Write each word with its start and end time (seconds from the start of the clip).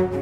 Good. 0.00 0.12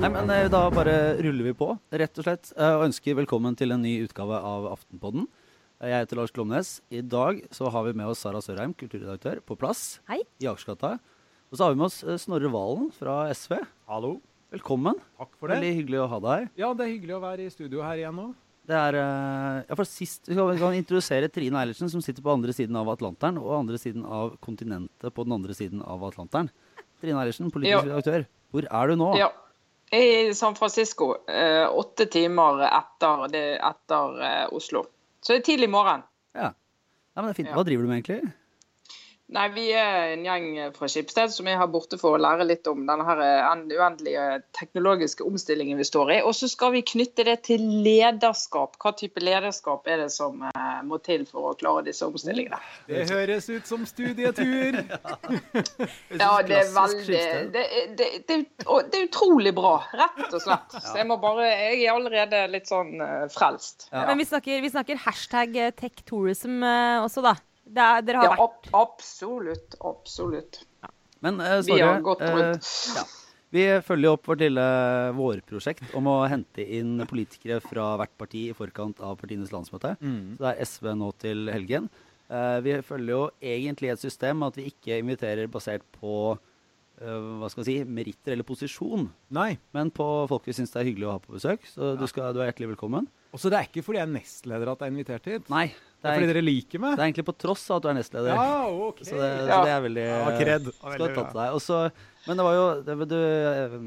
Nei, 0.00 0.08
men 0.14 0.30
eh, 0.32 0.46
Da 0.48 0.62
bare 0.72 0.94
ruller 1.20 1.44
vi 1.50 1.52
på, 1.58 1.66
rett 1.92 2.20
og 2.20 2.24
slett. 2.24 2.52
eh, 2.56 2.72
Og 2.78 2.86
ønsker 2.86 3.18
velkommen 3.18 3.52
til 3.58 3.74
en 3.74 3.82
ny 3.84 3.92
utgave 4.06 4.38
av 4.40 4.70
Aftenpodden. 4.72 5.26
Eh, 5.76 5.90
Jeg 5.92 6.06
heter 6.06 6.16
Lars 6.22 6.32
Klomnes. 6.32 6.70
I 6.88 7.02
dag 7.04 7.42
så 7.52 7.68
har 7.74 7.84
vi 7.84 7.92
med 8.00 8.08
oss 8.08 8.22
Sara 8.24 8.40
Sørheim, 8.40 8.72
kulturredaktør, 8.72 9.42
på 9.44 9.58
plass 9.60 9.98
Hei. 10.08 10.22
i 10.40 10.48
Akersgata. 10.48 10.94
Og 11.52 11.58
så 11.60 11.66
har 11.66 11.74
vi 11.74 11.82
med 11.82 11.90
oss 11.90 12.00
Snorre 12.24 12.48
Valen 12.54 12.88
fra 12.96 13.26
SV. 13.28 13.58
Hallo. 13.92 14.14
Velkommen. 14.54 14.96
Takk 15.18 15.36
for 15.36 15.52
det. 15.52 15.58
Veldig 15.60 15.74
hyggelig 15.82 16.00
å 16.00 16.08
ha 16.08 16.22
deg 16.24 16.46
her. 16.46 16.50
Ja, 16.64 16.72
det 16.72 16.86
er 16.88 16.94
hyggelig 16.96 17.18
å 17.18 17.20
være 17.28 17.44
i 17.44 17.52
studio 17.52 17.84
her 17.84 18.00
igjen 18.00 18.16
nå. 18.16 18.30
Det 18.64 18.76
er 18.76 18.96
eh, 18.96 19.58
ja, 19.68 19.76
for 19.76 19.88
sist, 19.88 20.28
Vi 20.30 20.36
kan, 20.36 20.76
introdusere 20.76 21.28
Trine 21.32 21.60
Eilertsen, 21.60 21.90
som 21.92 22.00
sitter 22.04 22.24
på 22.24 22.32
andre 22.32 22.54
siden 22.56 22.76
av 22.80 22.88
Atlanteren, 22.94 23.36
og 23.42 23.58
andre 23.58 23.80
siden 23.80 24.06
av 24.08 24.38
kontinentet 24.44 25.12
på 25.12 25.26
den 25.26 25.36
andre 25.36 25.56
siden 25.56 25.82
av 25.84 26.04
Atlanteren. 26.08 26.48
Trine 27.02 27.20
Eilertsen, 27.20 27.52
politisk 27.52 27.90
redaktør. 27.90 28.24
Hvor 28.54 28.68
er 28.70 28.92
du 28.92 29.00
nå? 29.00 29.10
Ja. 29.20 29.32
Jeg 29.92 30.14
er 30.14 30.30
i 30.30 30.34
San 30.34 30.56
Francisco, 30.56 31.10
eh, 31.28 31.66
åtte 31.68 32.06
timer 32.10 32.64
etter, 32.66 33.26
det, 33.30 33.44
etter 33.62 34.22
eh, 34.26 34.46
Oslo. 34.56 34.86
Så 35.20 35.34
det 35.34 35.42
er 35.42 35.44
tidlig 35.52 35.68
morgen. 35.70 36.02
Ja. 36.34 36.48
ja, 36.50 37.20
men 37.20 37.28
det 37.28 37.34
er 37.34 37.38
fint. 37.42 37.52
Hva 37.52 37.66
driver 37.68 37.84
du 37.84 37.92
med, 37.92 38.00
egentlig? 38.00 38.32
Nei, 39.32 39.46
Vi 39.54 39.70
er 39.72 40.10
en 40.12 40.24
gjeng 40.26 40.48
fra 40.74 40.88
Skipsted 40.90 41.32
som 41.32 41.46
er 41.48 41.56
her 41.56 41.68
borte 41.72 41.96
for 41.96 42.12
å 42.12 42.20
lære 42.20 42.44
litt 42.44 42.68
om 42.68 42.82
denne 42.84 43.06
her 43.08 43.22
eh, 43.24 43.62
uendelige 43.72 44.24
teknologiske 44.52 45.24
omstillingen 45.24 45.80
vi 45.80 45.86
står 45.88 46.12
i. 46.12 46.18
Og 46.28 46.34
så 46.36 46.48
skal 46.52 46.74
vi 46.74 46.82
knytte 46.84 47.24
det 47.24 47.38
til 47.48 47.64
lederskap. 47.86 48.76
Hva 48.82 48.92
type 48.92 49.22
lederskap 49.24 49.88
er 49.88 50.02
det 50.04 50.10
som 50.12 50.44
eh, 50.50 50.82
må 50.84 50.98
til 51.00 51.24
for 51.30 51.50
å 51.50 51.54
klare 51.56 51.86
disse 51.86 52.04
omstillingene? 52.04 52.60
Det 52.90 53.06
høres 53.08 53.48
ut 53.48 53.70
som 53.70 53.86
studietur. 53.88 54.82
Ja, 56.24 56.36
det 56.44 56.58
er 56.60 56.68
veldig 56.74 57.22
det, 57.54 57.64
det, 57.96 58.08
det, 58.28 58.36
det 58.60 58.98
er 58.98 59.06
utrolig 59.08 59.54
bra, 59.56 59.78
rett 59.96 60.28
og 60.28 60.44
slett. 60.44 60.76
Så 60.84 60.94
jeg 61.00 61.08
må 61.08 61.16
bare 61.22 61.48
Jeg 61.48 61.80
er 61.86 61.94
allerede 61.94 62.44
litt 62.52 62.68
sånn 62.68 63.00
eh, 63.00 63.24
frelst. 63.32 63.88
Ja. 63.88 64.04
Men 64.10 64.20
vi 64.20 64.28
snakker, 64.28 64.60
vi 64.62 64.74
snakker 64.76 65.02
hashtag 65.08 65.58
tech 65.80 66.04
tourism 66.04 66.60
også, 66.60 67.24
da. 67.24 67.34
Det 67.64 67.80
er, 67.80 68.02
dere 68.04 68.20
har 68.22 68.24
Ja, 68.28 68.36
vært 68.36 68.70
ab 68.72 68.80
absolutt. 68.80 69.76
Absolutt. 69.80 70.62
Men 71.24 71.40
eh, 71.40 71.60
Vi 71.64 71.78
har 71.80 71.98
Snorre, 71.98 72.00
gått 72.04 72.22
eh, 72.26 72.34
rundt. 72.36 72.72
ja. 72.96 73.04
Vi 73.54 73.62
følger 73.86 74.16
opp 74.16 74.26
vårt 74.26 74.40
lille 74.42 74.62
vårprosjekt 75.14 75.92
om 75.94 76.08
å 76.10 76.16
hente 76.26 76.64
inn 76.74 76.96
politikere 77.06 77.60
fra 77.62 77.92
hvert 78.00 78.10
parti 78.18 78.48
i 78.50 78.56
forkant 78.56 78.98
av 78.98 79.14
partienes 79.20 79.52
landsmøte. 79.54 79.92
Mm. 80.02 80.34
Så 80.34 80.42
det 80.42 80.50
er 80.50 80.64
SV 80.66 80.88
nå 80.98 81.12
til 81.22 81.44
helgen. 81.54 81.86
Uh, 82.26 82.58
vi 82.64 82.74
følger 82.82 83.12
jo 83.14 83.20
egentlig 83.38 83.92
et 83.92 84.02
system 84.02 84.42
at 84.42 84.58
vi 84.58 84.66
ikke 84.72 84.98
inviterer 85.04 85.46
basert 85.52 85.86
på 86.00 86.34
hva 86.94 87.48
skal 87.50 87.64
vi 87.64 87.72
si, 87.72 87.76
meritter 87.90 88.32
eller 88.36 88.46
posisjon, 88.46 89.08
Nei. 89.34 89.56
men 89.74 89.88
på 89.90 90.04
folk 90.30 90.44
vi 90.46 90.54
syns 90.54 90.70
det 90.70 90.78
er 90.78 90.86
hyggelig 90.86 91.08
å 91.08 91.14
ha 91.16 91.22
på 91.24 91.34
besøk. 91.34 91.64
Så 91.66 91.88
du, 91.98 92.04
skal, 92.06 92.30
du 92.32 92.38
er 92.38 92.46
hjertelig 92.52 92.68
velkommen. 92.70 93.08
Og 93.34 93.40
så 93.42 93.50
det 93.50 93.58
er 93.58 93.66
ikke 93.66 93.82
fordi 93.82 93.98
jeg 93.98 94.06
er 94.06 94.12
nestleder 94.14 94.70
at 94.70 94.78
jeg 94.84 94.86
er 94.86 94.94
invitert 94.94 95.26
hit. 95.26 95.48
Nei, 95.50 95.64
Det 96.04 96.10
er 96.12 96.18
fordi 96.20 96.32
dere 96.34 96.44
liker 96.44 96.82
meg. 96.84 96.96
det 96.98 97.00
er 97.02 97.08
egentlig 97.08 97.24
på 97.30 97.36
tross 97.40 97.62
av 97.70 97.78
at 97.80 97.84
du 97.86 97.88
er 97.90 97.96
nestleder. 97.96 98.34
Ja, 98.36 98.64
OK. 98.90 98.98
Så 99.08 99.16
det, 99.16 99.30
så 99.48 99.60
det 99.64 99.70
er 99.72 99.86
veldig 99.88 100.02
Ja, 100.10 100.26
kred. 100.36 100.66
Skal 100.76 101.06
ha 101.06 101.14
tatt 101.16 101.38
deg. 101.38 101.54
Også, 101.56 101.78
men 102.26 102.40
det 102.40 102.44
var 102.44 102.58
jo 102.58 102.66
det, 102.84 102.96
du, 103.08 103.16
eh, 103.24 103.78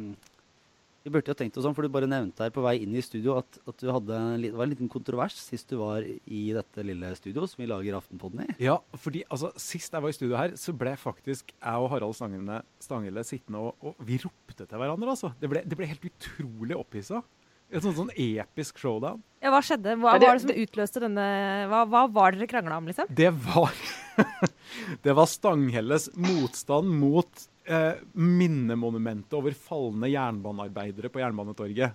Vi 1.08 1.12
burde 1.14 1.32
jo 1.32 1.38
tenkt 1.40 1.56
oss 1.62 1.64
om, 1.70 1.76
for 1.78 1.86
du 1.88 1.92
bare 1.94 2.10
nevnte 2.10 2.44
her 2.44 2.52
på 2.52 2.64
vei 2.66 2.74
inn 2.84 2.98
i 2.98 3.04
studio 3.06 3.38
at, 3.40 3.60
at 3.70 3.78
du 3.80 3.88
hadde 3.94 4.18
en, 4.18 4.42
det 4.44 4.50
var 4.58 4.66
en 4.68 4.74
liten 4.74 4.90
kontrovers 4.92 5.38
sist 5.40 5.70
du 5.72 5.78
var 5.80 6.04
i 6.04 6.42
dette 6.58 6.84
lille 6.84 7.14
studio 7.16 7.46
som 7.48 7.62
vi 7.62 7.70
lager 7.70 7.96
Aftenpodden 8.02 8.44
i. 8.44 8.58
Ja, 8.66 8.76
fordi 9.00 9.22
altså, 9.30 9.54
Sist 9.62 9.94
jeg 9.96 10.04
var 10.04 10.12
i 10.12 10.18
studio 10.18 10.36
her, 10.36 10.58
så 10.60 10.76
ble 10.76 10.98
faktisk 11.00 11.54
jeg 11.56 11.86
og 11.86 11.88
Harald 11.94 12.18
Stangele, 12.18 12.60
Stangele 12.84 13.24
sittende 13.24 13.62
og, 13.70 13.78
og 13.80 14.04
Vi 14.10 14.20
ropte 14.26 14.66
til 14.68 14.82
hverandre, 14.84 15.14
altså. 15.16 15.32
Det 15.40 15.48
ble, 15.54 15.64
det 15.64 15.80
ble 15.80 15.88
helt 15.94 16.10
utrolig 16.12 16.76
opphissa. 16.76 17.22
Et 17.68 17.84
sånn, 17.84 17.96
sånn 17.98 18.12
episk 18.16 18.78
showdown. 18.80 19.20
Ja, 19.48 19.54
hva 19.56 19.62
skjedde? 19.64 19.96
Hva 20.02 20.14
Ja, 20.16 20.20
det- 20.20 20.28
var 20.30 20.38
det 20.38 20.44
som 20.44 20.58
utløste 20.64 21.02
denne 21.08 21.28
Hva, 21.72 21.86
hva 21.88 22.02
var 22.12 22.36
dere 22.36 22.48
krangla 22.52 22.78
om, 22.82 22.88
liksom? 22.92 23.08
Det 23.16 23.32
var 23.48 23.72
Det 25.06 25.14
var 25.16 25.26
Stanghelles 25.30 26.10
motstand 26.18 26.90
mot 27.00 27.48
eh, 27.70 27.96
minnemonumentet 28.14 29.34
over 29.38 29.56
falne 29.56 30.10
jernbanearbeidere 30.12 31.10
på 31.14 31.22
Jernbanetorget. 31.22 31.94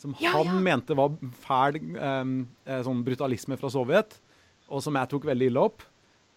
Som 0.00 0.14
Ja, 0.20 0.32
han 0.34 0.46
ja. 0.46 0.60
mente 0.64 0.96
var 0.98 1.12
fæl 1.44 1.78
eh, 1.94 2.32
eh, 2.66 2.82
sånn 2.86 3.02
brutalisme 3.06 3.58
fra 3.60 3.70
Sovjet, 3.72 4.18
og 4.70 4.82
som 4.84 4.96
jeg 4.98 5.10
tok 5.12 5.26
veldig 5.30 5.50
ille 5.50 5.62
opp. 5.70 5.82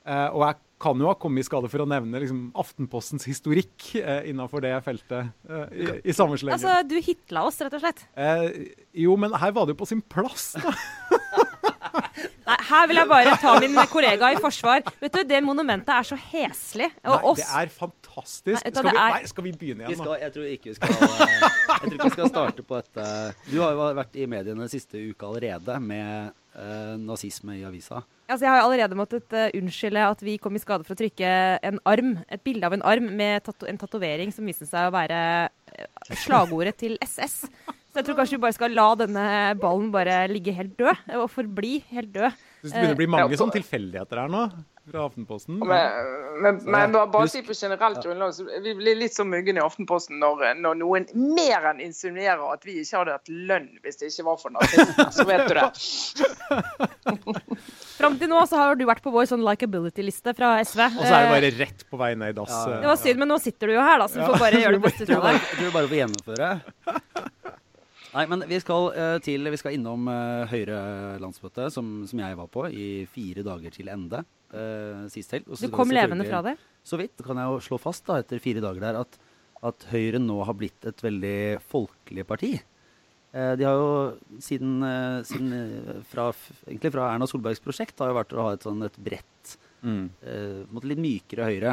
Eh, 0.04 0.30
og 0.36 0.42
jeg 0.50 0.58
kan 0.84 1.00
jo 1.00 1.08
ha 1.08 1.14
kommet 1.16 1.46
i 1.46 1.48
skade 1.48 1.70
for 1.72 1.80
å 1.80 1.88
nevne 1.88 2.20
liksom, 2.20 2.40
Aftenpostens 2.60 3.24
historikk 3.30 3.94
eh, 4.02 4.26
innafor 4.34 4.60
det 4.66 4.74
feltet 4.84 5.30
eh, 5.48 5.70
i, 5.72 5.86
i 6.12 6.16
samme 6.16 6.36
slenge. 6.42 6.58
Altså, 6.58 6.82
du 6.90 6.98
hitla 7.00 7.46
oss, 7.48 7.62
rett 7.64 7.78
og 7.78 7.86
slett. 7.86 8.04
eh, 8.20 8.74
jo, 9.06 9.16
men 9.20 9.32
her 9.40 9.54
var 9.56 9.70
det 9.70 9.78
jo 9.78 9.82
på 9.86 9.88
sin 9.94 10.02
plass, 10.04 10.50
da. 10.60 10.74
Nei, 12.44 12.56
her 12.68 12.88
vil 12.90 12.98
jeg 13.00 13.08
bare 13.08 13.34
ta 13.40 13.54
min 13.64 13.76
kollega 13.88 14.30
i 14.34 14.40
forsvar. 14.42 14.84
Vet 15.00 15.14
du, 15.16 15.22
Det 15.30 15.40
monumentet 15.46 15.92
er 15.96 16.08
så 16.08 16.18
heslig. 16.20 16.90
Og 17.06 17.14
Nei, 17.16 17.20
oss 17.32 17.40
det 17.40 17.48
er 17.62 17.72
fantastisk. 17.72 18.58
Nei, 18.60 18.72
skal, 18.74 18.84
vi, 18.90 18.92
er- 19.00 19.14
nei, 19.16 19.30
skal 19.32 19.46
vi 19.48 19.54
begynne 19.62 19.86
Vi 19.88 19.94
igjen, 19.94 20.02
skal, 20.04 20.12
da? 20.12 20.20
jeg 20.26 20.34
tror 20.36 20.50
ikke 20.52 20.70
vi 20.70 20.76
skal 20.76 20.92
eh, 20.92 21.34
Jeg 21.48 21.80
tror 21.80 21.94
ikke 21.96 22.10
vi 22.10 22.14
skal 22.18 22.32
starte 22.34 22.66
på 22.68 22.80
dette. 22.82 23.08
Du 23.48 23.56
har 23.64 23.72
jo 23.78 23.88
vært 24.02 24.20
i 24.20 24.28
mediene 24.36 24.68
siste 24.72 25.00
uka 25.08 25.30
allerede 25.32 25.78
med 25.88 26.36
eh, 26.56 26.96
nazisme 27.02 27.58
i 27.60 27.66
avisa. 27.68 28.04
Altså, 28.28 28.46
Jeg 28.46 28.54
har 28.54 28.64
allerede 28.64 28.98
måttet 28.98 29.36
uh, 29.36 29.50
unnskylde 29.58 30.06
at 30.08 30.22
vi 30.24 30.38
kom 30.42 30.56
i 30.56 30.62
skade 30.62 30.86
for 30.88 30.96
å 30.96 31.00
trykke 31.00 31.32
en 31.70 31.80
arm, 31.90 32.16
et 32.32 32.44
bilde 32.44 32.66
av 32.66 32.76
en 32.78 32.86
arm 32.88 33.10
med 33.18 33.44
tato 33.46 33.68
en 33.70 33.80
tatovering 33.80 34.32
som 34.34 34.48
viste 34.48 34.68
seg 34.70 34.88
å 34.88 34.96
være 34.96 35.20
eh, 35.76 36.16
slagordet 36.24 36.78
til 36.80 36.96
SS. 37.04 37.44
Så 37.94 38.00
jeg 38.00 38.08
tror 38.08 38.18
kanskje 38.18 38.40
vi 38.40 38.46
bare 38.46 38.56
skal 38.56 38.74
la 38.74 38.88
denne 38.98 39.26
ballen 39.62 39.92
bare 39.94 40.24
ligge 40.32 40.56
helt 40.56 40.74
død, 40.80 41.04
og 41.20 41.30
forbli 41.30 41.76
helt 41.92 42.14
død. 42.16 42.40
Det 42.64 42.72
begynner 42.72 42.96
å 42.96 43.00
bli 43.02 43.08
mange 43.12 43.34
Ja, 43.36 43.40
sånne 43.42 43.56
tilfeldigheter 43.58 44.16
her 44.24 44.30
nå, 44.32 44.44
fra 44.88 45.00
Aftenposten. 45.10 45.58
Men, 45.60 45.84
men, 46.44 46.54
men 46.64 46.94
bare, 46.96 47.10
bare 47.12 47.28
si 47.32 47.42
på 47.44 47.52
generelt 47.56 48.00
grunnlag, 48.04 48.32
så 48.36 48.42
vi 48.64 48.72
blir 48.80 48.96
litt 49.00 49.16
så 49.16 49.24
muggen 49.28 49.60
i 49.60 49.64
Aftenposten 49.64 50.16
når, 50.22 50.36
når 50.64 50.74
noen 50.80 51.04
mer 51.36 51.62
enn 51.74 51.80
insinuerer 51.84 52.44
at 52.54 52.64
vi 52.68 52.72
ikke 52.82 52.98
hadde 53.02 53.16
hatt 53.18 53.30
lønn 53.52 53.68
hvis 53.84 54.00
det 54.00 54.06
ikke 54.14 54.26
var 54.30 54.38
for 54.42 54.50
nazistene. 54.56 55.10
Så 55.12 55.24
vet 55.28 55.44
du 55.48 55.54
det. 55.60 55.68
Fram 58.00 58.16
til 58.20 58.30
nå 58.32 58.40
så 58.50 58.56
har 58.60 58.76
du 58.80 58.84
vært 58.90 59.04
på 59.06 59.12
vår 59.14 59.26
sånn 59.30 59.44
likability-liste 59.46 60.34
fra 60.36 60.50
SV. 60.64 60.82
Og 60.88 61.04
så 61.04 61.12
er 61.12 61.14
det 61.14 61.22
Eh, 61.24 61.34
bare 61.36 61.52
rett 61.60 61.80
på 61.90 61.96
vei 62.00 62.12
ned 62.20 62.30
i 62.34 62.36
dass. 62.40 62.52
Ja, 62.52 62.56
ja. 62.74 62.78
Det 62.84 62.90
var 62.92 62.98
synd, 63.00 63.18
men 63.22 63.30
nå 63.32 63.38
sitter 63.44 63.66
du 63.70 63.74
jo 63.78 63.84
her, 63.86 63.98
da, 64.02 64.06
så 64.10 64.16
du 64.20 64.24
får 64.32 64.40
bare 64.42 64.60
gjøre 64.64 64.76
det 64.80 64.84
beste 64.88 65.02
ut 65.06 65.10
tror 65.12 65.20
av 65.20 65.24
bare, 65.28 65.38
det. 65.40 65.44
jeg 65.52 65.58
tror 65.62 65.72
bare 65.78 65.88
får 65.92 66.00
gjennomføre. 66.02 66.48
Nei, 68.14 68.26
men 68.30 68.44
vi 68.50 68.60
skal 68.62 68.92
uh, 68.94 69.16
til 69.26 69.50
Vi 69.50 69.58
skal 69.58 69.74
innom 69.78 70.06
uh, 70.08 70.44
Høyre 70.52 70.78
landsmøte, 71.24 71.70
som, 71.74 72.04
som 72.10 72.20
jeg 72.22 72.38
var 72.38 72.50
på, 72.54 72.68
i 72.70 73.06
fire 73.10 73.42
dager 73.46 73.74
til 73.74 73.90
ende 73.90 74.20
uh, 74.54 75.08
sist 75.14 75.34
helg. 75.34 75.48
Du 75.50 75.70
kom 75.74 75.90
levende 75.94 76.28
fra 76.30 76.44
det. 76.46 76.58
Så 76.86 77.00
vidt. 77.00 77.18
Kan 77.26 77.40
jeg 77.42 77.50
jo 77.50 77.62
slå 77.64 77.80
fast 77.82 78.06
da, 78.10 78.20
etter 78.22 78.42
fire 78.44 78.62
dager 78.64 78.84
der 78.84 79.00
at, 79.02 79.18
at 79.64 79.88
Høyre 79.90 80.22
nå 80.22 80.38
har 80.46 80.54
blitt 80.60 80.86
et 80.90 81.02
veldig 81.02 81.36
folkelig 81.72 82.26
parti. 82.30 82.52
Eh, 83.34 83.54
de 83.58 83.66
har 83.66 83.74
jo 83.80 84.38
siden, 84.46 84.76
siden 85.26 86.04
fra, 86.06 86.28
egentlig 86.68 86.92
fra 86.94 87.08
Erna 87.16 87.26
Solbergs 87.26 87.64
prosjekt 87.64 87.98
har 88.04 88.12
jo 88.12 88.18
vært 88.20 88.36
å 88.38 88.44
ha 88.46 88.52
et 88.54 88.68
sånn 88.68 88.84
et 88.86 89.00
bredt, 89.02 89.56
Mm. 89.84 90.06
eh, 90.24 90.84
litt 90.88 91.00
mykere 91.02 91.48
Høyre. 91.50 91.72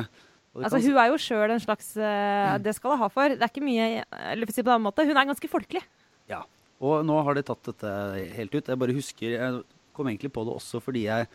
Altså, 0.57 0.79
kan- 0.81 0.87
hun 0.89 0.97
er 0.99 1.11
jo 1.13 1.19
sjøl 1.23 1.53
en 1.55 1.61
slags 1.63 1.93
eh, 2.01 2.57
Det 2.59 2.73
skal 2.75 2.97
hun 2.97 3.03
ha 3.05 3.09
for. 3.13 3.29
Det 3.29 3.45
er 3.45 3.53
ikke 3.53 3.63
mye 3.63 4.03
Eller 4.33 4.51
si 4.51 4.65
på 4.65 4.73
den 4.73 4.83
måten. 4.83 5.07
hun 5.07 5.17
er 5.21 5.29
ganske 5.29 5.51
folkelig. 5.53 5.83
Ja, 6.31 6.41
og 6.81 7.05
nå 7.09 7.19
har 7.27 7.37
de 7.37 7.43
tatt 7.51 7.67
dette 7.73 7.93
helt 8.39 8.55
ut. 8.55 8.71
Jeg 8.73 8.81
bare 8.81 8.97
husker, 8.97 9.37
jeg 9.37 9.63
kom 9.97 10.09
egentlig 10.09 10.33
på 10.33 10.45
det 10.47 10.55
også 10.55 10.81
fordi 10.81 11.05
jeg, 11.09 11.29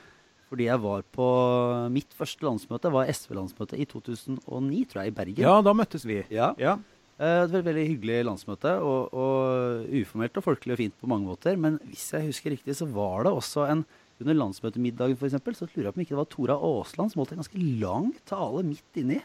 fordi 0.49 0.69
jeg 0.69 0.81
var 0.81 1.03
på 1.15 1.27
mitt 1.93 2.15
første 2.17 2.45
landsmøte, 2.47 2.91
var 2.93 3.11
SV-landsmøte 3.11 3.77
i 3.81 3.85
2009, 3.91 4.83
tror 4.89 5.03
jeg, 5.03 5.11
i 5.13 5.17
Bergen. 5.19 5.43
Ja, 5.45 5.59
da 5.65 5.73
møttes 5.77 6.07
vi. 6.07 6.21
Ja. 6.33 6.53
Ja. 6.61 6.77
Eh, 7.15 7.43
Et 7.45 7.51
veldig, 7.51 7.65
veldig 7.69 7.85
hyggelig 7.91 8.17
landsmøte, 8.27 8.73
og, 8.83 9.13
og 9.15 9.85
uformelt 10.01 10.39
og 10.41 10.47
folkelig 10.47 10.75
og 10.75 10.81
fint 10.81 10.97
på 10.99 11.11
mange 11.11 11.29
måter. 11.29 11.59
Men 11.59 11.77
hvis 11.91 12.09
jeg 12.15 12.27
husker 12.31 12.55
riktig, 12.55 12.75
så 12.79 12.87
var 12.89 13.27
det 13.27 13.35
også 13.35 13.67
en 13.71 13.85
under 14.21 14.37
landsmøtemiddagen 14.39 15.17
for 15.19 15.27
eksempel, 15.27 15.55
så 15.57 15.67
lurer 15.67 15.89
jeg 15.89 15.93
på 15.93 15.99
om 15.99 16.03
ikke 16.05 16.13
det 16.15 16.21
var 16.21 16.29
Tora 16.31 16.55
Aasland 16.55 17.11
som 17.11 17.19
holdt 17.19 17.33
en 17.35 17.41
ganske 17.41 17.63
lang 17.81 18.13
tale 18.29 18.61
midt 18.63 18.99
inni. 19.01 19.17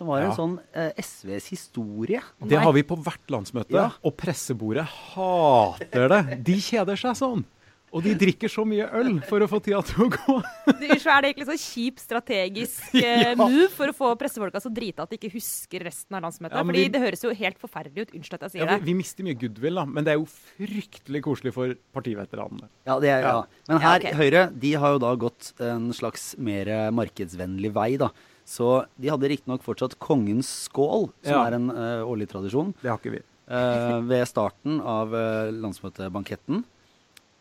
Som 0.00 0.08
var 0.08 0.22
Ja. 0.22 0.30
en 0.30 0.36
sånn 0.38 0.58
eh, 0.72 0.92
SVs 0.96 1.50
historie. 1.52 2.22
Det 2.40 2.56
har 2.56 2.72
vi 2.72 2.80
på 2.88 2.96
hvert 3.04 3.28
landsmøte. 3.28 3.76
Ja. 3.76 3.90
Og 4.02 4.16
pressebordet 4.16 4.86
hater 4.88 6.08
det. 6.08 6.20
De 6.46 6.56
kjeder 6.56 6.96
seg 6.96 7.18
sånn. 7.20 7.44
Og 7.92 8.04
de 8.06 8.12
drikker 8.14 8.46
så 8.46 8.62
mye 8.64 8.84
øl 8.94 9.16
for 9.26 9.42
å 9.42 9.48
få 9.50 9.58
tida 9.66 9.80
til 9.82 10.04
å 10.04 10.10
gå. 10.14 10.34
Det 10.78 10.92
er 10.94 11.24
det 11.24 11.32
egentlig 11.32 11.46
sånn 11.48 11.58
kjip 11.58 11.98
strategisk 11.98 12.94
eh, 13.02 13.32
move 13.34 13.66
for 13.74 13.90
å 13.90 13.94
få 13.98 14.12
pressefolka 14.16 14.60
så 14.62 14.70
drita 14.72 15.02
at 15.02 15.10
de 15.10 15.18
ikke 15.18 15.32
husker 15.34 15.82
resten 15.88 16.14
av 16.14 16.22
landsmøtet. 16.22 16.54
Ja, 16.54 16.62
fordi 16.68 16.84
vi- 16.86 16.92
det 16.94 17.00
høres 17.02 17.24
jo 17.26 17.34
helt 17.34 17.58
forferdelig 17.58 18.06
ut. 18.06 18.14
Unnskyld 18.14 18.38
at 18.38 18.46
jeg 18.46 18.52
sier 18.54 18.62
Ja, 18.64 18.76
det. 18.78 18.86
vi 18.86 18.94
mister 18.94 19.26
mye 19.26 19.34
goodwill, 19.42 19.74
da, 19.82 19.84
men 19.90 20.06
det 20.06 20.14
er 20.14 20.20
jo 20.22 20.28
fryktelig 20.30 21.22
koselig 21.26 21.52
for 21.52 21.74
partiveteranene. 21.92 22.68
Ja, 22.86 23.00
det 23.02 23.10
er, 23.10 23.20
ja. 23.26 23.34
Ja. 23.40 23.44
Men 23.68 23.80
Ja, 23.82 23.98
her. 23.98 24.00
Høyre 24.22 24.44
de 24.56 24.72
har 24.74 24.92
jo 24.94 24.98
da 25.02 25.14
gått 25.16 25.52
en 25.58 25.90
slags 25.92 26.38
mer 26.38 26.70
markedsvennlig 26.94 27.72
vei. 27.74 27.96
da. 27.98 28.10
Så 28.50 28.66
de 28.98 29.10
hadde 29.12 29.28
riktignok 29.30 29.62
fortsatt 29.62 29.94
Kongens 30.02 30.48
skål, 30.66 31.08
som 31.22 31.36
Ja. 31.36 31.44
er 31.46 31.54
en 31.60 31.68
uh, 31.70 32.02
årlig 32.02 32.26
tradisjon, 32.32 32.72
Det 32.82 32.90
har 32.90 32.98
ikke 32.98 33.12
vi. 33.14 33.20
uh, 33.46 34.00
ved 34.10 34.26
starten 34.26 34.80
av 34.82 35.14
uh, 35.14 35.50
landsmøtebanketten. 35.54 36.64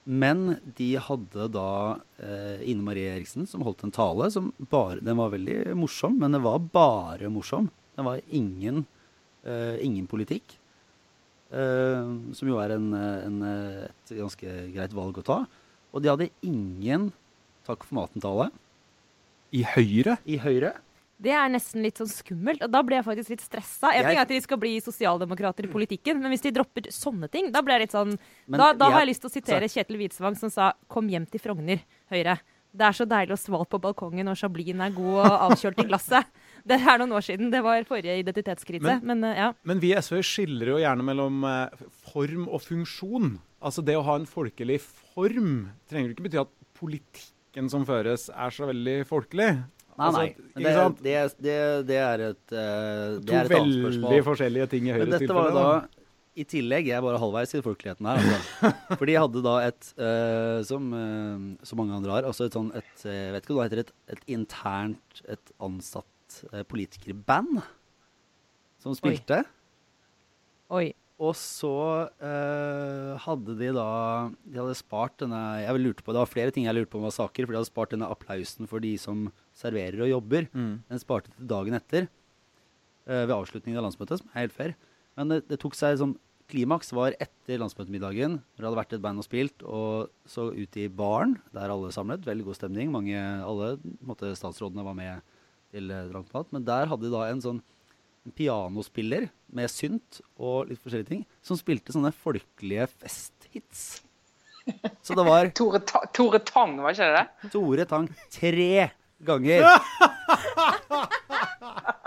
Men 0.10 0.60
de 0.78 0.92
hadde 0.98 1.48
da 1.54 1.66
Ine 2.66 2.82
Marie 2.82 3.12
Eriksen 3.14 3.46
som 3.46 3.62
holdt 3.62 3.84
en 3.86 3.92
tale 3.94 4.30
som 4.34 4.48
bare 4.72 5.04
Den 5.06 5.18
var 5.20 5.30
veldig 5.30 5.76
morsom, 5.78 6.16
men 6.18 6.34
det 6.34 6.40
var 6.42 6.58
bare 6.74 7.30
morsom. 7.30 7.68
Det 7.96 8.06
var 8.08 8.22
ingen, 8.34 8.86
ingen 9.46 10.08
politikk. 10.10 10.56
Som 11.52 12.50
jo 12.50 12.58
er 12.64 12.74
en, 12.78 12.88
en, 12.96 13.38
et 13.86 14.16
ganske 14.18 14.56
greit 14.74 14.96
valg 14.98 15.20
å 15.22 15.26
ta. 15.26 15.38
Og 15.94 16.02
de 16.02 16.10
hadde 16.10 16.30
ingen 16.48 17.12
takk 17.68 17.86
for 17.86 18.00
maten-tale 18.00 18.50
I 19.54 19.62
Høyre? 19.76 20.18
i 20.26 20.40
Høyre. 20.42 20.74
Det 21.20 21.34
er 21.36 21.50
nesten 21.52 21.84
litt 21.84 21.98
sånn 22.00 22.08
skummelt. 22.08 22.62
og 22.64 22.72
Da 22.72 22.82
ble 22.82 22.96
jeg 22.96 23.06
faktisk 23.06 23.30
litt 23.30 23.42
stressa. 23.44 23.92
Jeg- 23.92 24.06
ting 24.06 24.18
er 24.18 24.22
at 24.22 24.28
de 24.30 24.40
skal 24.40 24.58
bli 24.58 24.80
sosialdemokrater 24.80 25.66
i 25.66 25.72
politikken, 25.72 26.22
men 26.22 26.32
hvis 26.32 26.42
de 26.42 26.52
dropper 26.52 26.88
sånne 26.88 27.30
ting, 27.30 27.52
da 27.52 27.62
blir 27.62 27.80
jeg 27.80 27.90
litt 27.90 27.92
sånn 27.92 28.18
Men 28.48 28.58
Da, 28.60 28.74
da 28.74 28.90
har 28.90 29.06
jeg- 29.06 29.10
lyst 29.10 29.22
til 29.22 29.30
å 29.30 29.34
sitere 29.34 29.68
Kjetil 29.68 29.98
Hvitsvang 29.98 30.38
som 30.38 30.50
sa 30.50 30.74
'Kom 30.88 31.10
hjem 31.10 31.30
til 31.30 31.40
Frogner, 31.42 31.82
Høyre'. 32.12 32.40
Det 32.72 32.86
er 32.86 32.94
så 32.94 33.06
deilig 33.06 33.32
å 33.34 33.40
svalt 33.50 33.70
på 33.70 33.82
balkongen, 33.82 34.26
når 34.26 34.38
chablisen 34.38 34.80
er 34.80 34.92
god 34.92 35.26
og 35.26 35.52
avkjølt 35.52 35.80
i 35.80 35.88
glasset. 35.90 36.26
Det 36.68 36.80
er 36.80 36.98
noen 37.00 37.12
år 37.12 37.24
siden. 37.26 37.50
Det 37.52 37.64
var 37.64 37.82
forrige 37.84 38.24
identitetskrise. 38.24 39.02
Men, 39.02 39.20
men, 39.20 39.36
ja. 39.36 39.54
Men 39.64 39.80
vi 39.80 39.92
i 39.92 39.96
SV 39.98 40.22
skiller 40.22 40.68
jo 40.68 40.78
gjerne 40.78 41.04
mellom 41.04 41.44
eh, 41.44 41.70
form 42.14 42.48
og 42.48 42.62
funksjon. 42.62 43.40
Altså 43.62 43.84
det 43.84 43.96
å 43.96 44.04
ha 44.04 44.16
en 44.16 44.26
folkelig 44.28 44.80
form 44.80 45.72
trenger 45.90 46.14
ikke 46.14 46.30
bety 46.30 46.40
at 46.40 46.48
politikken 46.76 47.70
som 47.70 47.86
føres, 47.86 48.30
er 48.30 48.52
så 48.52 48.68
veldig 48.70 49.06
folkelig. 49.08 49.64
Nei, 50.00 50.08
Altså, 50.08 50.20
nei. 50.24 50.28
ikke 50.32 50.64
Det, 50.64 50.74
sant? 50.80 51.00
det, 51.04 51.16
det, 51.44 51.56
det 51.90 51.98
er 52.00 52.22
et 52.30 52.54
uh, 52.56 52.60
Det 53.20 53.26
To 53.30 53.34
er 53.36 53.50
et 53.50 53.56
annet 53.60 53.88
veldig 53.90 54.20
forskjellige 54.30 54.68
ting 54.72 54.86
i 54.88 54.92
Men 54.94 55.02
Høyres 55.04 55.16
dette 55.20 55.36
var 55.36 55.50
tilfelle. 55.50 55.72
da. 55.84 55.96
I 56.40 56.44
tillegg, 56.48 56.88
jeg 56.88 56.96
er 56.96 57.02
bare 57.04 57.20
halvveis 57.20 57.52
i 57.58 57.60
folkeligheten 57.66 58.06
her. 58.08 58.20
Altså. 58.24 58.70
For 59.02 59.10
de 59.10 59.16
hadde 59.20 59.42
da 59.44 59.56
et, 59.68 59.90
uh, 60.00 60.60
som 60.70 60.86
uh, 60.96 61.66
så 61.68 61.76
mange 61.76 61.98
andre 61.98 62.14
har, 62.16 62.28
altså 62.30 62.48
et 62.48 62.56
sånn 62.56 62.70
et, 62.80 62.94
eh, 63.04 63.18
Jeg 63.26 63.34
vet 63.36 63.44
ikke 63.50 63.58
hva 63.58 63.66
det 63.68 63.82
heter, 63.82 63.82
et, 63.84 64.16
et 64.16 64.32
internt, 64.38 65.22
et 65.36 65.52
ansatt 65.68 66.40
eh, 66.54 66.64
politikerband 66.70 67.60
som 68.80 68.96
spilte. 68.96 69.42
Oi. 70.72 70.80
Oi. 70.80 70.88
Og 71.20 71.34
så 71.36 71.76
eh, 72.24 73.16
hadde 73.26 73.56
de 73.60 73.72
da 73.76 73.90
De 74.48 74.56
hadde 74.56 74.78
spart 74.80 75.18
denne 75.20 75.40
Jeg 75.60 75.82
lurte 75.82 76.06
på, 76.06 76.14
Det 76.16 76.22
var 76.22 76.32
flere 76.32 76.54
ting 76.56 76.64
jeg 76.64 76.78
lurte 76.78 76.94
på 76.94 77.02
om 77.02 77.10
var 77.10 77.16
saker, 77.16 77.44
for 77.44 77.52
de 77.52 77.60
hadde 77.60 77.72
spart 77.72 77.96
denne 77.96 78.08
applausen 78.08 78.70
for 78.72 78.84
de 78.84 78.94
som 79.02 79.28
serverer 79.58 80.00
og 80.06 80.14
jobber. 80.14 80.48
Mm. 80.56 80.80
Den 80.88 81.02
sparte 81.04 81.34
til 81.34 81.50
dagen 81.52 81.76
etter, 81.76 82.08
eh, 83.10 83.26
ved 83.26 83.36
avslutningen 83.36 83.82
av 83.82 83.90
landsmøtet, 83.90 84.22
som 84.22 84.32
er 84.32 84.46
helt 84.46 84.56
fair. 84.56 84.76
Men 85.20 85.34
det, 85.34 85.42
det 85.52 85.60
tok 85.60 85.76
seg 85.76 86.00
sånn 86.00 86.16
Klimaks 86.50 86.90
var 86.98 87.14
etter 87.22 87.60
landsmøtemiddagen, 87.62 88.40
hvor 88.40 88.64
det 88.64 88.66
hadde 88.66 88.80
vært 88.80 88.94
et 88.96 89.02
band 89.04 89.22
og 89.22 89.26
spilt, 89.28 89.62
og 89.62 90.08
så 90.26 90.48
ut 90.50 90.78
i 90.82 90.88
baren, 90.90 91.36
der 91.54 91.70
alle 91.70 91.92
samlet. 91.94 92.24
Veldig 92.26 92.48
god 92.48 92.58
stemning. 92.58 92.90
Mange, 92.90 93.20
alle 93.46 93.76
måtte, 94.02 94.32
statsrådene 94.34 94.86
var 94.88 94.98
med 94.98 95.36
til 95.70 95.92
eh, 95.94 96.08
drankmat. 96.10 96.50
Men 96.56 96.66
der 96.66 96.90
hadde 96.90 97.06
de 97.06 97.14
da 97.14 97.28
en 97.28 97.44
sånn 97.44 97.62
en 98.28 98.34
pianospiller 98.36 99.30
med 99.56 99.72
synt 99.72 100.20
og 100.38 100.70
litt 100.70 100.82
forskjellige 100.84 101.10
ting, 101.10 101.26
som 101.46 101.58
spilte 101.60 101.94
sånne 101.96 102.12
folkelige 102.16 102.88
festhits. 103.00 104.02
Så 105.02 105.16
det 105.18 105.26
var 105.26 105.50
Tore, 105.58 105.80
Ta 105.82 106.04
Tore 106.14 106.40
Tang, 106.46 106.76
var 106.84 106.94
ikke 106.94 107.08
det 107.10 107.22
det? 107.24 107.52
Tore 107.56 107.86
Tang 107.90 108.10
tre 108.34 108.90
ganger. 109.26 109.66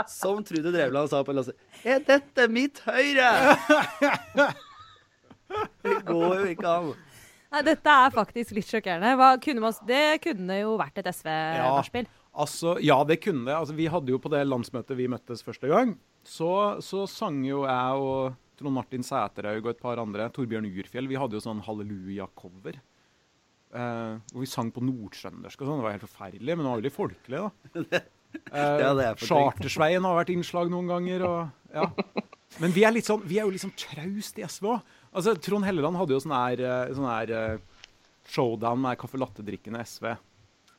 Som 0.09 0.43
Trude 0.47 0.71
Drevland 0.75 1.11
sa 1.11 1.23
på 1.27 1.35
lasset. 1.35 1.57
Er 1.83 2.03
dette 2.07 2.47
mitt 2.53 2.83
høyre? 2.87 3.33
Det 5.83 5.99
går 6.09 6.37
jo 6.39 6.53
ikke 6.53 6.69
an. 6.71 6.93
Nei, 7.53 7.61
dette 7.67 7.93
er 8.05 8.15
faktisk 8.15 8.55
litt 8.57 8.69
sjokkerende. 8.71 9.11
Hva 9.19 9.35
kunne 9.43 9.61
man, 9.61 9.75
det 9.89 10.23
kunne 10.25 10.57
jo 10.63 10.77
vært 10.81 11.03
et 11.03 11.11
SV-nachspiel. 11.11 12.07
Altså, 12.33 12.79
ja, 12.81 12.97
det 13.05 13.19
kunne 13.21 13.45
det. 13.45 13.57
Altså, 13.57 13.75
vi 13.77 13.91
hadde 13.93 14.15
jo 14.15 14.21
på 14.23 14.31
det 14.33 14.41
landsmøtet 14.47 14.97
vi 14.97 15.11
møttes 15.13 15.45
første 15.45 15.69
gang, 15.69 15.97
så, 16.25 16.81
så 16.85 17.05
sang 17.11 17.43
jo 17.45 17.67
jeg 17.67 18.07
og 18.07 18.39
Trond 18.57 18.77
Martin 18.77 19.05
Sæterhaug 19.05 19.67
og 19.67 19.75
et 19.75 19.83
par 19.83 20.01
andre, 20.01 20.31
Torbjørn 20.33 20.69
Urfjell, 20.71 21.11
vi 21.11 21.19
hadde 21.21 21.37
jo 21.37 21.45
sånn 21.45 21.61
halleluja-cover. 21.67 22.79
Eh, 23.73 24.17
hvor 24.33 24.45
vi 24.45 24.49
sang 24.49 24.73
på 24.73 24.83
nordtrøndersk 24.85 25.63
og 25.63 25.69
sånn. 25.69 25.81
Det 25.81 25.87
var 25.87 25.97
helt 25.97 26.07
forferdelig, 26.07 26.57
men 26.57 26.65
det 26.65 26.71
var 26.71 26.83
veldig 26.83 26.97
folkelig, 26.97 27.47
da. 27.47 28.03
Eh, 28.33 28.81
er. 28.81 29.19
Chartersveien 29.21 30.07
har 30.09 30.15
vært 30.17 30.31
innslag 30.33 30.71
noen 30.73 30.87
ganger, 30.89 31.21
og 31.27 31.75
ja. 31.77 31.85
Men 32.61 32.73
vi 32.73 32.85
er, 32.85 32.95
litt 32.97 33.05
sånn, 33.05 33.21
vi 33.29 33.37
er 33.37 33.45
jo 33.45 33.53
litt 33.53 33.61
sånn 33.61 33.75
traust 33.77 34.41
i 34.41 34.45
SV 34.47 34.71
òg. 34.73 34.95
Altså, 35.13 35.35
Trond 35.37 35.67
Helleland 35.69 35.99
hadde 36.01 36.17
jo 36.17 36.21
sånn 36.25 36.33
her, 36.33 36.63
eh, 36.65 36.95
sånn 36.97 37.09
her 37.09 37.33
eh, 37.37 37.85
showdown 38.33 38.81
med 38.81 38.97
kaffe 39.01 39.21
latte-drikkende 39.21 39.85
SV. 39.85 40.15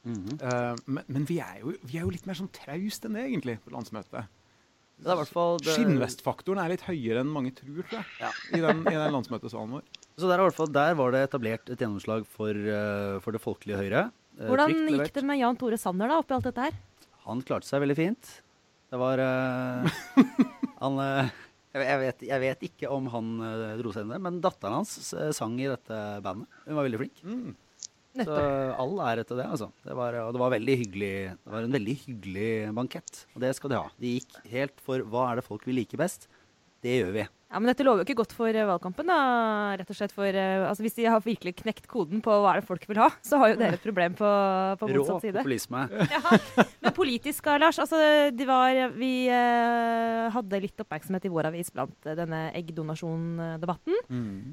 Mhm. 0.04 0.40
Eh, 0.42 0.76
men 0.86 1.04
men 1.08 1.26
vi, 1.28 1.40
er 1.40 1.60
jo, 1.62 1.74
vi 1.88 1.98
er 1.98 2.04
jo 2.04 2.14
litt 2.14 2.26
mer 2.28 2.36
sånn 2.36 2.52
traust 2.52 3.06
enn 3.08 3.16
det, 3.16 3.28
egentlig, 3.30 3.60
på 3.64 3.72
landsmøtet. 3.72 4.28
Det 5.04 5.10
er 5.10 5.74
Skinnvestfaktoren 5.74 6.62
er 6.62 6.72
litt 6.76 6.86
høyere 6.86 7.24
enn 7.24 7.32
mange 7.32 7.52
tror, 7.56 7.82
tror 7.90 8.00
jeg, 8.00 8.08
Ja. 8.22 8.32
i, 8.56 8.62
den, 8.62 8.84
i 8.88 8.96
den 8.96 9.16
landsmøtesalen 9.16 9.80
vår. 9.80 9.86
Så 10.20 10.30
der, 10.30 10.38
er 10.38 10.44
i 10.44 10.48
hvert 10.48 10.60
fall, 10.60 10.70
der 10.70 10.94
var 11.00 11.16
det 11.16 11.24
etablert 11.26 11.72
et 11.74 11.82
gjennomslag 11.82 12.28
for, 12.30 12.54
eh, 12.54 13.18
for 13.24 13.34
det 13.34 13.42
folkelige 13.42 13.80
Høyre. 13.82 14.04
Eh, 14.38 14.50
Hvordan 14.50 14.76
trygt 14.76 15.00
gikk 15.00 15.16
det 15.18 15.24
med 15.26 15.40
Jan 15.42 15.58
Tore 15.58 15.80
Sanner 15.82 16.12
da, 16.12 16.20
oppi 16.22 16.36
alt 16.38 16.46
dette 16.46 16.68
her? 16.68 16.78
Han 17.26 17.42
klarte 17.42 17.68
seg 17.68 17.82
veldig 17.82 17.98
fint. 17.98 18.36
Det 18.94 19.00
var 19.02 19.18
uh, 19.18 19.90
Han 20.84 21.00
uh, 21.02 21.32
jeg, 21.74 22.00
vet, 22.04 22.24
jeg 22.28 22.42
vet 22.44 22.66
ikke 22.68 22.90
om 22.94 23.08
han 23.10 23.30
uh, 23.42 23.74
dro 23.80 23.90
seg 23.96 24.06
inn 24.06 24.14
der, 24.14 24.22
men 24.22 24.38
datteren 24.44 24.84
hans 24.84 25.14
sang 25.34 25.56
i 25.58 25.66
dette 25.72 26.02
bandet. 26.22 26.62
Hun 26.68 26.78
var 26.78 26.86
veldig 26.86 27.00
flink. 27.02 27.24
Mm. 27.26 27.56
Så 28.14 28.22
Nettopp. 28.22 28.80
all 28.84 29.00
ære 29.02 29.24
til 29.26 29.40
det, 29.40 29.46
altså. 29.50 29.68
Det 29.82 29.96
var, 29.98 30.14
og 30.22 30.36
det 30.36 30.42
var 30.44 30.54
hyggelig. 30.84 31.14
Det 31.34 31.54
var 31.54 31.66
en 31.66 31.74
veldig 31.74 31.96
hyggelig 32.04 32.50
bankett, 32.78 33.24
og 33.34 33.42
det 33.42 33.56
skal 33.58 33.72
de 33.74 33.80
ha. 33.80 33.88
De 33.98 34.12
gikk 34.20 34.36
helt 34.52 34.84
for 34.86 35.02
hva 35.02 35.32
er 35.32 35.40
det 35.42 35.46
folk 35.48 35.66
vil 35.66 35.80
like 35.82 35.98
best. 35.98 36.28
Det 36.86 37.00
gjør 37.00 37.14
vi. 37.16 37.26
Ja, 37.54 37.60
men 37.62 37.70
Dette 37.70 37.86
lover 37.86 38.02
jo 38.02 38.08
ikke 38.08 38.16
godt 38.18 38.32
for 38.34 38.50
eh, 38.50 38.66
valgkampen. 38.66 39.06
da, 39.06 39.18
rett 39.78 39.90
og 39.94 39.98
slett 39.98 40.12
for, 40.16 40.26
eh, 40.26 40.64
altså 40.66 40.82
Hvis 40.82 40.96
de 40.98 41.06
har 41.06 41.22
virkelig 41.22 41.54
knekt 41.62 41.86
koden 41.92 42.18
på 42.26 42.34
hva 42.34 42.56
er 42.56 42.62
det 42.64 42.68
folk 42.68 42.88
vil 42.90 42.98
ha, 42.98 43.12
så 43.22 43.38
har 43.38 43.52
jo 43.54 43.60
dere 43.62 43.78
et 43.78 43.84
problem 43.86 44.16
på, 44.18 44.32
på 44.82 44.90
motsatt 44.90 45.22
side. 45.28 45.38
Rå 45.38 45.44
populisme. 45.46 45.84
Ja. 46.14 46.66
Men 46.84 46.92
politisk, 46.98 47.46
Lars. 47.62 47.78
altså 47.80 48.00
de 48.34 48.46
var, 48.50 48.74
Vi 48.98 49.12
eh, 49.32 50.28
hadde 50.34 50.60
litt 50.66 50.82
oppmerksomhet 50.82 51.30
i 51.30 51.32
vår 51.32 51.52
avis 51.52 51.70
blant 51.74 52.10
eh, 52.10 52.18
denne 52.18 52.42
eggdonasjondebatten. 52.58 54.02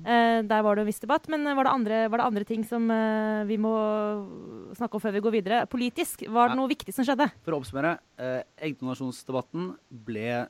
Eh, 0.04 0.42
der 0.46 0.62
var 0.66 0.76
det 0.78 0.84
en 0.84 0.90
viss 0.92 1.00
debatt. 1.02 1.26
Men 1.32 1.44
var 1.56 1.64
det 1.66 1.72
andre, 1.74 2.02
var 2.12 2.20
det 2.22 2.28
andre 2.28 2.44
ting 2.48 2.64
som 2.68 2.84
eh, 2.92 3.42
vi 3.48 3.56
må 3.60 3.72
snakke 4.76 4.96
om 5.00 5.02
før 5.02 5.16
vi 5.16 5.24
går 5.24 5.36
videre? 5.40 5.64
Politisk, 5.72 6.26
var 6.28 6.48
det 6.52 6.56
Ja. 6.56 6.60
noe 6.60 6.68
viktig 6.70 6.92
som 6.94 7.04
skjedde? 7.08 7.30
For 7.46 7.56
å 7.56 7.60
oppsummere, 7.62 7.96
eh, 8.20 8.42
eggdonasjonsdebatten 8.70 9.72
ble 10.06 10.46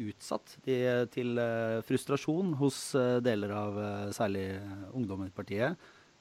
utsatt 0.00 0.56
til, 0.64 1.38
eh, 1.38 1.80
frustrasjon 1.86 2.54
hos 2.60 2.94
eh, 2.98 3.18
deler 3.24 3.54
av 3.56 3.78
eh, 3.78 4.10
særlig 4.16 4.46
ungdommen 4.92 5.30
i 5.30 5.34
partiet. 5.34 5.76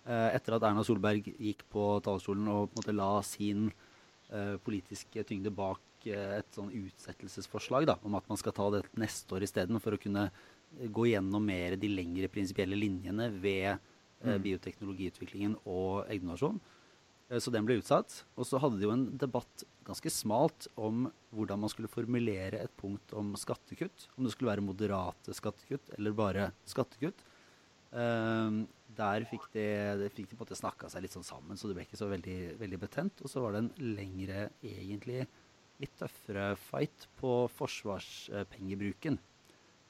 etter 0.08 0.54
at 0.56 0.64
Erna 0.64 0.86
Solberg 0.88 1.26
gikk 1.36 1.66
på 1.68 1.82
talerstolen 2.00 2.48
og 2.48 2.70
på 2.70 2.78
en 2.78 2.80
måte 2.80 2.94
la 2.96 3.22
sin 3.28 3.66
politiske 4.64 5.20
tyngde 5.28 5.52
bak 5.52 6.08
et 6.08 6.48
sånn 6.56 6.70
utsettelsesforslag 6.72 7.84
da, 7.90 7.98
om 8.08 8.16
at 8.16 8.24
man 8.30 8.40
skal 8.40 8.56
ta 8.56 8.70
det 8.72 8.86
neste 8.96 9.36
år 9.36 9.44
isteden, 9.44 9.82
for 9.84 9.92
å 9.92 10.00
kunne 10.00 10.30
gå 10.80 11.10
gjennom 11.10 11.44
mer 11.44 11.76
de 11.76 11.90
lengre 11.92 12.30
prinsipielle 12.32 12.80
linjene 12.80 13.28
ved 13.36 13.68
eh, 13.74 14.40
bioteknologiutviklingen 14.46 15.58
og 15.66 16.08
eggdonasjon. 16.08 16.60
Så 17.44 17.52
den 17.52 17.68
ble 17.68 17.82
utsatt. 17.82 18.22
Og 18.40 18.48
så 18.48 18.60
hadde 18.64 18.80
de 18.80 18.88
jo 18.88 18.94
en 18.94 19.10
debatt 19.20 19.66
ganske 19.88 20.12
smalt 20.12 20.68
om 20.76 21.08
hvordan 21.36 21.64
man 21.64 21.72
skulle 21.72 21.92
formulere 21.92 22.60
et 22.60 22.74
punkt 22.80 23.14
om 23.18 23.34
skattekutt. 23.40 24.10
Om 24.16 24.28
det 24.28 24.34
skulle 24.36 24.52
være 24.52 24.66
moderate 24.66 25.36
skattekutt 25.36 25.94
eller 25.98 26.16
bare 26.18 26.52
skattekutt. 26.68 27.24
Uh, 27.88 28.66
der 28.98 29.24
fikk 29.30 29.48
de, 29.54 29.66
de 30.02 30.10
fikk 30.12 30.30
de 30.30 30.36
på 30.36 30.42
en 30.42 30.46
måte 30.46 30.60
snakka 30.60 30.90
seg 30.92 31.06
litt 31.06 31.16
sånn 31.16 31.26
sammen, 31.26 31.60
så 31.60 31.70
det 31.70 31.78
ble 31.78 31.86
ikke 31.86 32.00
så 32.00 32.10
veldig, 32.12 32.58
veldig 32.60 32.80
betent. 32.82 33.24
Og 33.24 33.32
så 33.32 33.44
var 33.44 33.56
det 33.56 33.64
en 33.64 33.74
lengre, 33.96 34.48
egentlig 34.66 35.26
litt 35.82 35.94
tøffere 36.00 36.52
fight 36.68 37.08
på 37.20 37.34
forsvarspengebruken. 37.58 39.20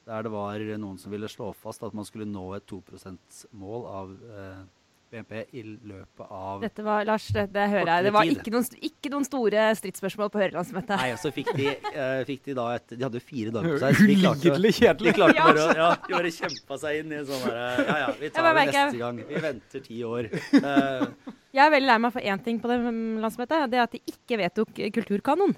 Der 0.08 0.24
det 0.24 0.32
var 0.32 0.62
noen 0.80 0.98
som 1.00 1.12
ville 1.12 1.28
slå 1.28 1.50
fast 1.56 1.84
at 1.84 1.96
man 1.96 2.06
skulle 2.08 2.28
nå 2.28 2.44
et 2.56 2.68
2 2.68 2.80
%-mål 2.96 3.86
av 3.88 4.12
eh, 4.16 4.60
BNP 5.08 5.38
i 5.56 5.62
løpet 5.64 6.32
av 6.34 6.60
Dette 6.62 6.84
var, 6.84 7.06
Lars, 7.08 7.26
det, 7.32 7.46
det 7.54 7.64
hører 7.72 7.88
jeg. 7.88 8.04
Det 8.06 8.12
var 8.12 8.30
ikke 8.32 8.52
noen, 8.52 8.66
ikke 8.88 9.12
noen 9.14 9.26
store 9.26 9.64
stridsspørsmål 9.80 10.30
på 10.34 10.42
Høyrelandsmøtet. 10.42 10.94
Nei, 11.00 11.08
og 11.14 11.20
så 11.22 11.32
fikk 11.32 11.50
de, 11.56 11.70
uh, 11.94 12.20
fikk 12.28 12.44
de 12.50 12.56
da 12.58 12.66
et 12.76 12.94
De 12.94 13.00
hadde 13.06 13.20
jo 13.22 13.24
fire 13.24 13.54
dager 13.54 13.74
på 13.74 13.80
seg. 13.82 13.96
så 13.96 14.04
kjedelig. 14.04 14.28
Ulidelig 14.28 14.74
de 15.08 15.14
klarte 15.16 15.46
bare 15.48 15.64
å 15.64 15.78
ja, 15.78 15.88
De 16.04 16.16
bare 16.18 16.34
kjempa 16.38 16.80
seg 16.84 17.00
inn 17.00 17.14
i 17.14 17.20
en 17.22 17.28
sånn 17.30 17.46
derre 17.46 17.88
Ja 17.88 17.98
ja, 18.04 18.10
vi 18.20 18.32
tar 18.34 18.50
det 18.50 18.66
neste 18.68 19.00
gang. 19.00 19.22
Vi 19.32 19.42
venter 19.48 19.84
ti 19.88 20.02
år. 20.04 20.30
Uh, 20.58 21.32
Jeg 21.56 21.64
er 21.64 21.72
veldig 21.72 21.88
lei 21.88 21.98
meg 22.04 22.14
for 22.14 22.28
én 22.34 22.44
ting 22.44 22.60
på 22.60 22.68
det 22.70 22.78
landsmøtet. 22.84 23.66
Det 23.72 23.80
er 23.80 23.86
at 23.86 23.96
de 23.96 24.02
ikke 24.12 24.38
vedtok 24.42 24.78
eh, 24.84 24.92
kulturkanon. 24.94 25.56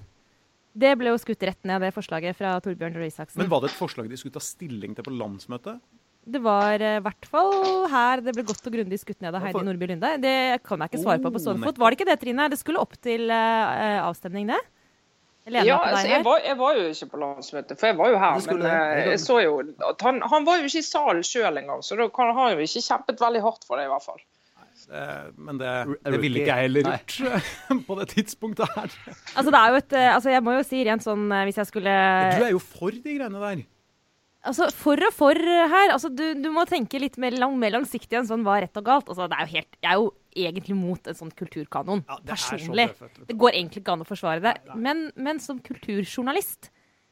Det 0.81 0.93
ble 0.99 1.11
jo 1.11 1.19
skutt 1.19 1.43
rett 1.43 1.67
ned, 1.67 1.83
det 1.83 1.91
forslaget 1.97 2.39
fra 2.39 2.55
Torbjørn 2.63 2.95
Røe 2.95 3.09
Isaksen. 3.11 3.41
Men 3.43 3.51
var 3.51 3.65
det 3.65 3.73
et 3.73 3.79
forslag 3.81 4.07
de 4.11 4.19
skulle 4.21 4.37
ta 4.37 4.43
stilling 4.45 4.95
til 4.95 5.07
på 5.07 5.13
landsmøtet? 5.13 5.81
Det 6.27 6.41
var 6.45 6.83
eh, 6.85 6.99
i 6.99 7.05
hvert 7.05 7.27
fall 7.33 7.55
her 7.91 8.21
det 8.25 8.35
ble 8.37 8.45
godt 8.47 8.67
og 8.69 8.75
grundig 8.75 8.99
skutt 9.01 9.23
ned 9.25 9.35
av 9.35 9.43
Heidi? 9.47 9.63
Nordby 9.67 9.89
Lunde. 9.89 10.11
Det 10.21 10.35
kan 10.67 10.83
jeg 10.85 10.93
ikke 10.93 11.03
svare 11.05 11.23
på 11.23 11.33
på 11.33 11.41
Oh, 11.41 11.45
stående 11.47 11.71
fot. 11.71 11.81
Var 11.81 11.91
det 11.91 11.99
ikke 12.01 12.11
det, 12.11 12.19
Trine? 12.21 12.49
Det 12.53 12.59
skulle 12.61 12.83
opp 12.83 12.99
til 13.01 13.31
uh, 13.33 14.05
avstemning, 14.05 14.53
det? 14.53 14.61
Lene 15.51 15.65
Ja, 15.67 15.79
altså, 15.81 16.07
jeg, 16.07 16.25
var, 16.25 16.43
jeg 16.45 16.57
var 16.61 16.75
jo 16.77 16.83
ikke 16.93 17.07
på 17.15 17.21
landsmøtet, 17.23 17.79
for 17.81 17.89
jeg 17.89 17.97
var 17.99 18.11
jo 18.13 18.19
her. 18.21 18.43
Men 18.53 18.67
eh, 18.69 18.99
jeg 19.15 19.23
så 19.23 19.39
jo 19.41 19.55
at 19.89 20.05
han, 20.05 20.21
han 20.31 20.45
var 20.47 20.61
jo 20.61 20.69
ikke 20.69 20.83
i 20.83 20.87
salen 20.87 21.25
sjøl 21.27 21.63
engang, 21.63 21.81
så 21.87 21.97
da 21.99 22.07
kan, 22.13 22.35
har 22.37 22.51
han 22.51 22.61
jo 22.61 22.69
ikke 22.69 22.85
kjempet 22.85 23.25
veldig 23.25 23.43
hardt 23.47 23.65
for 23.67 23.81
det, 23.81 23.89
i 23.89 23.91
hvert 23.95 24.05
fall. 24.05 24.21
Eh, 24.91 25.27
Men 25.41 25.59
det, 25.61 25.73
det 26.05 26.21
ville 26.23 26.43
ikke 26.43 26.55
jeg 26.55 26.69
heller 26.69 26.87
gjort 26.93 27.17
på 27.89 27.99
det 28.01 28.09
tidspunktet 28.15 28.77
her. 28.77 28.95
Altså, 29.35 29.49
det 29.51 29.59
er 29.61 29.73
jo 29.75 29.81
et 29.81 29.97
eh, 29.97 30.09
Altså, 30.15 30.33
jeg 30.37 30.45
må 30.45 30.55
jo 30.57 30.63
si 30.67 30.85
rent 30.89 31.05
sånn 31.05 31.27
eh, 31.33 31.45
hvis 31.49 31.61
jeg 31.61 31.69
skulle 31.73 31.99
Du 32.37 32.47
er 32.47 32.55
jo 32.55 32.63
for 32.63 32.95
de 32.95 33.19
greiene 33.19 33.43
der. 33.45 33.65
Altså, 34.47 34.71
For 34.73 35.01
og 35.05 35.13
for 35.13 35.37
her. 35.37 35.93
Altså, 35.93 36.09
du, 36.09 36.23
du 36.41 36.49
må 36.55 36.65
tenke 36.69 37.01
litt 37.03 37.19
mer, 37.21 37.35
lang, 37.37 37.59
mer 37.61 37.75
langsiktig 37.75 38.17
enn 38.17 38.29
sånn 38.29 38.45
hva 38.47 38.57
er 38.57 38.67
rett 38.69 38.81
og 38.81 38.87
galt. 38.87 39.11
Altså, 39.13 39.29
det 39.29 39.37
er 39.37 39.47
jo 39.47 39.55
helt, 39.59 39.79
jeg 39.83 39.91
er 39.91 39.99
jo 40.01 40.11
egentlig 40.47 40.77
mot 40.79 41.11
en 41.11 41.19
sånn 41.19 41.33
kulturkanon. 41.37 42.05
Ja, 42.09 42.17
det 42.25 42.35
er 42.37 42.41
personlig. 42.41 42.87
tøft. 42.97 43.21
Det 43.29 43.37
går 43.43 43.59
egentlig 43.59 43.83
ikke 43.83 43.97
an 43.99 44.05
å 44.05 44.09
forsvare 44.09 44.45
det. 44.47 44.55
Men, 44.81 45.11
men 45.21 45.43
som 45.45 45.61
kulturjournalist, 45.65 46.71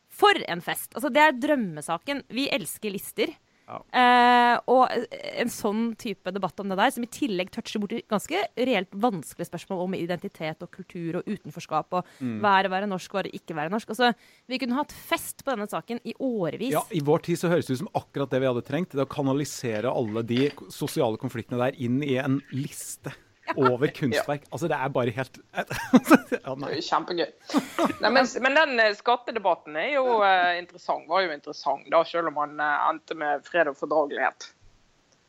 for 0.08 0.40
en 0.48 0.64
fest! 0.64 0.94
Altså, 0.96 1.12
det 1.12 1.20
er 1.26 1.36
drømmesaken. 1.36 2.24
Vi 2.32 2.48
elsker 2.54 2.94
lister. 2.94 3.34
Ja. 3.68 3.78
Eh, 3.92 4.60
og 4.72 4.88
en 4.88 5.50
sånn 5.52 5.82
type 6.00 6.32
debatt 6.32 6.58
om 6.62 6.70
det 6.72 6.78
der, 6.80 6.92
som 6.94 7.04
i 7.04 7.10
tillegg 7.12 7.50
toucher 7.52 7.82
borti 7.82 8.00
ganske 8.08 8.40
reelt 8.56 8.88
vanskelige 8.96 9.50
spørsmål 9.50 9.82
om 9.84 9.96
identitet 9.98 10.64
og 10.64 10.70
kultur 10.72 11.20
og 11.20 11.28
utenforskap 11.28 11.92
og 12.00 12.06
Mm. 12.18 12.40
være 12.42 12.70
være 12.72 12.88
norsk 12.88 13.14
og 13.14 13.20
være 13.22 13.34
ikke 13.36 13.54
være 13.54 13.70
norsk. 13.70 13.88
Altså, 13.92 14.14
vi 14.48 14.58
kunne 14.58 14.74
hatt 14.74 14.92
fest 14.92 15.44
på 15.44 15.52
denne 15.54 15.68
saken 15.68 16.00
i 16.04 16.14
årevis. 16.18 16.72
Ja, 16.72 16.82
I 16.90 17.00
vår 17.04 17.22
tid 17.28 17.36
så 17.38 17.48
høres 17.52 17.66
det 17.66 17.76
ut 17.76 17.84
som 17.84 17.92
akkurat 17.94 18.30
det 18.30 18.40
vi 18.40 18.46
hadde 18.48 18.64
trengt. 18.64 18.90
Det 18.96 19.04
å 19.04 19.08
kanalisere 19.08 19.92
alle 19.92 20.22
de 20.24 20.50
sosiale 20.70 21.18
konfliktene 21.20 21.58
der 21.60 21.78
inn 21.78 22.02
i 22.02 22.16
en 22.16 22.40
liste 22.52 23.12
over 23.56 23.86
kunstverk. 23.86 24.44
Altså, 24.52 24.68
det 24.68 24.76
er 24.76 24.88
bare 24.88 25.14
helt 25.14 25.40
ja, 25.56 26.54
Det 26.54 26.76
er 26.76 26.84
kjempegøy. 26.90 27.30
Nei, 28.02 28.10
men, 28.10 28.28
men 28.44 28.60
den 28.60 28.84
eh, 28.84 28.94
skattedebatten 28.98 29.78
er 29.80 29.94
jo 29.96 30.20
uh, 30.20 30.52
interessant, 30.58 31.08
var 31.08 31.26
jo 31.26 31.34
interessant, 31.34 31.88
da, 31.92 32.04
selv 32.04 32.32
om 32.32 32.44
han 32.44 32.60
uh, 32.60 32.86
endte 32.90 33.18
med 33.18 33.44
fred 33.48 33.70
og 33.70 33.78
fordragelighet. 33.80 34.52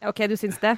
OK, 0.08 0.22
du 0.32 0.38
syns 0.40 0.56
det? 0.64 0.78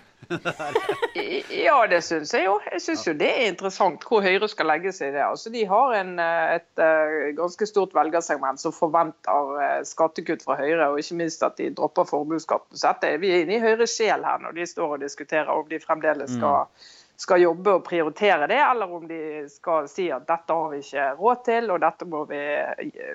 Ja, 1.53 1.75
det 1.85 1.99
syns 2.01 2.31
jeg 2.33 2.47
jo. 2.47 2.55
Jeg 2.71 2.81
syns 2.81 3.03
jo 3.05 3.11
det 3.13 3.27
er 3.29 3.51
interessant 3.51 4.01
hvor 4.09 4.23
Høyre 4.25 4.47
skal 4.49 4.65
legge 4.71 4.89
seg 4.97 5.11
i 5.11 5.13
det. 5.13 5.21
Altså, 5.21 5.51
de 5.53 5.61
har 5.69 5.93
en, 5.99 6.15
et, 6.17 6.65
et 6.81 7.35
ganske 7.37 7.67
stort 7.69 7.93
velgersegment 7.93 8.63
som 8.63 8.73
forventer 8.73 9.85
skattekutt 9.85 10.41
fra 10.41 10.57
Høyre, 10.57 10.87
og 10.89 11.03
ikke 11.03 11.19
minst 11.19 11.45
at 11.45 11.61
de 11.61 11.69
dropper 11.77 12.09
formuesskatten. 12.09 12.73
Så 12.73 12.95
dette, 12.95 13.13
vi 13.21 13.29
er 13.29 13.45
inne 13.45 13.59
i 13.59 13.61
Høyres 13.61 13.93
sjel 13.99 14.25
her 14.25 14.41
når 14.41 14.57
de 14.57 14.65
står 14.73 14.97
og 14.97 15.05
diskuterer 15.05 15.53
om 15.53 15.69
de 15.69 15.83
fremdeles 15.85 16.33
skal, 16.39 16.89
skal 17.21 17.43
jobbe 17.43 17.75
og 17.77 17.83
prioritere 17.85 18.47
det, 18.49 18.59
eller 18.65 18.93
om 18.97 19.07
de 19.09 19.21
skal 19.51 19.89
si 19.91 20.07
at 20.13 20.25
dette 20.29 20.55
har 20.57 20.71
vi 20.73 20.81
ikke 20.81 21.07
råd 21.19 21.41
til, 21.45 21.69
og 21.73 21.81
dette 21.83 22.07
må 22.09 22.23
vi, 22.29 22.41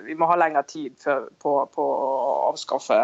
vi 0.07 0.19
må 0.19 0.29
ha 0.31 0.37
lengre 0.39 0.63
tid 0.69 0.95
for, 1.03 1.27
på, 1.43 1.55
på 1.75 1.87
å 1.87 2.11
avskaffe 2.53 3.01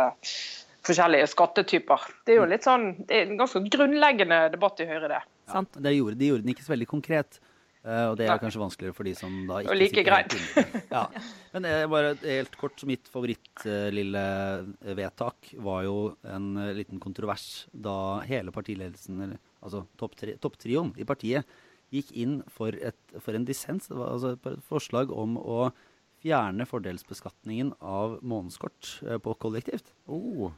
forskjellige 0.86 1.30
skattetyper. 1.30 2.08
Det 2.26 2.34
er 2.34 2.42
jo 2.42 2.50
litt 2.50 2.66
sånn, 2.66 2.92
det 3.06 3.18
er 3.18 3.30
en 3.30 3.40
ganske 3.40 3.62
grunnleggende 3.72 4.44
debatt 4.54 4.82
i 4.82 4.88
Høyre, 4.90 5.10
det. 5.10 5.22
Sant. 5.50 5.74
Det 5.82 5.94
gjorde, 5.94 6.18
de 6.18 6.30
gjorde 6.30 6.46
den 6.46 6.54
ikke 6.54 6.66
så 6.66 6.74
veldig 6.76 6.90
konkret. 6.90 7.42
Uh, 7.82 8.12
og 8.12 8.16
det 8.20 8.28
er 8.30 8.38
kanskje 8.38 8.60
vanskeligere 8.62 8.94
for 8.94 9.08
de 9.08 9.12
som 9.18 9.38
da 9.48 9.56
ikke 9.58 9.72
Og 9.72 9.78
like 9.80 9.96
sitter 9.96 10.06
greit. 10.06 10.36
Ja. 10.94 11.06
Men 11.50 11.64
eh, 11.66 11.80
bare 11.90 12.12
helt 12.22 12.54
kort, 12.60 12.76
så 12.78 12.86
mitt 12.86 13.08
favorittlille 13.10 14.22
vedtak 14.94 15.50
var 15.66 15.82
jo 15.88 15.96
en 16.30 16.52
uh, 16.60 16.68
liten 16.76 17.02
kontrovers 17.02 17.66
da 17.74 17.96
hele 18.28 18.54
partiledelsen, 18.54 19.18
eller 19.26 19.42
altså 19.62 19.84
topptrioen 20.00 20.40
topptrioen 20.42 20.92
i 21.00 21.06
partiet, 21.08 21.48
gikk 21.92 22.12
inn 22.16 22.40
for, 22.50 22.72
et, 22.72 22.98
for 23.20 23.36
en 23.36 23.46
dissens. 23.48 23.88
Det 23.90 23.98
var 23.98 24.14
altså 24.14 24.34
et 24.36 24.66
forslag 24.68 25.12
om 25.12 25.36
å 25.40 25.70
fjerne 26.22 26.66
fordelsbeskatningen 26.68 27.74
av 27.82 28.20
månedskort 28.22 28.98
eh, 29.06 29.18
på 29.22 29.34
kollektivt. 29.42 29.92
Oh. 30.06 30.52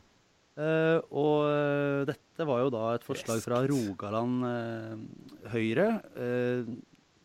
Uh, 0.54 1.00
og 1.10 1.48
eh, 1.50 2.00
dette 2.06 2.44
var 2.46 2.60
jo 2.62 2.70
da 2.70 2.82
et 2.94 3.02
forslag 3.02 3.40
fra 3.42 3.58
Rogaland 3.66 4.44
uh, 4.46 5.48
Høyre. 5.50 5.88
Uh, 6.14 6.76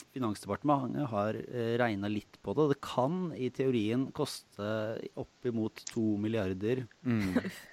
Finansdepartementet 0.10 1.06
har 1.12 1.38
uh, 1.38 1.74
regna 1.78 2.10
litt 2.10 2.40
på 2.42 2.56
det. 2.58 2.72
Det 2.72 2.80
kan 2.82 3.28
i 3.38 3.52
teorien 3.54 4.08
koste 4.18 4.66
oppimot 5.14 5.84
to 5.92 6.16
milliarder. 6.18 6.88
Mm. 7.06 7.38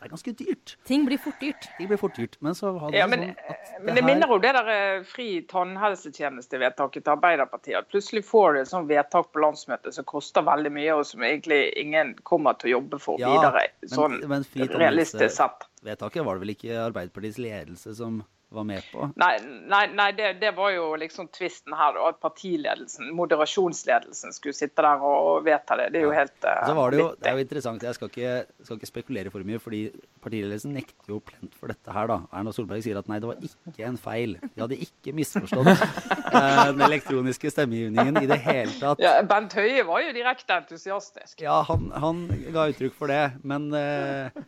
Det 0.00 0.06
er 0.08 0.12
ganske 0.14 0.32
dyrt. 0.32 0.76
Ting 0.88 1.02
blir 1.04 1.18
fort 1.20 1.36
dyrt. 1.42 1.66
Ting 1.76 1.88
blir 1.90 1.98
fort 2.00 2.14
dyrt. 2.16 2.38
Men 2.40 2.54
så 2.56 2.70
hadde 2.80 2.96
Ja, 2.96 3.06
men, 3.06 3.20
sånn 3.20 3.50
at 3.52 3.82
men 3.84 3.94
det 3.94 4.02
her- 4.02 4.06
minner 4.08 4.30
om 4.32 4.40
det 4.40 4.52
der 4.56 4.68
eh, 4.72 5.02
fri 5.04 5.42
tannhelsetjenestevedtaket 5.50 7.04
til 7.04 7.12
Arbeiderpartiet. 7.12 7.76
At 7.82 7.90
plutselig 7.92 8.24
får 8.24 8.54
du 8.54 8.60
et 8.62 8.70
sånt 8.70 8.88
vedtak 8.88 9.30
på 9.34 9.42
landsmøtet 9.44 9.92
som 9.94 10.04
koster 10.08 10.42
veldig 10.46 10.72
mye, 10.72 10.94
og 10.96 11.04
som 11.06 11.20
egentlig 11.26 11.60
ingen 11.76 12.14
kommer 12.24 12.56
til 12.58 12.70
å 12.70 12.80
jobbe 12.80 13.00
for 13.00 13.20
Ja, 13.20 13.28
videre. 13.34 13.66
Sånn 13.92 14.20
men 14.26 14.44
men 14.54 14.68
realistisk 14.68 15.36
sett. 15.36 15.66
Vedtaket 15.84 16.24
var 16.24 16.34
det 16.38 16.46
vel 16.46 16.54
ikke 16.56 16.80
Arbeiderpartiets 16.90 17.38
ledelse 17.38 17.94
som 17.96 18.22
var 18.50 18.64
med 18.66 18.82
på? 18.92 19.06
Nei, 19.20 19.30
nei, 19.70 19.82
nei 19.94 20.08
det, 20.16 20.32
det 20.40 20.50
var 20.56 20.72
jo 20.74 20.88
liksom 20.98 21.28
tvisten 21.34 21.74
her, 21.78 21.96
at 22.08 22.18
partiledelsen, 22.22 23.12
moderasjonsledelsen, 23.14 24.34
skulle 24.34 24.56
sitte 24.56 24.82
der 24.82 25.04
og, 25.06 25.44
vedta 25.46 25.76
det. 25.78 25.90
Det 25.94 26.00
er 26.00 26.06
jo 26.08 26.14
helt 26.14 26.46
uh, 26.46 26.64
Så 26.66 26.74
var 26.76 26.90
det 26.90 27.00
jo, 27.00 27.06
det 27.14 27.30
er 27.30 27.38
jo 27.38 27.44
interessant, 27.44 27.86
jeg 27.86 27.98
skal 27.98 28.10
ikke, 28.10 28.34
skal 28.66 28.80
ikke 28.80 28.90
spekulere 28.90 29.32
for 29.34 29.46
mye, 29.46 29.62
fordi 29.62 29.82
partiledelsen 30.24 30.74
nekter 30.74 31.14
jo 31.14 31.20
plent 31.24 31.54
for 31.58 31.70
dette 31.70 31.94
her 31.94 32.10
da. 32.10 32.18
Erna 32.40 32.54
Solberg 32.56 32.82
sier 32.86 32.98
at 32.98 33.10
nei, 33.10 33.20
det 33.22 33.30
var 33.30 33.46
ikke 33.46 33.86
en 33.86 34.00
feil. 34.00 34.36
De 34.42 34.64
hadde 34.64 34.80
ikke 34.88 35.14
misforstått 35.16 35.70
uh, 35.70 36.64
den 36.72 36.86
elektroniske 36.90 37.54
stemmegivningen 37.54 38.22
i 38.24 38.30
det 38.30 38.40
hele 38.44 38.74
tatt. 38.80 39.02
ja, 39.02 39.18
Bent 39.30 39.54
Høie 39.58 39.86
var 39.86 40.02
jo 40.04 40.14
direkte 40.16 40.58
entusiastisk. 40.58 41.38
Ja, 41.44 41.60
han, 41.70 41.90
han 41.94 42.26
ga 42.50 42.66
uttrykk 42.72 42.98
for 42.98 43.14
det, 43.14 43.24
men 43.46 43.70
uh, 43.70 44.42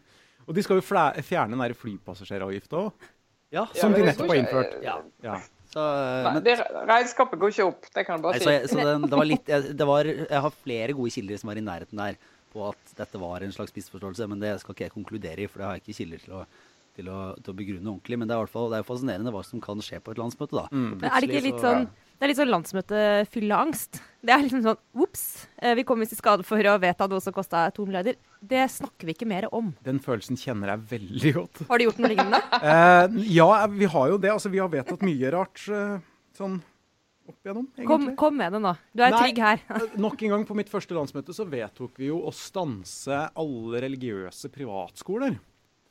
Og 0.48 0.56
de 0.56 0.62
skal 0.64 0.80
jo 0.80 0.82
fjerne 0.82 1.54
den 1.54 1.76
flypassasjeravgifta 1.78 2.80
òg, 2.80 3.10
ja. 3.52 3.66
Som 3.78 3.92
de 3.96 4.06
nettopp 4.06 4.32
har 4.32 4.40
innført. 4.40 4.78
ja. 4.84 4.98
Ja. 5.22 5.40
Så, 5.72 5.80
eh, 5.80 6.24
Nei, 6.26 6.32
men, 6.34 6.42
det 6.44 6.54
regnskapet 6.84 7.38
går 7.40 7.52
ikke 7.54 7.64
opp, 7.70 7.86
det 7.94 8.02
kan 8.04 8.20
du 8.20 8.26
bare 8.26 8.40
si. 8.40 8.44
så, 8.44 8.56
så 8.68 8.76
det, 8.84 9.08
det 9.08 9.16
var 9.16 9.24
litt, 9.24 9.46
jeg, 9.48 9.70
det 9.80 9.86
var, 9.88 10.04
jeg 10.04 10.40
har 10.44 10.52
flere 10.64 10.92
gode 10.98 11.12
kilder 11.14 11.38
som 11.40 11.48
var 11.48 11.56
i 11.56 11.64
nærheten 11.64 11.96
der 12.02 12.18
på 12.52 12.66
at 12.68 12.92
dette 12.98 13.16
var 13.22 13.40
en 13.46 13.54
slags 13.56 13.72
misforståelse, 13.72 14.26
men 14.28 14.42
det 14.42 14.50
skal 14.60 14.76
ikke 14.76 14.84
jeg 14.84 14.92
konkludere 14.92 15.46
i, 15.46 15.48
for 15.48 15.62
det 15.62 15.68
har 15.70 15.78
jeg 15.78 15.84
ikke 15.86 15.96
kilder 16.02 16.20
til 16.26 16.34
å, 16.36 16.42
til 16.98 17.08
å, 17.08 17.20
til 17.40 17.54
å 17.54 17.56
begrunne 17.56 17.88
ordentlig. 17.94 18.18
Men 18.20 18.28
det 18.28 18.34
er 18.36 18.42
i 18.42 18.44
hvert 18.44 18.52
fall 18.52 18.68
det 18.68 18.76
er 18.76 18.84
jo 18.84 18.88
fascinerende 18.90 19.32
hva 19.32 19.40
som 19.48 19.62
kan 19.64 19.80
skje 19.80 20.02
på 20.04 20.12
et 20.12 20.20
landsmøte, 20.20 20.52
da. 20.60 20.66
Mm. 20.68 20.90
Men 21.00 21.08
er 21.08 21.16
det 21.24 21.30
ikke 21.30 21.46
litt 21.48 21.56
så- 21.62 21.70
sånn 21.70 21.88
det 22.22 22.28
er 22.28 22.30
litt 22.30 22.38
sånn 22.38 22.52
landsmøtefylleangst. 22.54 23.98
Det 24.22 24.30
er 24.30 24.44
liksom 24.44 24.60
sånn 24.62 24.78
ops, 25.02 25.22
eh, 25.58 25.72
vi 25.74 25.82
kom 25.82 25.98
i 26.04 26.06
skade 26.06 26.44
for 26.46 26.62
å 26.70 26.76
vedta 26.78 27.08
noe 27.10 27.18
som 27.20 27.34
kosta 27.34 27.64
to 27.74 27.82
milliarder. 27.88 28.14
Det 28.38 28.62
snakker 28.70 29.08
vi 29.08 29.14
ikke 29.16 29.26
mer 29.26 29.48
om. 29.50 29.72
Den 29.82 29.98
følelsen 29.98 30.38
kjenner 30.38 30.70
jeg 30.70 30.84
veldig 30.92 31.32
godt. 31.34 31.62
Har 31.66 31.78
du 31.82 31.84
gjort 31.88 31.98
noe 31.98 32.12
lignende? 32.14 32.38
Eh, 32.62 33.08
ja, 33.34 33.66
vi 33.66 33.88
har 33.90 34.12
jo 34.12 34.18
det. 34.22 34.30
Altså, 34.30 34.48
vi 34.54 34.60
har 34.62 34.70
vedtatt 34.70 35.02
mye 35.02 35.32
rart 35.34 35.64
eh, 35.66 35.98
sånn 36.38 36.60
opp 37.26 37.38
igjennom, 37.42 37.66
Kom, 37.86 38.02
egentlig. 38.06 38.16
kom 38.22 38.36
med 38.38 38.52
det 38.54 38.60
nå. 38.62 38.72
Du 38.94 39.02
er 39.02 39.10
Nei. 39.14 39.18
trygg 39.24 39.42
her. 39.42 39.60
Eh, 39.74 39.98
Nok 40.06 40.22
en 40.22 40.36
gang 40.36 40.46
på 40.46 40.54
mitt 40.62 40.70
første 40.70 40.94
landsmøte 40.94 41.34
så 41.34 41.46
vedtok 41.50 41.98
vi 41.98 42.12
jo 42.12 42.20
å 42.22 42.30
stanse 42.34 43.24
alle 43.34 43.82
religiøse 43.82 44.50
privatskoler. 44.54 45.40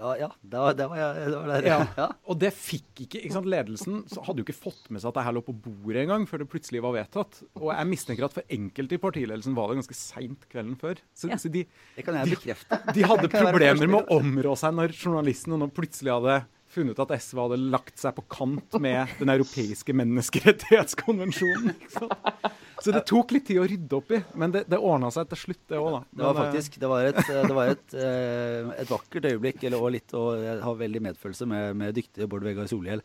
Ja, 0.01 0.12
ja 0.17 0.27
det, 0.41 0.58
var, 0.58 0.74
det, 0.79 0.86
var 0.89 0.98
jeg, 0.98 1.25
det 1.29 1.38
var 1.38 1.50
der. 1.51 1.67
Ja. 1.70 1.79
Ja. 2.01 2.08
Og 2.31 2.39
det 2.41 2.50
fikk 2.58 3.03
ikke 3.05 3.20
ikke 3.22 3.36
sant, 3.36 3.50
Ledelsen 3.51 4.00
hadde 4.25 4.41
jo 4.41 4.46
ikke 4.48 4.55
fått 4.58 4.88
med 4.89 5.03
seg 5.03 5.12
at 5.12 5.20
det 5.20 5.25
her 5.27 5.36
lå 5.38 5.43
på 5.46 5.53
bordet 5.53 6.01
engang, 6.08 6.25
før 6.29 6.41
det 6.41 6.48
plutselig 6.50 6.81
var 6.81 6.96
vedtatt. 6.96 7.41
Og 7.60 7.67
jeg 7.70 7.89
mistenker 7.91 8.25
at 8.25 8.34
for 8.39 8.55
enkelte 8.58 8.98
i 8.98 9.01
partiledelsen 9.03 9.58
var 9.58 9.70
det 9.70 9.81
ganske 9.84 9.98
seint 10.00 10.48
kvelden 10.50 10.77
før. 10.81 11.01
Så, 11.13 11.29
Ja. 11.29 11.38
så 11.38 11.51
de, 11.53 11.65
Det 11.96 12.05
kan 12.08 12.17
jeg 12.17 12.34
bekrefte. 12.34 12.81
de 12.98 13.05
hadde 13.05 13.27
jeg 13.29 13.36
være 13.38 13.53
problemer 13.53 13.88
med 13.93 14.01
å 14.10 14.17
områ 14.20 14.58
seg 14.58 14.74
når 14.79 14.96
journalisten 14.98 15.53
og 15.53 15.62
nå 15.65 15.70
plutselig 15.75 16.12
hadde 16.17 16.39
funnet 16.72 16.96
ut 16.96 17.04
at 17.04 17.13
SV 17.20 17.40
hadde 17.44 17.60
lagt 17.74 18.00
seg 18.01 18.16
på 18.18 18.24
kant 18.32 18.78
med 18.82 19.13
den 19.20 19.32
europeiske 19.34 19.96
menneskerettighetskonvensjonen. 19.98 21.75
Så 22.82 22.94
det 22.96 23.04
tok 23.10 23.34
litt 23.36 23.46
tid 23.46 23.60
å 23.62 23.68
rydde 23.70 23.98
opp 23.98 24.12
i, 24.16 24.20
men 24.42 24.54
det, 24.56 24.63
det 24.72 24.80
ordna 24.82 25.12
seg 25.13 25.28
til 25.30 25.40
slutt, 25.44 25.62
det 25.70 25.78
òg, 25.78 25.92
da. 25.94 26.01
Det 26.18 26.25
var 26.25 26.34
eh, 26.34 26.40
faktisk 26.42 26.78
det 26.82 26.90
var 26.90 27.10
et, 27.12 27.20
det 27.30 27.58
var 27.58 27.74
et, 27.75 27.94
eh, 27.94 28.72
et 28.82 28.90
vakkert 28.90 29.28
øyeblikk, 29.30 29.66
eller 29.70 29.86
og 29.86 29.94
litt, 29.94 30.16
og 30.18 30.42
jeg 30.42 30.62
har 30.66 30.80
veldig 30.80 31.04
medfølelse 31.12 31.48
med, 31.51 31.75
med 31.78 31.98
dyktige 32.00 32.30
Bård 32.32 32.48
Vegar 32.48 32.70
Solhjell, 32.72 33.04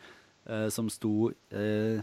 eh, 0.48 0.68
som 0.72 0.88
sto 0.92 1.28
eh, 1.52 2.00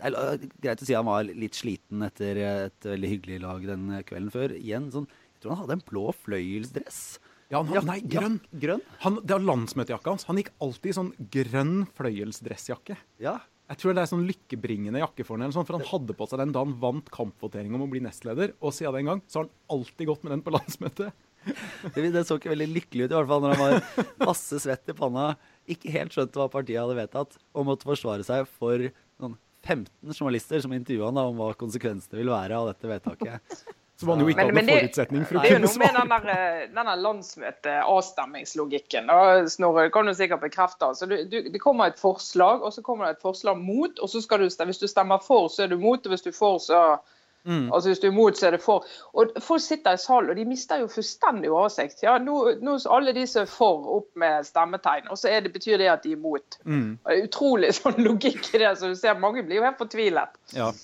greit 0.00 0.82
å 0.82 0.88
si 0.88 0.96
han 0.96 1.06
var 1.06 1.28
litt 1.28 1.58
sliten 1.58 2.02
etter 2.06 2.42
et 2.42 2.90
veldig 2.90 3.12
hyggelig 3.14 3.40
lag 3.44 3.66
den 3.68 3.86
kvelden 4.08 4.32
før. 4.34 4.56
Igjen, 4.58 4.90
sånn, 4.94 5.06
jeg 5.36 5.44
tror 5.44 5.54
han 5.54 5.62
hadde 5.62 5.78
en 5.78 5.86
blå 5.92 6.08
fløyelsdress. 6.24 7.02
Ja, 7.50 7.60
han, 7.66 7.86
nei, 7.88 7.98
grønn. 8.06 8.36
Grønn? 8.62 8.82
Han, 9.02 9.16
det 9.24 9.34
var 9.34 9.42
landsmøtejakka 9.42 10.12
hans. 10.12 10.26
Han 10.28 10.38
gikk 10.38 10.52
alltid 10.62 10.92
i 10.92 10.98
sånn 11.00 11.14
grønn 11.34 11.80
fløyelsdressjakke. 11.98 12.94
Ja. 13.22 13.40
Jeg 13.70 13.78
tror 13.78 13.94
det 13.94 14.02
er 14.02 14.10
sånn 14.10 14.26
lykkebringende 14.26 15.02
jakke 15.02 15.26
for 15.26 15.38
sånn, 15.38 15.66
for 15.66 15.78
han 15.78 15.86
hadde 15.86 16.14
på 16.18 16.26
seg 16.26 16.40
den 16.42 16.54
da 16.54 16.62
han 16.64 16.76
vant 16.82 17.10
kampvotering 17.14 17.74
om 17.74 17.84
å 17.86 17.90
bli 17.90 18.02
nestleder. 18.02 18.54
Og 18.62 18.74
siden 18.74 18.96
den 18.98 19.10
gang 19.10 19.24
så 19.30 19.40
har 19.40 19.46
han 19.46 19.76
alltid 19.76 20.10
gått 20.10 20.24
med 20.26 20.34
den 20.34 20.46
på 20.46 20.54
landsmøtet. 20.54 21.26
Det, 21.94 22.02
det 22.12 22.26
så 22.28 22.36
ikke 22.36 22.50
veldig 22.52 22.66
lykkelig 22.68 23.06
ut, 23.06 23.12
i 23.14 23.16
hvert 23.16 23.28
fall 23.30 23.40
når 23.40 23.54
han 23.56 23.62
var 23.62 24.08
masse 24.28 24.58
svett 24.60 24.90
i 24.92 24.94
panna, 24.98 25.30
ikke 25.72 25.88
helt 25.94 26.12
skjønte 26.12 26.36
hva 26.36 26.50
partiet 26.52 26.76
hadde 26.82 26.98
vedtatt, 26.98 27.38
og 27.56 27.64
måtte 27.64 27.88
forsvare 27.88 28.26
seg 28.26 28.44
for 28.58 28.84
noen 29.22 29.38
15 29.64 30.12
journalister 30.12 30.60
som 30.60 30.74
intervjua 30.76 31.08
han 31.08 31.16
da, 31.16 31.24
om 31.30 31.40
hva 31.40 31.54
konsekvensene 31.56 32.20
ville 32.20 32.34
være 32.34 32.58
av 32.60 32.68
dette 32.68 32.90
vedtaket. 32.92 33.64
Som 34.00 34.08
han 34.14 34.20
jo 34.22 34.26
ikke 34.32 34.36
Men- 34.40 34.46
hadde 34.46 34.54
men 34.56 34.66
det- 34.66 34.78
forutsetning 34.80 35.24
for 35.28 35.34
å 35.36 35.38
Det 35.42 35.48
er 35.50 35.54
jo 35.54 35.58
noe 35.60 35.78
med 35.78 35.90
svare. 35.92 36.32
eh, 36.32 36.66
den 36.72 36.86
landsmøte-avstemmingslogikken. 37.04 39.04
Snorre, 39.50 39.82
det 39.84 39.92
kan 39.92 40.06
du 40.06 40.14
sikkert 40.14 40.40
bekrefte. 40.40 40.86
Altså, 40.88 41.06
du, 41.08 41.24
du, 41.24 41.42
det 41.50 41.60
kommer 41.60 41.86
et 41.90 41.98
forslag, 42.00 42.62
og 42.62 42.72
så 42.72 42.82
kommer 42.82 43.04
det 43.10 43.16
et 43.18 43.22
forslag 43.22 43.58
mot. 43.60 43.98
og 44.00 44.08
så 44.08 44.20
skal 44.22 44.38
du, 44.38 44.46
stemme- 44.50 44.70
Hvis 44.70 44.78
du 44.80 44.86
stemmer 44.88 45.18
for, 45.22 45.48
så 45.48 45.62
er 45.64 45.68
du 45.68 45.76
mot, 45.78 46.06
og 46.06 46.10
hvis 46.12 46.22
du 46.22 46.32
for, 46.32 46.58
så 46.58 46.98
Mm. 47.42 47.70
Altså 47.72 47.88
Hvis 47.88 47.98
du 48.00 48.06
er 48.06 48.10
imot, 48.12 48.34
så 48.36 48.46
er 48.48 48.50
det 48.50 48.60
for. 48.60 48.84
Og 49.14 49.30
Folk 49.40 49.60
sitter 49.62 49.92
i 49.92 49.96
salen 49.96 50.28
og 50.28 50.36
de 50.36 50.44
mister 50.44 50.78
jo 50.78 50.86
fullstendig 50.88 51.48
oversikt. 51.48 52.02
Ja, 52.02 52.18
nå, 52.18 52.60
nå 52.60 52.78
alle 52.90 53.12
de 53.14 53.26
som 53.26 53.42
er 53.42 53.46
for, 53.46 53.96
opp 53.96 54.08
med 54.14 54.44
stemmetegn, 54.44 55.08
og 55.08 55.16
så 55.16 55.28
er 55.30 55.40
det, 55.40 55.52
betyr 55.54 55.78
det 55.78 55.88
at 55.88 56.02
de 56.02 56.10
er 56.12 56.16
imot. 56.18 56.58
Mm. 56.66 56.98
Utrolig 57.24 57.72
sånn 57.80 57.96
logikk 57.96 58.54
i 58.54 58.58
det. 58.58 58.76
så 58.76 58.88
du 58.92 58.94
ser 58.94 59.14
Mange 59.14 59.42
blir 59.42 59.56
jo 59.56 59.62
helt 59.62 59.78
fortvilet. 59.78 60.28
Ja. 60.52 60.66
Og 60.68 60.74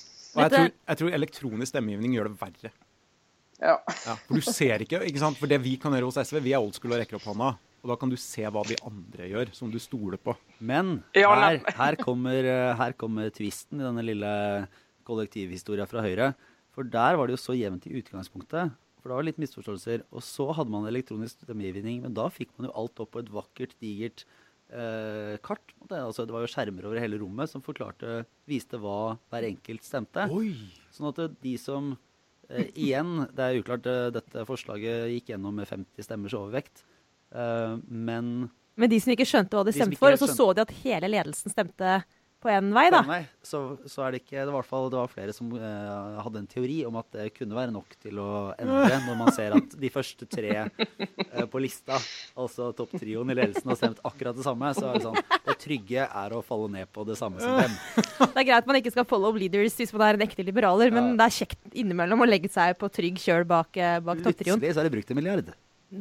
jeg 0.42 0.50
tror, 0.50 0.70
jeg 0.88 0.96
tror 0.96 1.10
elektronisk 1.12 1.68
stemmegivning 1.74 2.14
gjør 2.16 2.24
det 2.32 2.40
verre. 2.40 2.70
Ja. 3.60 3.76
Ja, 4.06 4.16
for 4.26 4.38
du 4.38 4.44
ser 4.44 4.84
ikke, 4.84 5.00
ikke 5.08 5.22
sant? 5.22 5.38
For 5.40 5.50
det 5.50 5.58
vi 5.64 5.76
kan 5.80 5.94
gjøre 5.96 6.10
hos 6.10 6.18
SV, 6.20 6.40
vi 6.44 6.54
er 6.56 6.60
old 6.62 6.76
school 6.76 6.94
og 6.94 7.00
rekker 7.02 7.18
opp 7.18 7.28
hånda. 7.30 7.52
Og 7.84 7.92
da 7.92 7.96
kan 8.00 8.10
du 8.10 8.16
se 8.18 8.42
hva 8.42 8.64
de 8.66 8.76
andre 8.88 9.28
gjør, 9.30 9.52
som 9.54 9.70
du 9.70 9.78
stoler 9.82 10.18
på. 10.18 10.34
Men 10.58 10.98
her, 11.14 11.60
her, 11.78 11.98
kommer, 12.00 12.42
eh, 12.42 12.72
her 12.74 12.96
kommer 12.98 13.30
tvisten 13.30 13.78
i 13.78 13.86
denne 13.86 14.02
lille 14.02 14.32
kollektivhistoria 15.06 15.86
fra 15.88 16.02
Høyre. 16.02 16.32
For 16.74 16.88
der 16.90 17.16
var 17.16 17.28
det 17.28 17.36
jo 17.36 17.44
så 17.44 17.54
jevnt 17.56 17.86
i 17.88 17.94
utgangspunktet. 18.00 18.74
For 18.98 19.12
det 19.12 19.20
var 19.20 19.28
litt 19.28 19.38
misforståelser. 19.38 20.02
Og 20.10 20.24
så 20.26 20.48
hadde 20.56 20.72
man 20.74 20.88
elektronisk 20.90 21.46
stemmegivning, 21.46 22.02
men 22.02 22.16
da 22.16 22.26
fikk 22.32 22.50
man 22.56 22.68
jo 22.68 22.74
alt 22.82 23.04
opp 23.04 23.14
på 23.14 23.22
et 23.22 23.30
vakkert, 23.32 23.76
digert 23.78 24.24
eh, 24.66 25.36
kart. 25.46 25.62
Det. 25.86 26.00
Altså, 26.00 26.26
det 26.26 26.34
var 26.34 26.42
jo 26.42 26.50
skjermer 26.50 26.88
over 26.90 26.98
hele 26.98 27.20
rommet 27.22 27.52
som 27.52 27.62
forklarte, 27.62 28.24
viste 28.50 28.80
hva 28.82 29.14
hver 29.30 29.46
enkelt 29.52 29.86
stemte. 29.86 30.26
Oi! 30.34 30.50
Sånn 30.90 31.12
at 31.12 31.22
de 31.38 31.54
som 31.62 31.94
eh, 32.50 32.68
Igjen, 32.74 33.26
det 33.36 33.46
er 33.46 33.60
uklart, 33.60 33.86
eh, 33.90 34.10
dette 34.14 34.44
forslaget 34.48 35.10
gikk 35.14 35.32
gjennom 35.32 35.56
med 35.60 35.68
50 35.68 36.06
stemmers 36.06 36.36
overvekt. 36.36 36.84
Eh, 37.34 37.76
men 37.88 38.50
Men 38.76 38.90
de 38.92 39.00
som 39.00 39.14
ikke 39.14 39.26
skjønte 39.28 39.56
hva 39.56 39.64
de 39.64 39.72
De 39.72 39.78
stemte 39.80 39.98
for, 39.98 40.12
og 40.12 40.20
så 40.20 40.28
så 40.28 40.52
de 40.54 40.66
at 40.66 40.74
hele 40.84 41.08
ledelsen 41.08 41.50
stemte 41.52 42.02
på 42.46 42.52
én 42.54 42.70
vei, 42.74 42.86
da. 42.94 43.02
Nei, 43.06 43.22
så, 43.42 43.60
så 43.90 44.04
er 44.06 44.14
det 44.14 44.22
ikke 44.22 44.44
det 44.46 44.54
var, 44.54 44.66
i 44.66 44.70
fall, 44.70 44.88
det 44.92 45.00
var 45.00 45.10
flere 45.10 45.34
som 45.34 45.50
uh, 45.50 46.20
hadde 46.22 46.42
en 46.42 46.48
teori 46.50 46.78
om 46.86 46.98
at 47.00 47.08
det 47.16 47.26
kunne 47.34 47.58
være 47.58 47.74
nok 47.74 47.96
til 48.02 48.20
å 48.22 48.30
endre, 48.54 49.00
når 49.08 49.18
man 49.18 49.32
ser 49.34 49.56
at 49.58 49.76
de 49.82 49.90
første 49.92 50.28
tre 50.30 50.52
uh, 50.68 51.44
på 51.50 51.62
lista, 51.62 51.98
altså 52.38 52.70
topptrioen 52.78 53.34
i 53.34 53.38
ledelsen, 53.38 53.66
har 53.72 53.80
stemt 53.80 54.02
akkurat 54.06 54.38
det 54.38 54.46
samme. 54.46 54.72
Så 54.76 54.86
er 54.86 54.98
det 54.98 55.06
sånn 55.08 55.20
Det 55.46 55.58
trygge 55.62 56.06
er 56.06 56.36
å 56.36 56.42
falle 56.46 56.70
ned 56.78 56.90
på 56.94 57.06
det 57.08 57.18
samme 57.18 57.42
som 57.42 57.58
dem. 57.58 57.76
Det 58.36 58.42
er 58.42 58.48
greit 58.50 58.66
man 58.68 58.78
ikke 58.78 58.92
skal 58.92 59.06
follow 59.08 59.36
leaders 59.36 59.76
hvis 59.78 59.92
man 59.96 60.06
er 60.06 60.18
en 60.18 60.24
ekte 60.26 60.44
liberaler, 60.44 60.92
men 60.92 61.14
det 61.16 61.24
er 61.24 61.34
kjekt 61.38 61.76
innimellom 61.76 62.20
å 62.24 62.28
legge 62.28 62.50
seg 62.52 62.76
på 62.80 62.90
trygg 62.92 63.20
kjøl 63.22 63.46
bak, 63.48 63.70
eh, 63.80 63.96
bak 64.04 64.20
topptrioen. 64.20 64.60
Plutselig 64.60 64.76
så 64.76 64.82
er 64.82 64.88
det 64.88 64.92
brukt 64.92 65.12
en 65.12 65.18
milliard. 65.18 65.54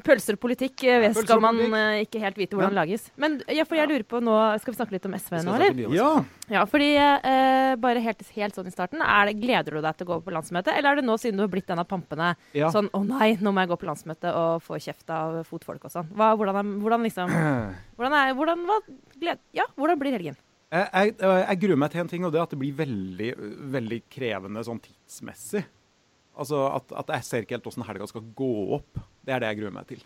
Pølser 0.03 0.35
og 0.35 0.41
politikk 0.43 0.83
eh, 0.83 1.03
Pølser 1.05 1.23
skal 1.27 1.37
og 1.37 1.43
man 1.45 1.59
politikk. 1.59 1.75
eh, 1.79 2.03
ikke 2.05 2.21
helt 2.23 2.37
vite 2.41 2.57
hvordan 2.57 2.73
lages. 2.75 3.05
Men 3.21 3.37
ja, 3.53 3.63
for 3.69 3.77
jeg 3.79 3.87
lurer 3.91 4.03
på 4.09 4.19
nå 4.23 4.33
Skal 4.59 4.73
vi 4.73 4.77
snakke 4.79 4.95
litt 4.97 5.05
om 5.07 5.15
SV 5.15 5.35
nå, 5.45 5.53
eller? 5.55 5.79
Ja! 5.95 6.09
Ja, 6.51 6.63
fordi 6.69 6.89
eh, 6.99 7.75
bare 7.81 8.01
helt, 8.05 8.21
helt 8.35 8.57
sånn 8.57 8.67
i 8.69 8.73
starten, 8.73 9.01
er 9.01 9.29
det, 9.31 9.37
gleder 9.41 9.77
du 9.77 9.81
deg 9.81 9.95
til 9.97 10.05
å 10.05 10.09
gå 10.11 10.17
på 10.27 10.33
landsmøte, 10.35 10.73
eller 10.75 10.91
er 10.91 10.99
det 11.01 11.05
nå, 11.07 11.15
siden 11.21 11.39
du 11.39 11.45
har 11.45 11.53
blitt 11.55 11.69
en 11.73 11.81
av 11.81 11.87
pampene, 11.89 12.33
Ja. 12.53 12.67
sånn 12.73 12.89
å 12.93 13.01
nei, 13.07 13.31
nå 13.41 13.53
må 13.55 13.63
jeg 13.63 13.71
gå 13.71 13.77
på 13.81 13.87
landsmøte 13.89 14.29
og 14.35 14.61
få 14.65 14.77
kjeft 14.81 15.09
av 15.09 15.39
fotfolk 15.49 15.87
og 15.87 15.93
sånn? 15.95 16.11
Hva, 16.13 16.33
hvordan, 16.37 16.59
er, 16.61 16.75
hvordan 16.83 17.07
liksom 17.07 17.33
Hvordan 17.97 18.17
er 18.19 18.35
hvordan, 18.37 18.65
hva, 18.69 18.77
gled, 19.21 19.41
Ja, 19.57 19.65
hvordan 19.77 20.01
blir 20.01 20.13
helgen? 20.19 20.37
Jeg, 20.75 20.89
jeg, 20.91 21.15
jeg 21.23 21.59
gruer 21.61 21.77
meg 21.79 21.91
til 21.93 22.01
en 22.03 22.09
ting, 22.11 22.23
og 22.27 22.33
det 22.33 22.39
er 22.41 22.45
at 22.49 22.53
det 22.53 22.59
blir 22.59 22.73
veldig, 22.77 23.31
veldig 23.77 23.99
krevende 24.11 24.63
sånn 24.67 24.81
tidsmessig. 24.83 25.61
Altså 26.35 26.65
at, 26.67 26.89
at 26.99 27.11
jeg 27.15 27.23
ser 27.27 27.45
ikke 27.45 27.55
helt 27.55 27.67
åssen 27.69 27.85
helga 27.87 28.07
skal 28.11 28.25
gå 28.35 28.49
opp. 28.75 28.99
Det 29.25 29.33
er 29.33 29.41
det 29.41 29.53
jeg 29.53 29.61
gruer 29.63 29.73
meg 29.75 29.87
til. 29.89 30.03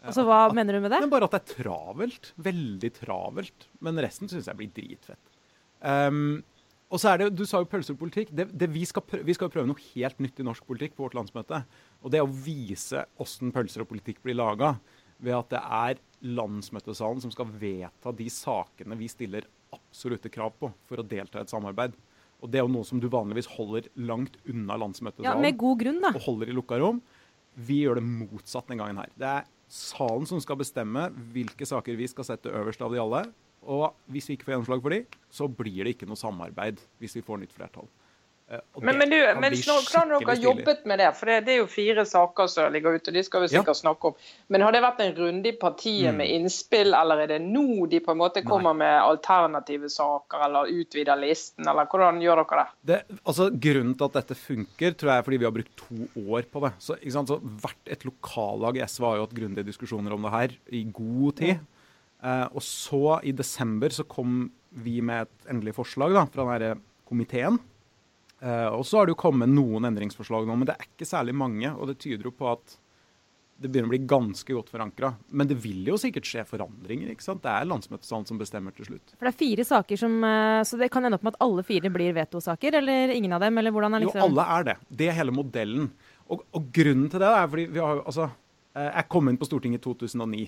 Altså, 0.00 0.24
hva 0.24 0.46
mener 0.56 0.76
du 0.76 0.80
med 0.80 0.94
det? 0.94 1.02
Men 1.04 1.12
bare 1.12 1.28
at 1.28 1.34
det 1.36 1.42
er 1.42 1.58
travelt. 1.64 2.30
Veldig 2.40 2.90
travelt. 2.96 3.66
Men 3.84 4.00
resten 4.00 4.30
syns 4.32 4.48
jeg 4.48 4.56
blir 4.56 4.70
dritfett. 4.76 5.20
Um, 5.80 6.40
og 6.90 6.98
så 7.00 7.12
er 7.12 7.20
det, 7.20 7.28
Du 7.38 7.44
sa 7.46 7.60
jo 7.62 7.68
pølser 7.70 7.94
og 7.94 8.00
politikk. 8.00 8.32
Det, 8.34 8.48
det 8.56 8.68
vi, 8.72 8.86
skal 8.88 9.04
prøve, 9.06 9.26
vi 9.28 9.36
skal 9.36 9.52
prøve 9.52 9.68
noe 9.70 9.84
helt 9.92 10.18
nytt 10.24 10.40
i 10.40 10.46
norsk 10.46 10.64
politikk 10.66 10.96
på 10.96 11.04
vårt 11.04 11.18
landsmøte. 11.18 11.62
Og 12.00 12.12
det 12.12 12.20
er 12.20 12.26
å 12.26 12.32
vise 12.48 13.04
åssen 13.20 13.52
pølser 13.54 13.84
og 13.84 13.90
politikk 13.92 14.22
blir 14.24 14.38
laga. 14.40 14.74
Ved 15.20 15.36
at 15.36 15.52
det 15.52 15.60
er 15.60 16.00
landsmøtesalen 16.40 17.20
som 17.22 17.32
skal 17.32 17.52
vedta 17.60 18.12
de 18.16 18.26
sakene 18.32 18.96
vi 18.98 19.08
stiller 19.12 19.46
absolutte 19.74 20.32
krav 20.32 20.56
på 20.58 20.72
for 20.88 21.00
å 21.00 21.06
delta 21.06 21.38
i 21.38 21.44
et 21.44 21.52
samarbeid. 21.52 21.94
Og 22.40 22.48
det 22.50 22.58
er 22.58 22.64
jo 22.64 22.72
noe 22.72 22.88
som 22.88 23.00
du 23.00 23.06
vanligvis 23.12 23.50
holder 23.52 23.90
langt 24.00 24.40
unna 24.48 24.78
landsmøtesalen. 24.80 25.28
Ja, 25.28 25.36
Med 25.38 25.58
god 25.60 25.82
grunn, 25.82 26.00
da. 26.02 26.14
og 26.16 26.24
holder 26.24 26.50
i 26.50 26.56
lukka 26.56 26.80
rom. 26.80 27.02
Vi 27.66 27.82
gjør 27.84 28.00
det 28.00 28.06
motsatt 28.06 28.70
den 28.70 28.80
gangen 28.80 29.00
her. 29.02 29.12
Det 29.18 29.28
er 29.28 29.48
salen 29.70 30.26
som 30.28 30.40
skal 30.42 30.58
bestemme 30.60 31.08
hvilke 31.34 31.68
saker 31.68 31.98
vi 31.98 32.08
skal 32.10 32.26
sette 32.26 32.52
øverst 32.52 32.82
av 32.84 32.94
de 32.94 33.02
alle. 33.02 33.24
Og 33.60 33.92
hvis 34.10 34.30
vi 34.30 34.38
ikke 34.38 34.48
får 34.48 34.56
gjennomslag 34.56 34.84
for 34.84 34.94
de, 34.94 35.00
så 35.28 35.48
blir 35.48 35.84
det 35.84 35.94
ikke 35.94 36.08
noe 36.08 36.18
samarbeid 36.18 36.80
hvis 37.02 37.18
vi 37.18 37.24
får 37.26 37.42
nytt 37.42 37.56
flertall. 37.56 37.88
Eh, 38.50 38.58
Men, 38.82 38.98
men, 38.98 39.10
du, 39.12 39.16
kan 39.16 39.40
men 39.40 39.54
hvordan 39.54 40.10
har 40.10 40.24
dere 40.26 40.34
jobbet 40.42 40.86
med 40.90 40.98
det? 40.98 41.08
For 41.14 41.30
det, 41.30 41.36
det 41.46 41.52
er 41.54 41.58
jo 41.60 41.66
fire 41.70 42.02
saker 42.08 42.48
som 42.50 42.72
ligger 42.74 42.96
ute, 42.98 43.12
og 43.12 43.14
de 43.14 43.22
skal 43.22 43.44
vi 43.44 43.50
sikkert 43.52 43.78
snakke 43.78 44.10
om. 44.10 44.16
Men 44.50 44.64
har 44.66 44.74
det 44.74 44.82
vært 44.82 45.02
en 45.04 45.14
runde 45.18 45.52
i 45.52 45.56
partiet 45.60 46.10
Mm. 46.10 46.16
med 46.18 46.30
innspill, 46.34 46.94
eller 46.96 47.22
er 47.22 47.26
det 47.34 47.40
nå 47.44 47.86
de 47.90 48.00
på 48.02 48.10
en 48.10 48.18
måte 48.18 48.42
kommer 48.46 48.74
med 48.74 48.96
alternative 49.02 49.88
saker, 49.92 50.44
eller 50.48 50.70
utvider 50.80 51.16
listen, 51.20 51.68
eller 51.68 51.86
hvordan 51.86 52.20
gjør 52.24 52.42
dere 52.42 52.64
det? 52.64 52.68
Det, 52.90 53.18
altså, 53.24 53.50
grunnen 53.54 53.94
til 53.94 54.04
at 54.08 54.18
dette 54.18 54.34
funker, 54.34 54.94
tror 54.98 55.12
jeg 55.12 55.18
er 55.18 55.22
fordi 55.28 55.36
vi 55.38 55.44
har 55.44 55.54
brukt 55.54 55.76
to 55.76 56.08
år 56.26 56.42
på 56.50 56.64
det. 56.66 56.72
Så, 56.78 56.96
så 56.98 57.38
Hvert 57.60 57.86
et 57.86 58.04
lokallag 58.04 58.76
i 58.76 58.86
SV 58.86 59.04
har 59.04 59.16
jo 59.20 59.26
hatt 59.28 59.36
grundige 59.36 59.66
diskusjoner 59.66 60.12
om 60.12 60.22
det 60.26 60.30
her 60.34 60.56
i 60.72 60.84
god 60.90 61.36
tid. 61.36 61.60
Eh, 62.22 62.46
og 62.52 62.62
så, 62.62 63.20
i 63.22 63.32
desember, 63.32 63.88
så 63.94 64.04
kom 64.04 64.50
vi 64.70 65.00
med 65.00 65.28
et 65.28 65.50
endelig 65.50 65.74
forslag 65.78 66.12
da, 66.14 66.26
fra 66.26 66.46
denne 66.58 66.80
komiteen. 67.08 67.58
Eh, 68.40 68.68
og 68.72 68.84
så 68.88 68.98
har 69.00 69.06
det 69.08 69.14
jo 69.16 69.20
kommet 69.20 69.50
noen 69.52 69.84
endringsforslag 69.90 70.46
nå, 70.48 70.54
men 70.56 70.68
det 70.70 70.76
er 70.78 70.86
ikke 70.88 71.08
særlig 71.08 71.34
mange. 71.36 71.72
Og 71.76 71.90
det 71.90 71.98
tyder 72.00 72.24
jo 72.30 72.32
på 72.36 72.48
at 72.52 72.78
det 73.60 73.68
begynner 73.68 73.90
å 73.90 73.92
bli 73.92 74.06
ganske 74.08 74.54
godt 74.56 74.70
forankra. 74.72 75.10
Men 75.36 75.48
det 75.50 75.58
vil 75.60 75.82
jo 75.90 75.98
sikkert 76.00 76.24
skje 76.24 76.46
forandringer. 76.48 77.10
ikke 77.12 77.26
sant? 77.26 77.42
Det 77.44 77.50
er 77.52 77.66
landsmøtesalen 77.68 78.24
som 78.30 78.38
bestemmer 78.40 78.72
til 78.72 78.86
slutt. 78.88 79.12
For 79.18 79.28
det 79.28 79.34
er 79.34 79.40
fire 79.42 79.66
saker 79.68 80.00
som 80.00 80.14
eh, 80.24 80.62
Så 80.64 80.78
det 80.80 80.88
kan 80.94 81.04
ende 81.04 81.18
opp 81.20 81.26
med 81.28 81.34
at 81.36 81.42
alle 81.44 81.64
fire 81.68 81.90
blir 81.92 82.14
vetosaker, 82.16 82.78
eller 82.80 83.12
ingen 83.12 83.34
av 83.36 83.44
dem? 83.44 83.58
Eller 83.60 83.74
hvordan 83.76 83.98
er 83.98 84.06
Jo, 84.06 84.08
liksom 84.08 84.24
alle 84.30 84.46
er 84.56 84.64
det. 84.70 84.76
Det 84.88 85.10
er 85.12 85.18
hele 85.20 85.34
modellen. 85.36 85.90
Og, 86.32 86.46
og 86.56 86.70
grunnen 86.72 87.10
til 87.12 87.20
det 87.20 87.28
er 87.28 87.52
fordi 87.52 87.66
vi 87.74 87.82
har 87.84 87.98
jo 88.00 88.06
altså 88.06 88.30
eh, 88.30 88.88
Jeg 88.94 89.08
kom 89.12 89.28
inn 89.28 89.36
på 89.42 89.50
Stortinget 89.50 89.82
i 89.82 89.84
2009. 89.90 90.42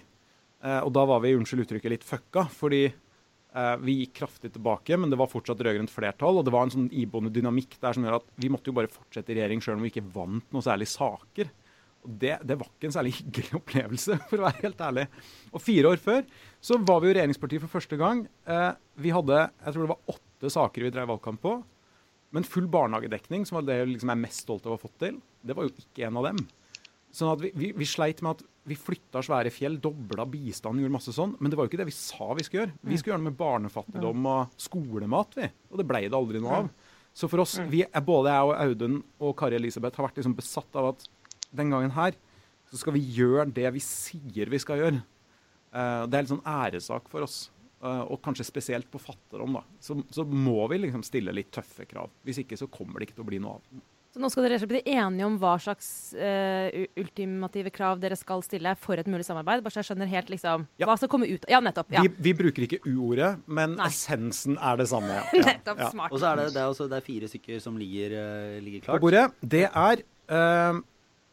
eh, 0.64 0.80
Og 0.80 0.92
da 0.96 1.04
var 1.12 1.20
vi, 1.26 1.34
unnskyld 1.36 1.66
uttrykket, 1.66 1.92
litt 1.98 2.08
fucka. 2.08 2.46
Fordi 2.48 2.86
vi 3.82 3.98
gikk 3.98 4.14
kraftig 4.22 4.48
tilbake, 4.54 4.96
men 4.96 5.12
det 5.12 5.18
var 5.20 5.28
fortsatt 5.28 5.60
rød-grønt 5.60 5.92
flertall. 5.92 6.38
Og 6.40 6.46
det 6.46 6.54
var 6.54 6.64
en 6.64 6.72
sånn 6.72 6.86
iboende 6.96 7.32
dynamikk 7.34 7.74
der 7.82 7.96
som 7.96 8.06
gjør 8.06 8.16
at 8.20 8.30
vi 8.40 8.48
måtte 8.52 8.72
jo 8.72 8.76
bare 8.78 8.88
fortsette 8.88 9.34
i 9.34 9.36
regjering 9.36 9.60
sjøl 9.60 9.76
om 9.76 9.84
vi 9.84 9.90
ikke 9.92 10.06
vant 10.14 10.54
noe 10.54 10.64
særlig 10.64 10.88
saker. 10.88 11.50
Og 12.02 12.14
det, 12.18 12.32
det 12.48 12.56
var 12.58 12.70
ikke 12.70 12.88
en 12.90 12.96
særlig 12.96 13.14
hyggelig 13.20 13.58
opplevelse, 13.60 14.16
for 14.30 14.40
å 14.40 14.46
være 14.48 14.64
helt 14.64 14.80
ærlig. 14.88 15.04
Og 15.52 15.62
fire 15.62 15.92
år 15.92 16.00
før 16.02 16.24
så 16.62 16.78
var 16.80 17.02
vi 17.02 17.10
jo 17.10 17.18
regjeringsparti 17.18 17.60
for 17.62 17.74
første 17.76 17.98
gang. 18.00 18.24
Eh, 18.46 18.70
vi 19.04 19.12
hadde 19.14 19.44
jeg 19.44 19.74
tror 19.74 19.84
det 19.84 19.92
var 19.92 20.16
åtte 20.16 20.54
saker 20.56 20.86
vi 20.86 20.94
drev 20.94 21.12
valgkamp 21.12 21.42
på. 21.44 21.58
Men 22.32 22.48
full 22.48 22.66
barnehagedekning, 22.72 23.44
som 23.44 23.58
var 23.58 23.68
det 23.68 23.82
jeg 23.82 23.92
liksom 23.92 24.12
er 24.14 24.22
mest 24.22 24.46
stolt 24.46 24.64
av 24.66 24.72
å 24.72 24.78
ha 24.78 24.80
fått 24.80 24.96
til, 25.02 25.18
det 25.44 25.56
var 25.56 25.66
jo 25.66 25.74
ikke 25.76 26.06
en 26.08 26.18
av 26.22 26.30
dem. 26.30 26.40
Sånn 27.12 27.34
at 27.34 27.42
vi, 27.44 27.50
vi, 27.58 27.68
vi 27.76 27.88
sleit 27.88 28.22
med 28.24 28.38
at 28.38 28.46
vi 28.68 28.76
flytta 28.78 29.22
svære 29.26 29.50
fjell, 29.50 29.78
dobla 29.82 30.24
bistanden, 30.30 30.84
gjorde 30.84 30.94
masse 30.94 31.14
sånn. 31.14 31.34
Men 31.40 31.50
det 31.50 31.58
var 31.58 31.66
jo 31.66 31.72
ikke 31.72 31.80
det 31.80 31.88
vi 31.88 31.96
sa 31.96 32.28
vi 32.38 32.44
skulle 32.46 32.64
gjøre. 32.64 32.74
Vi 32.92 32.98
skulle 33.00 33.14
gjøre 33.14 33.22
det 33.24 33.30
med 33.30 33.38
barnefattigdom 33.40 34.28
og 34.32 34.52
skolemat, 34.62 35.38
vi. 35.38 35.48
Og 35.72 35.80
det 35.80 35.86
ble 35.88 36.02
det 36.06 36.18
aldri 36.18 36.42
noe 36.42 36.60
av. 36.62 36.68
Så 37.12 37.28
for 37.28 37.42
oss, 37.42 37.58
vi 37.68 37.82
både 38.06 38.32
jeg 38.32 38.48
og 38.48 38.54
Audun 38.56 39.00
og 39.20 39.34
Kari 39.36 39.58
Elisabeth 39.58 39.98
har 39.98 40.08
vært 40.08 40.20
liksom 40.22 40.36
besatt 40.38 40.78
av 40.80 40.92
at 40.94 41.08
den 41.52 41.74
gangen 41.74 41.92
her 41.92 42.14
så 42.70 42.78
skal 42.80 42.94
vi 42.96 43.02
gjøre 43.18 43.50
det 43.52 43.68
vi 43.74 43.82
sier 43.84 44.48
vi 44.48 44.60
skal 44.62 44.80
gjøre. 44.80 45.02
Eh, 45.72 46.04
det 46.08 46.16
er 46.16 46.22
en 46.22 46.30
sånn 46.30 46.46
æresak 46.48 47.10
for 47.12 47.26
oss. 47.26 47.50
Eh, 47.82 48.02
og 48.06 48.22
kanskje 48.24 48.46
spesielt 48.46 48.88
på 48.88 49.00
fattigdom, 49.02 49.58
da. 49.58 49.64
Så, 49.82 49.98
så 50.14 50.24
må 50.24 50.62
vi 50.70 50.78
liksom 50.84 51.02
stille 51.04 51.34
litt 51.34 51.50
tøffe 51.52 51.84
krav. 51.90 52.14
Hvis 52.24 52.40
ikke 52.44 52.56
så 52.56 52.70
kommer 52.72 53.00
det 53.00 53.10
ikke 53.10 53.18
til 53.18 53.26
å 53.26 53.28
bli 53.28 53.42
noe 53.42 53.58
av. 53.58 53.82
Så 54.12 54.20
nå 54.20 54.28
skal 54.28 54.44
dere 54.44 54.66
bli 54.68 54.82
enige 54.92 55.24
om 55.24 55.38
hva 55.40 55.54
slags 55.62 55.86
uh, 56.12 56.68
ultimative 57.00 57.70
krav 57.72 57.96
dere 58.02 58.16
skal 58.20 58.42
stille 58.44 58.74
for 58.76 59.00
et 59.00 59.08
mulig 59.08 59.24
samarbeid? 59.24 59.62
Bare 59.64 59.72
så 59.72 59.80
jeg 59.80 59.88
skjønner 59.88 60.10
helt 60.10 60.28
liksom 60.34 60.66
Ja. 60.76 60.84
hva 60.90 60.98
som 61.00 61.08
kommer 61.08 61.30
ut 61.32 61.46
Ja, 61.48 61.62
nettopp. 61.64 61.88
Ja. 61.94 62.02
Vi, 62.04 62.10
vi 62.28 62.34
bruker 62.36 62.66
ikke 62.66 62.82
U-ordet, 62.90 63.30
men 63.48 63.78
Nei. 63.78 63.86
essensen 63.88 64.58
er 64.60 64.76
det 64.82 64.88
samme. 64.92 65.16
Ja. 65.32 65.46
Nettopp. 65.48 65.80
Ja. 65.80 65.88
Smart. 65.94 66.12
Og 66.12 66.20
så 66.20 66.28
er 66.28 66.42
det, 66.42 66.46
det, 66.52 66.60
er 66.60 66.74
også, 66.74 66.88
det 66.92 66.98
er 66.98 67.06
fire 67.06 67.30
stykker 67.32 67.62
som 67.64 67.78
ligger, 67.80 68.18
uh, 68.20 68.58
ligger 68.60 68.84
på 68.84 68.90
klart. 68.90 69.06
bordet, 69.06 69.24
det 69.56 69.64
er 69.70 70.04
uh, 70.36 70.82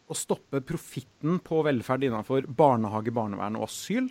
å 0.07 0.17
stoppe 0.17 0.63
profitten 0.71 1.35
på 1.43 1.59
velferd 1.67 2.07
innenfor 2.07 2.47
barnehage, 2.47 3.11
barnevern 3.13 3.59
og 3.59 3.67
asyl. 3.67 4.07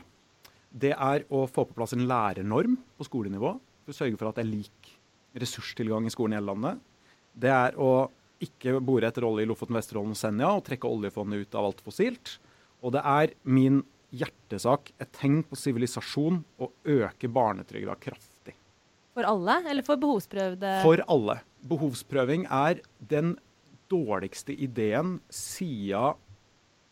Det 0.69 0.93
er 0.93 1.25
å 1.33 1.47
få 1.49 1.65
på 1.71 1.79
plass 1.81 1.97
en 1.97 2.05
lærernorm 2.11 2.77
på 3.01 3.09
skolenivå 3.09 3.57
for 3.57 3.97
å 3.97 3.97
sørge 3.97 4.21
for 4.21 4.29
at 4.29 4.37
det 4.37 4.45
er 4.45 4.53
lik 4.53 4.93
ressurstilgang 5.41 6.05
i 6.05 6.13
skolen 6.13 6.37
i 6.37 6.41
hele 6.43 6.53
landet. 6.53 6.85
Det 7.39 7.51
er 7.55 7.81
å 7.81 8.11
ikke 8.45 8.77
bore 8.85 9.09
etter 9.11 9.27
olje 9.27 9.47
i 9.47 9.49
Lofoten, 9.51 9.77
Vesterålen 9.79 10.15
og 10.15 10.19
Senja 10.21 10.51
og 10.55 10.65
trekke 10.69 10.91
oljefondet 10.91 11.47
ut 11.47 11.59
av 11.59 11.71
alt 11.71 11.83
fossilt. 11.85 12.37
Og 12.85 12.95
det 12.95 13.03
er 13.03 13.33
min 13.49 13.81
hjertesak, 14.15 14.93
et 15.03 15.11
tegn 15.19 15.43
på 15.45 15.59
sivilisasjon, 15.59 16.41
å 16.63 16.71
øke 16.89 17.29
barnetrygda 17.29 17.99
kraftig. 18.01 18.55
For 19.19 19.27
alle, 19.27 19.59
eller 19.67 19.85
for 19.85 19.99
behovsprøvde? 20.01 20.77
For 20.85 21.03
alle. 21.11 21.41
Behovsprøving 21.69 22.47
er 22.47 22.81
den 23.11 23.35
dårligste 23.91 24.55
ideen 24.55 25.19
siden 25.33 26.15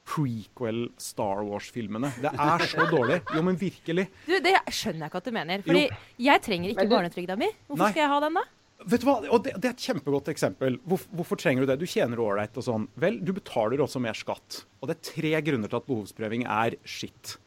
prequel 0.06 0.84
Star 1.02 1.42
Wars-filmene. 1.46 2.12
Det 2.22 2.30
er 2.30 2.66
så 2.70 2.86
dårlig. 2.94 3.20
Jo, 3.34 3.42
men 3.46 3.58
virkelig. 3.58 4.06
Du, 4.26 4.36
det 4.42 4.54
skjønner 4.70 5.06
jeg 5.06 5.10
ikke 5.10 5.22
at 5.22 5.30
du 5.30 5.34
mener. 5.34 5.64
Fordi 5.66 5.86
jeg 6.26 6.44
trenger 6.44 6.74
ikke 6.74 6.88
barnetrygda 6.90 7.38
mi. 7.40 7.48
Hvorfor 7.66 7.86
Nei. 7.86 7.90
skal 7.94 8.04
jeg 8.04 8.12
ha 8.12 8.20
den, 8.26 8.38
da? 8.38 8.44
Vet 8.84 9.00
du 9.02 9.06
hva? 9.08 9.16
Og 9.32 9.40
det, 9.46 9.54
det 9.56 9.70
er 9.70 9.74
et 9.74 9.84
kjempegodt 9.88 10.28
eksempel. 10.28 10.76
Hvorfor, 10.84 11.08
hvorfor 11.16 11.38
trenger 11.40 11.64
du 11.64 11.70
det? 11.70 11.78
Du 11.80 11.86
tjener 11.88 12.20
ålreit 12.20 12.58
og 12.60 12.64
sånn. 12.66 12.84
Vel, 13.00 13.16
du 13.24 13.32
betaler 13.36 13.80
også 13.80 14.02
mer 14.04 14.16
skatt. 14.18 14.64
Og 14.82 14.90
det 14.90 14.98
er 14.98 15.06
tre 15.08 15.32
grunner 15.46 15.72
til 15.72 15.78
at 15.80 15.86
behovsprøving 15.88 16.44
er 16.44 16.76
skitt. 16.84 17.38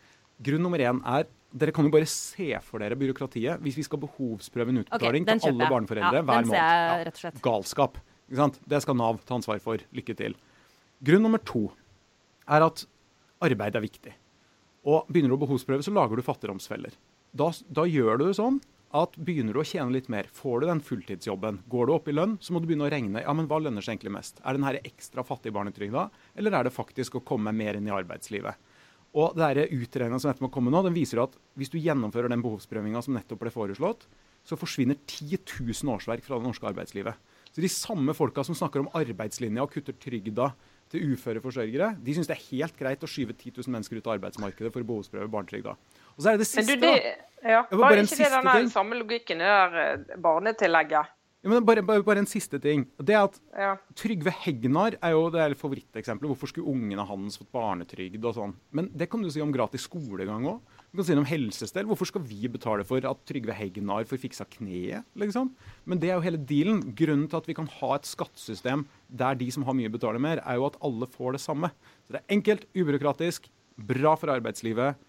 Grunn 0.42 0.64
nummer 0.66 0.82
én 0.82 1.04
er 1.06 1.28
Dere 1.50 1.74
kan 1.74 1.82
jo 1.82 1.90
bare 1.90 2.06
se 2.06 2.52
for 2.62 2.78
dere 2.78 2.94
byråkratiet 2.94 3.58
hvis 3.66 3.78
vi 3.80 3.82
skal 3.88 3.98
behovsprøve 4.04 4.70
en 4.70 4.84
utbetaling 4.84 5.24
okay, 5.26 5.40
til 5.42 5.50
alle 5.50 5.64
jeg. 5.66 5.72
barneforeldre 5.74 6.20
Ja, 6.20 6.22
hver 6.28 6.44
måned. 6.46 6.54
jeg 6.54 6.84
Ja. 6.86 6.98
rett 7.08 7.16
og 7.16 7.22
slett. 7.24 7.40
Galskap. 7.42 7.98
Ikke 8.30 8.38
sant? 8.38 8.60
Det 8.70 8.82
skal 8.84 8.98
Nav 9.00 9.18
ta 9.26 9.34
ansvar 9.34 9.60
for. 9.64 9.82
Lykke 9.98 10.16
til. 10.20 10.36
Grunn 11.02 11.24
nummer 11.26 11.42
to 11.42 11.64
er 12.48 12.62
at 12.68 12.86
arbeid 13.42 13.76
er 13.76 13.82
viktig. 13.82 14.14
Og 14.86 15.10
begynner 15.10 15.34
du 15.34 15.40
å 15.40 15.42
behovsprøve, 15.42 15.82
så 15.82 15.90
lager 15.92 16.16
du 16.16 16.22
fattigdomsfeller. 16.22 16.94
Da, 17.34 17.50
da 17.74 17.88
gjør 17.90 18.22
du 18.22 18.26
det 18.30 18.38
sånn 18.38 18.62
at 18.90 19.18
begynner 19.22 19.54
du 19.54 19.62
å 19.62 19.68
tjene 19.68 19.94
litt 19.94 20.08
mer, 20.10 20.26
får 20.34 20.64
du 20.64 20.68
den 20.70 20.82
fulltidsjobben, 20.82 21.62
går 21.70 21.90
du 21.90 21.94
opp 21.94 22.08
i 22.10 22.16
lønn, 22.16 22.38
så 22.42 22.56
må 22.56 22.62
du 22.62 22.66
begynne 22.70 22.88
å 22.88 22.92
regne 22.92 23.22
ja, 23.22 23.34
men 23.38 23.50
hva 23.50 23.60
lønner 23.62 23.86
seg 23.86 23.98
egentlig 23.98 24.16
mest. 24.16 24.42
Er 24.42 24.58
den 24.58 24.66
her 24.66 24.80
ekstra 24.82 25.26
fattigbarnetrygda, 25.28 26.08
eller 26.42 26.58
er 26.58 26.66
det 26.66 26.74
faktisk 26.74 27.20
å 27.20 27.26
komme 27.26 27.54
mer 27.54 27.78
inn 27.78 27.90
i 27.90 27.94
arbeidslivet? 27.94 28.58
Og 29.18 29.38
det 29.38 29.70
utregninga 29.74 30.20
som 30.22 30.30
dette 30.30 30.46
må 30.46 30.52
komme 30.54 30.74
nå, 30.74 30.82
den 30.86 30.98
viser 30.98 31.22
at 31.24 31.38
hvis 31.58 31.72
du 31.74 31.80
gjennomfører 31.82 32.30
den 32.30 32.44
behovsprøvinga 32.46 33.02
som 33.06 33.16
nettopp 33.18 33.42
ble 33.42 33.54
foreslått, 33.54 34.06
så 34.46 34.58
forsvinner 34.58 34.98
10 35.06 35.38
000 35.60 35.94
årsverk 35.94 36.26
fra 36.26 36.38
det 36.40 36.48
norske 36.48 36.68
arbeidslivet. 36.70 37.18
Så 37.50 37.62
de 37.62 37.70
samme 37.74 38.14
folka 38.18 38.46
som 38.46 38.58
snakker 38.58 38.84
om 38.84 38.92
arbeidslinja 38.98 39.66
og 39.66 39.74
kutter 39.74 39.98
trygda 39.98 40.52
til 40.90 41.14
uføre 41.14 41.42
forsørgere, 41.44 41.96
de 42.02 42.16
syns 42.16 42.30
det 42.30 42.38
er 42.38 42.46
helt 42.52 42.78
greit 42.78 43.04
å 43.06 43.10
skyve 43.10 43.36
10 43.36 43.60
000 43.60 43.74
mennesker 43.74 44.00
ut 44.00 44.08
av 44.08 44.16
arbeidsmarkedet 44.18 44.72
for 44.74 44.86
å 44.86 44.90
behovsprøve 44.94 45.30
barnetrygda. 45.34 45.76
Og 46.20 46.26
så 46.26 46.34
er 46.34 46.36
det 46.36 46.44
det 46.44 46.50
siste, 46.52 46.76
du, 46.76 46.82
det, 46.84 46.90
da. 47.00 47.48
ja, 47.48 47.62
Det 47.70 47.78
var 47.80 47.86
var 47.86 48.02
en 48.02 48.10
ikke 48.10 48.18
det 48.20 48.34
den 48.34 48.50
der 48.52 48.68
samme 48.74 48.98
logikken 49.00 49.40
i 49.40 49.48
det 49.48 49.86
eh, 49.86 50.18
barnetillegget? 50.20 51.16
Ja, 51.40 51.48
men 51.54 51.64
bare, 51.64 51.80
bare, 51.88 52.04
bare 52.04 52.20
en 52.20 52.28
siste 52.28 52.60
ting. 52.60 52.82
Det 53.00 53.16
er 53.16 53.22
at 53.30 53.38
Ja. 53.56 53.70
Trygve 53.96 54.34
Hegnar 54.42 54.98
er 55.00 55.14
jo 55.16 55.30
det 55.32 55.40
er 55.40 55.54
favoritteksempelet. 55.56 56.28
Hvorfor 56.34 56.52
skulle 56.52 56.68
ungene 56.68 57.06
hans 57.08 57.38
fått 57.40 57.48
barnetrygd 57.56 58.26
og 58.28 58.36
sånn? 58.36 58.56
Men 58.76 58.90
det 58.92 59.08
kan 59.10 59.24
du 59.24 59.30
si 59.32 59.40
om 59.40 59.54
gratis 59.56 59.86
skolegang 59.88 60.44
òg. 60.52 60.60
Du 60.92 61.00
kan 61.00 61.08
si 61.08 61.16
det 61.16 61.24
om 61.24 61.30
helsestell. 61.30 61.88
Hvorfor 61.88 62.10
skal 62.12 62.26
vi 62.28 62.50
betale 62.52 62.84
for 62.84 63.00
at 63.08 63.24
Trygve 63.30 63.56
Hegnar 63.56 64.04
får 64.10 64.20
fiksa 64.20 64.44
kneet, 64.52 65.08
liksom? 65.16 65.54
Men 65.88 66.02
det 66.04 66.10
er 66.12 66.18
jo 66.20 66.26
hele 66.28 66.44
dealen. 66.44 66.82
Grunnen 66.92 67.30
til 67.32 67.40
at 67.40 67.48
vi 67.48 67.56
kan 67.56 67.72
ha 67.80 67.94
et 67.96 68.10
skattesystem 68.10 68.84
der 69.08 69.40
de 69.40 69.48
som 69.56 69.64
har 69.64 69.78
mye, 69.80 69.88
betaler 69.96 70.20
mer, 70.20 70.44
er 70.44 70.60
jo 70.60 70.68
at 70.68 70.76
alle 70.84 71.08
får 71.08 71.38
det 71.38 71.46
samme. 71.46 71.72
Så 72.04 72.18
det 72.18 72.20
er 72.20 72.36
enkelt, 72.36 72.68
ubyråkratisk, 72.76 73.48
bra 73.80 74.18
for 74.20 74.28
arbeidslivet. 74.34 75.00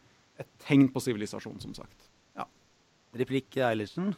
Et 0.40 0.48
tegn 0.66 0.88
på 0.92 1.00
sivilisasjon, 1.04 1.60
som 1.60 1.74
sagt. 1.76 2.08
Ja. 2.38 2.46
Replikk 3.20 3.56
Eilertsen. 3.60 4.14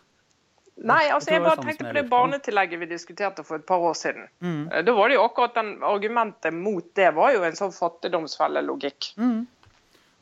Nei, 0.83 1.03
altså 1.13 1.29
jeg, 1.35 1.41
jeg 1.41 1.45
bare 1.45 1.63
tenkte 1.67 1.85
på 1.85 1.93
det 1.99 2.05
barnetillegget 2.09 2.81
vi 2.81 2.87
diskuterte 2.89 3.43
for 3.45 3.59
et 3.61 3.67
par 3.69 3.83
år 3.85 3.93
siden. 3.99 4.29
Mm. 4.41 4.63
Eh, 4.73 4.83
Da 4.87 4.95
var 4.97 5.09
det 5.13 5.19
jo 5.19 5.25
akkurat 5.27 5.55
den 5.59 5.75
argumentet 5.85 6.55
mot 6.57 6.87
det 6.97 7.11
var 7.15 7.35
jo 7.35 7.43
en 7.45 7.59
sånn 7.59 7.75
fattigdomsfellelogikk. 7.77 9.11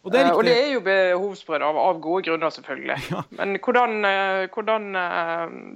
Og 0.03 0.13
det 0.13 0.21
Eh, 0.25 0.33
Og 0.35 0.43
det 0.45 0.57
er 0.57 0.73
jo 0.73 0.81
behovsprøvd 0.81 1.63
av, 1.63 1.77
av 1.77 2.01
gode 2.01 2.25
grunner, 2.27 2.51
selvfølgelig. 2.51 2.97
Ja. 3.15 3.23
Men 3.31 3.59
hvordan, 3.59 4.05
eh, 4.05 4.49
hvordan 4.49 4.93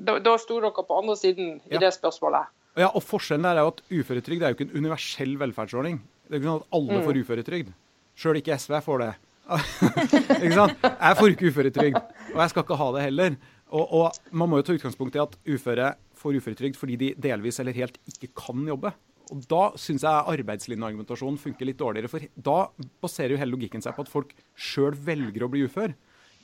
Da, 0.04 0.18
da 0.18 0.36
sto 0.38 0.58
dere 0.60 0.72
på 0.88 0.98
andre 0.98 1.16
siden 1.16 1.60
i 1.70 1.74
Ja. 1.74 1.78
det 1.78 1.92
spørsmålet. 1.94 2.46
Ja, 2.76 2.88
og 2.90 3.02
Forskjellen 3.04 3.42
der 3.46 3.56
er 3.60 3.62
jo 3.68 3.68
at 3.76 3.82
uføretrygd 3.92 4.42
er 4.42 4.50
jo 4.50 4.56
ikke 4.56 4.70
en 4.72 4.78
universell 4.82 5.36
velferdsordning. 5.38 6.00
Det 6.26 6.34
er 6.34 6.40
ikke 6.40 6.50
sånn 6.50 6.62
at 6.62 6.72
alle 6.72 6.98
Mm. 6.98 7.04
får 7.06 7.20
uføretrygd. 7.22 7.72
Sjøl 8.16 8.36
ikke 8.42 8.54
SV 8.58 8.80
får 8.82 8.98
det. 8.98 9.14
ikke 10.44 10.56
sant? 10.56 10.84
Jeg 10.84 11.18
får 11.18 11.34
ikke 11.34 11.50
uføretrygd, 11.52 11.98
og 12.32 12.38
jeg 12.40 12.52
skal 12.52 12.64
ikke 12.64 12.78
ha 12.80 12.88
det 12.96 13.02
heller. 13.08 13.36
Og, 13.74 13.84
og 13.98 14.32
Man 14.32 14.50
må 14.50 14.60
jo 14.60 14.68
ta 14.68 14.76
utgangspunkt 14.76 15.16
i 15.18 15.22
at 15.22 15.36
uføre 15.44 15.94
får 16.18 16.38
uføretrygd 16.40 16.78
fordi 16.78 16.96
de 17.00 17.10
delvis 17.20 17.60
eller 17.60 17.76
helt 17.76 17.98
ikke 18.10 18.32
kan 18.38 18.64
jobbe. 18.68 18.94
Og 19.32 19.44
Da 19.48 19.62
syns 19.80 20.04
jeg 20.04 20.34
arbeidslinjeargumentasjonen 20.34 21.40
funker 21.40 21.68
litt 21.68 21.80
dårligere. 21.80 22.10
For 22.12 22.26
da 22.36 22.58
baserer 23.02 23.34
jo 23.34 23.40
hele 23.40 23.56
logikken 23.56 23.84
seg 23.84 23.96
på 23.96 24.04
at 24.04 24.12
folk 24.12 24.34
sjøl 24.52 24.96
velger 24.96 25.46
å 25.46 25.50
bli 25.52 25.64
ufør. 25.68 25.94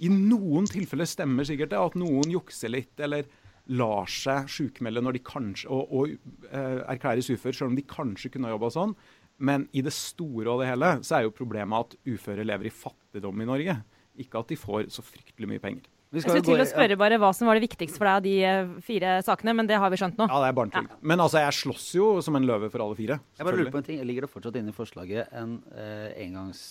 I 0.00 0.08
noen 0.08 0.68
tilfeller 0.68 1.08
stemmer 1.08 1.44
sikkert 1.44 1.74
det 1.74 1.80
at 1.80 1.96
noen 2.00 2.32
jukser 2.32 2.72
litt 2.72 3.00
eller 3.04 3.28
lar 3.70 4.08
seg 4.10 4.48
sjukmelde 4.50 5.02
når 5.04 5.18
de 5.18 5.22
kanskje, 5.22 5.68
og, 5.70 5.92
og 5.92 6.14
eh, 6.48 6.80
erklæres 6.90 7.28
ufør, 7.30 7.54
selv 7.54 7.70
om 7.70 7.76
de 7.78 7.84
kanskje 7.86 8.32
kunne 8.32 8.48
ha 8.48 8.54
jobba 8.56 8.70
sånn. 8.74 8.94
Men 9.40 9.68
i 9.72 9.80
det 9.84 9.92
store 9.96 10.52
og 10.52 10.60
det 10.60 10.68
hele 10.68 10.90
så 11.06 11.16
er 11.18 11.24
jo 11.24 11.32
problemet 11.32 11.86
at 11.86 11.96
uføre 12.12 12.44
lever 12.44 12.68
i 12.68 12.74
fattigdom 12.74 13.40
i 13.40 13.48
Norge. 13.48 13.78
Ikke 14.20 14.42
at 14.42 14.50
de 14.52 14.58
får 14.60 14.90
så 14.92 15.04
fryktelig 15.06 15.48
mye 15.48 15.62
penger. 15.62 15.86
Vi 16.10 16.18
Jeg 16.18 16.24
skulle 16.26 16.42
til 16.42 16.58
å 16.58 16.66
spørre 16.66 16.96
bare 16.98 17.18
hva 17.22 17.28
som 17.38 17.46
var 17.46 17.54
det 17.54 17.62
viktigste 17.68 18.00
for 18.00 18.08
deg 18.08 18.16
av 18.18 18.24
de 18.24 18.32
eh, 18.42 18.70
fire 18.82 19.12
sakene, 19.22 19.52
men 19.54 19.68
det 19.70 19.76
har 19.78 19.92
vi 19.92 19.98
skjønt 20.00 20.18
nå. 20.18 20.26
Ja, 20.26 20.40
det 20.42 20.48
er 20.50 20.56
barnetrygd. 20.58 20.96
Men 21.06 21.22
altså, 21.22 21.38
jeg 21.44 21.54
slåss 21.60 21.84
jo 21.94 22.08
som 22.26 22.34
en 22.34 22.48
løve 22.48 22.66
for 22.72 22.82
alle 22.82 22.98
fire. 22.98 23.20
Jeg 23.38 23.46
bare 23.46 23.60
lurer 23.60 23.70
på 23.70 23.78
en 23.78 23.86
ting. 23.86 24.00
Ligger 24.08 24.26
det 24.26 24.30
fortsatt 24.32 24.58
inne 24.58 24.74
i 24.74 24.76
forslaget 24.76 25.30
en 25.38 25.52
eh, 25.70 26.08
engangs... 26.26 26.64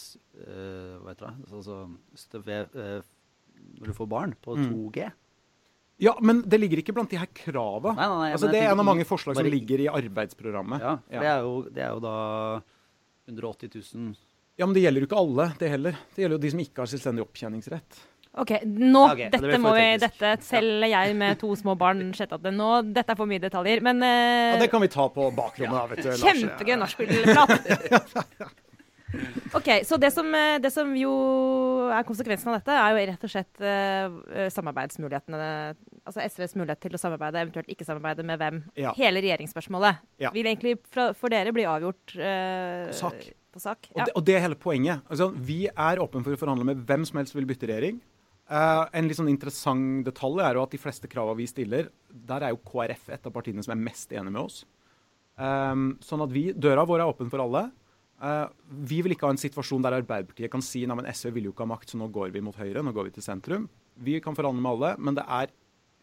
eh, 0.44 0.98
hva 1.00 1.14
heter 1.14 1.30
det? 1.30 1.48
Altså 1.54 1.78
støv, 2.20 2.52
eh, 2.52 3.00
når 3.80 3.94
du 3.94 3.96
får 3.96 4.12
barn, 4.12 4.36
på 4.44 4.60
Mm. 4.60 4.68
2G? 6.00 6.06
Ja, 6.08 6.16
men 6.24 6.42
det 6.48 6.62
ligger 6.62 6.82
ikke 6.82 6.96
blant 6.96 7.12
de 7.12 7.20
her 7.20 7.30
krava. 7.36 7.94
Nei, 7.94 8.08
nei, 8.08 8.20
nei, 8.24 8.32
altså, 8.38 8.52
det 8.52 8.62
er 8.64 8.72
en 8.72 8.82
av 8.82 8.88
mange 8.88 9.06
forslag 9.08 9.36
som 9.36 9.44
bare 9.44 9.52
som 9.52 9.58
ligger 9.58 9.84
i 9.84 9.90
arbeidsprogrammet. 9.92 10.84
Ja, 10.86 10.94
Ja. 11.12 11.20
Det, 11.20 11.32
er 11.34 11.48
jo, 11.48 11.56
det 11.76 11.84
er 11.84 11.90
jo 11.98 12.04
da 12.04 12.16
180 13.30 13.76
000 13.76 14.16
Ja, 14.60 14.66
men 14.66 14.76
det 14.76 14.84
gjelder 14.84 15.04
jo 15.04 15.08
ikke 15.10 15.20
alle, 15.20 15.50
det 15.60 15.74
heller. 15.76 16.00
Det 16.16 16.24
gjelder 16.24 16.40
jo 16.40 16.44
de 16.46 16.54
som 16.56 16.64
ikke 16.64 16.84
har 16.84 16.90
selvstendig 16.92 17.24
opptjeningsrett. 17.24 18.00
OK, 18.40 18.52
nå 18.64 19.04
okay, 19.10 19.30
Dette 19.34 19.50
det 19.50 19.58
må 19.60 19.72
vi 19.74 19.86
teknisk. 19.98 20.20
Dette 20.22 20.46
selv 20.46 20.86
jeg 20.86 21.16
med 21.18 21.40
to 21.42 21.50
små 21.58 21.74
barn 21.80 22.12
sett 22.16 22.32
at 22.36 22.44
det 22.44 22.52
nå 22.54 22.68
Dette 22.94 23.16
er 23.16 23.18
for 23.18 23.30
mye 23.30 23.42
detaljer. 23.42 23.82
Men 23.86 24.04
uh, 24.06 24.54
Ja, 24.54 24.60
det 24.62 24.70
kan 24.72 24.84
vi 24.84 24.92
ta 24.94 25.10
på 25.12 25.32
bakrommet, 25.36 25.76
da, 25.76 25.86
vet 25.90 26.06
du. 26.06 26.12
Kjempegøy 26.22 26.78
nachspielprat. 26.80 28.60
OK, 29.58 29.70
så 29.88 29.98
det 29.98 30.12
som, 30.14 30.28
eh, 30.36 30.60
det 30.62 30.70
som 30.74 30.92
jo 30.98 31.12
er 31.90 32.06
konsekvensen 32.06 32.52
av 32.52 32.60
dette, 32.60 32.76
er 32.76 32.94
jo 32.94 33.06
rett 33.10 33.24
og 33.26 33.32
slett 33.34 33.64
uh, 33.64 34.50
samarbeidsmulighetene. 34.54 35.50
Altså 36.06 36.22
SVs 36.26 36.56
mulighet 36.60 36.84
til 36.86 36.98
å 36.98 37.02
samarbeide, 37.02 37.42
eventuelt 37.42 37.72
ikke 37.74 37.88
samarbeide 37.88 38.26
med 38.28 38.42
hvem. 38.42 38.62
Ja. 38.78 38.94
Hele 38.98 39.24
regjeringsspørsmålet 39.26 40.04
Ja. 40.22 40.32
vil 40.36 40.46
egentlig 40.46 40.78
fra, 40.94 41.10
for 41.18 41.34
dere 41.34 41.54
bli 41.56 41.66
avgjort 41.70 42.16
uh, 42.20 42.94
Sak. 42.94 43.26
på 43.54 43.64
sak. 43.64 43.90
Og, 43.96 44.06
det, 44.06 44.14
og 44.16 44.26
det 44.30 44.38
er 44.38 44.46
hele 44.46 44.60
poenget. 44.60 45.02
Altså, 45.10 45.32
vi 45.34 45.66
er 45.68 46.04
åpne 46.04 46.24
for 46.26 46.38
å 46.38 46.42
forhandle 46.42 46.70
med 46.70 46.86
hvem 46.86 47.08
som 47.10 47.22
helst 47.22 47.38
vil 47.38 47.50
bytte 47.50 47.70
regjering. 47.70 48.02
Uh, 48.50 48.88
en 48.98 49.06
litt 49.06 49.18
sånn 49.18 49.30
interessant 49.30 50.06
detalj 50.08 50.42
er 50.42 50.58
jo 50.58 50.66
at 50.66 50.72
de 50.74 50.82
fleste 50.82 51.10
kravene 51.10 51.38
vi 51.38 51.46
stiller, 51.50 51.92
der 52.10 52.46
er 52.46 52.54
jo 52.54 52.64
KrF 52.66 53.12
et 53.14 53.28
av 53.30 53.34
partiene 53.34 53.66
som 53.66 53.76
er 53.76 53.82
mest 53.82 54.14
enig 54.14 54.34
med 54.34 54.42
oss. 54.42 54.64
Um, 55.40 55.94
sånn 56.04 56.26
at 56.26 56.34
vi, 56.34 56.50
Døra 56.52 56.84
vår 56.88 57.04
er 57.04 57.12
åpen 57.12 57.30
for 57.32 57.42
alle. 57.46 57.70
Eh, 58.22 58.48
vi 58.90 59.02
vil 59.06 59.14
ikke 59.16 59.28
ha 59.30 59.34
en 59.36 59.40
situasjon 59.40 59.82
der 59.86 59.96
Arbeiderpartiet 60.02 60.52
kan 60.52 60.62
si 60.66 60.86
nei, 60.86 60.96
men 61.00 61.08
SV 61.12 61.32
vil 61.38 61.46
jo 61.50 61.54
ikke 61.54 61.64
ha 61.68 61.74
makt, 61.76 61.90
så 61.94 61.98
nå 62.02 62.10
går 62.12 62.34
vi 62.36 62.42
mot 62.44 62.56
høyre, 62.60 62.84
nå 62.84 62.92
går 62.96 63.10
vi 63.10 63.16
til 63.20 63.24
sentrum. 63.24 63.70
Vi 64.00 64.20
kan 64.24 64.36
forhandle 64.36 64.62
med 64.64 64.72
alle, 64.76 64.96
men 65.00 65.16
det 65.16 65.24
er 65.28 65.54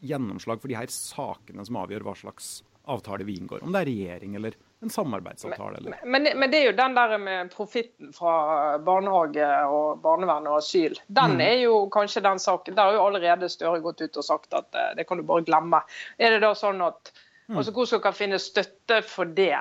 gjennomslag 0.06 0.60
for 0.60 0.68
de 0.68 0.76
her 0.78 0.90
sakene 0.92 1.64
som 1.66 1.78
avgjør 1.80 2.04
hva 2.06 2.14
slags 2.16 2.62
avtale 2.86 3.24
vi 3.26 3.34
inngår. 3.40 3.64
Om 3.66 3.72
det 3.74 3.80
er 3.82 3.88
regjering 3.88 4.36
eller 4.38 4.54
en 4.84 4.92
samarbeidsavtale. 4.92 5.80
Eller. 5.80 5.96
Men, 6.06 6.28
men 6.38 6.50
det 6.52 6.60
er 6.60 6.68
jo 6.68 6.74
den 6.78 6.94
der 6.94 7.16
med 7.18 7.50
profitten 7.50 8.12
fra 8.14 8.76
barnehage 8.86 9.48
og 9.74 9.98
barnevern 10.04 10.46
og 10.52 10.60
asyl. 10.60 10.94
Den 11.08 11.34
Mm. 11.34 11.40
er 11.48 11.56
jo 11.64 11.88
kanskje 11.90 12.22
den 12.22 12.38
saken. 12.38 12.76
Der 12.76 12.82
har 12.84 12.92
jo 12.94 13.06
allerede 13.08 13.48
Støre 13.50 13.80
gått 13.82 14.00
ut 14.04 14.16
og 14.16 14.24
sagt 14.24 14.54
at 14.54 14.70
eh, 14.74 14.94
det 15.00 15.08
kan 15.08 15.18
du 15.18 15.24
bare 15.26 15.42
glemme. 15.42 15.82
Er 16.18 16.30
det 16.36 16.40
da 16.46 16.52
sånn 16.54 16.80
at 16.86 17.12
Mm. 17.48 17.58
Altså 17.60 17.70
Hvordan 17.70 17.86
skal 17.86 18.00
dere 18.02 18.12
finne 18.18 18.38
støtte 18.42 18.96
for 19.06 19.24
det? 19.24 19.54